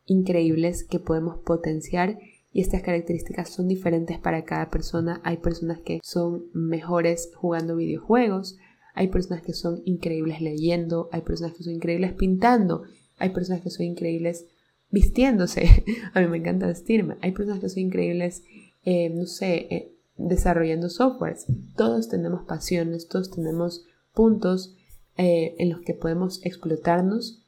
increíbles 0.04 0.84
que 0.84 1.00
podemos 1.00 1.38
potenciar 1.38 2.18
y 2.52 2.60
estas 2.60 2.82
características 2.82 3.48
son 3.48 3.68
diferentes 3.68 4.18
para 4.18 4.44
cada 4.44 4.70
persona. 4.70 5.20
Hay 5.24 5.38
personas 5.38 5.80
que 5.80 6.00
son 6.02 6.46
mejores 6.52 7.30
jugando 7.34 7.76
videojuegos, 7.76 8.58
hay 8.94 9.08
personas 9.08 9.42
que 9.42 9.52
son 9.52 9.82
increíbles 9.84 10.40
leyendo, 10.40 11.08
hay 11.12 11.22
personas 11.22 11.56
que 11.56 11.62
son 11.62 11.74
increíbles 11.74 12.12
pintando, 12.12 12.82
hay 13.18 13.30
personas 13.30 13.62
que 13.62 13.70
son 13.70 13.86
increíbles 13.86 14.46
vistiéndose. 14.90 15.84
A 16.14 16.20
mí 16.20 16.26
me 16.26 16.38
encanta 16.38 16.66
vestirme. 16.66 17.16
Hay 17.22 17.32
personas 17.32 17.60
que 17.60 17.68
son 17.68 17.80
increíbles, 17.80 18.42
eh, 18.84 19.10
no 19.10 19.26
sé, 19.26 19.66
eh, 19.70 19.92
desarrollando 20.16 20.88
softwares. 20.88 21.46
Todos 21.76 22.08
tenemos 22.08 22.44
pasiones, 22.44 23.08
todos 23.08 23.30
tenemos 23.30 23.86
puntos 24.14 24.76
eh, 25.16 25.54
en 25.58 25.70
los 25.70 25.80
que 25.80 25.94
podemos 25.94 26.44
explotarnos 26.44 27.42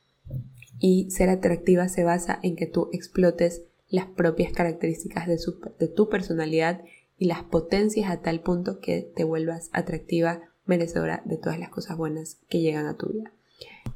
y 0.78 1.10
ser 1.10 1.28
atractiva 1.28 1.88
se 1.88 2.04
basa 2.04 2.38
en 2.42 2.56
que 2.56 2.66
tú 2.66 2.88
explotes 2.92 3.62
las 3.88 4.06
propias 4.06 4.52
características 4.52 5.26
de, 5.26 5.38
de 5.78 5.88
tu 5.88 6.08
personalidad 6.08 6.82
y 7.18 7.26
las 7.26 7.44
potencias 7.44 8.10
a 8.10 8.20
tal 8.20 8.40
punto 8.40 8.80
que 8.80 9.12
te 9.14 9.22
vuelvas 9.22 9.70
atractiva 9.72 10.40
merecedora 10.64 11.22
de 11.24 11.36
todas 11.36 11.58
las 11.58 11.68
cosas 11.68 11.96
buenas 11.96 12.40
que 12.48 12.60
llegan 12.60 12.86
a 12.86 12.96
tu 12.96 13.12
vida. 13.12 13.32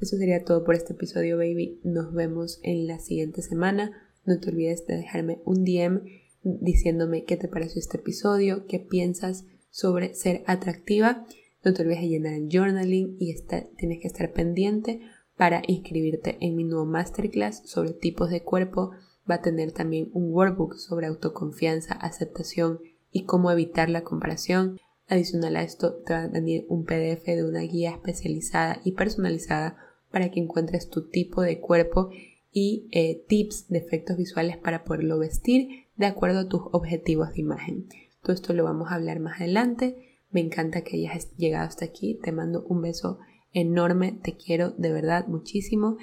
Eso 0.01 0.16
sería 0.16 0.45
todo 0.45 0.64
por 0.64 0.74
este 0.74 0.93
episodio, 0.93 1.37
baby. 1.37 1.80
Nos 1.84 2.12
vemos 2.12 2.61
en 2.62 2.87
la 2.87 2.99
siguiente 2.99 3.43
semana. 3.43 3.93
No 4.24 4.39
te 4.39 4.51
olvides 4.51 4.87
de 4.87 4.97
dejarme 4.97 5.41
un 5.45 5.64
DM 5.64 6.03
diciéndome 6.43 7.24
qué 7.24 7.37
te 7.37 7.49
pareció 7.49 7.80
este 7.80 7.99
episodio, 7.99 8.66
qué 8.66 8.78
piensas 8.78 9.45
sobre 9.70 10.14
ser 10.14 10.43
atractiva. 10.47 11.26
No 11.64 11.74
te 11.74 11.82
olvides 11.82 12.03
de 12.03 12.09
llenar 12.09 12.34
el 12.34 12.49
journaling 12.51 13.16
y 13.18 13.34
tienes 13.76 14.01
que 14.01 14.09
estar 14.09 14.32
pendiente 14.32 15.01
para 15.37 15.62
inscribirte 15.66 16.39
en 16.41 16.57
mi 16.57 16.64
nuevo 16.64 16.87
masterclass 16.87 17.62
sobre 17.64 17.93
tipos 17.93 18.30
de 18.30 18.43
cuerpo. 18.43 18.93
Va 19.28 19.37
a 19.37 19.43
tener 19.43 19.72
también 19.72 20.11
un 20.12 20.32
workbook 20.32 20.76
sobre 20.76 21.07
autoconfianza, 21.07 21.95
aceptación 21.95 22.80
y 23.11 23.24
cómo 23.24 23.51
evitar 23.51 23.91
la 23.91 24.05
comparación. 24.05 24.78
Adicional 25.09 25.57
a 25.57 25.62
esto, 25.62 25.94
te 25.94 26.12
va 26.12 26.24
a 26.24 26.28
venir 26.28 26.66
un 26.68 26.84
PDF 26.84 27.24
de 27.24 27.44
una 27.44 27.61
guía 27.61 27.90
especializada 27.90 28.80
y 28.84 28.92
personalizada 28.92 29.76
para 30.11 30.30
que 30.30 30.40
encuentres 30.40 30.90
tu 30.90 31.09
tipo 31.09 31.42
de 31.42 31.61
cuerpo 31.61 32.11
y 32.50 32.88
eh, 32.90 33.24
tips 33.28 33.68
de 33.68 33.78
efectos 33.78 34.16
visuales 34.16 34.57
para 34.57 34.82
poderlo 34.82 35.18
vestir 35.18 35.86
de 35.96 36.07
acuerdo 36.07 36.40
a 36.40 36.48
tus 36.48 36.62
objetivos 36.72 37.32
de 37.34 37.40
imagen. 37.40 37.88
Todo 38.22 38.32
esto 38.32 38.52
lo 38.52 38.64
vamos 38.64 38.90
a 38.90 38.96
hablar 38.96 39.20
más 39.20 39.40
adelante. 39.40 40.22
Me 40.30 40.40
encanta 40.40 40.82
que 40.82 40.96
hayas 40.96 41.36
llegado 41.36 41.66
hasta 41.66 41.84
aquí. 41.84 42.18
Te 42.22 42.32
mando 42.32 42.64
un 42.68 42.82
beso 42.82 43.18
enorme. 43.52 44.18
Te 44.22 44.36
quiero 44.36 44.70
de 44.70 44.92
verdad 44.92 45.26
muchísimo. 45.28 45.96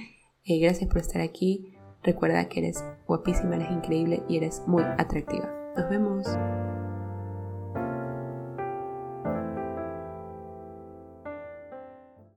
Eh, 0.46 0.60
gracias 0.60 0.90
por 0.90 1.00
estar 1.00 1.22
aquí. 1.22 1.74
Recuerda 2.04 2.48
que 2.48 2.60
eres 2.60 2.84
guapísima, 3.08 3.56
eres 3.56 3.72
increíble 3.72 4.24
y 4.30 4.38
eres 4.38 4.62
muy 4.68 4.84
atractiva. 4.84 5.52
Nos 5.76 5.90
vemos. 5.90 6.28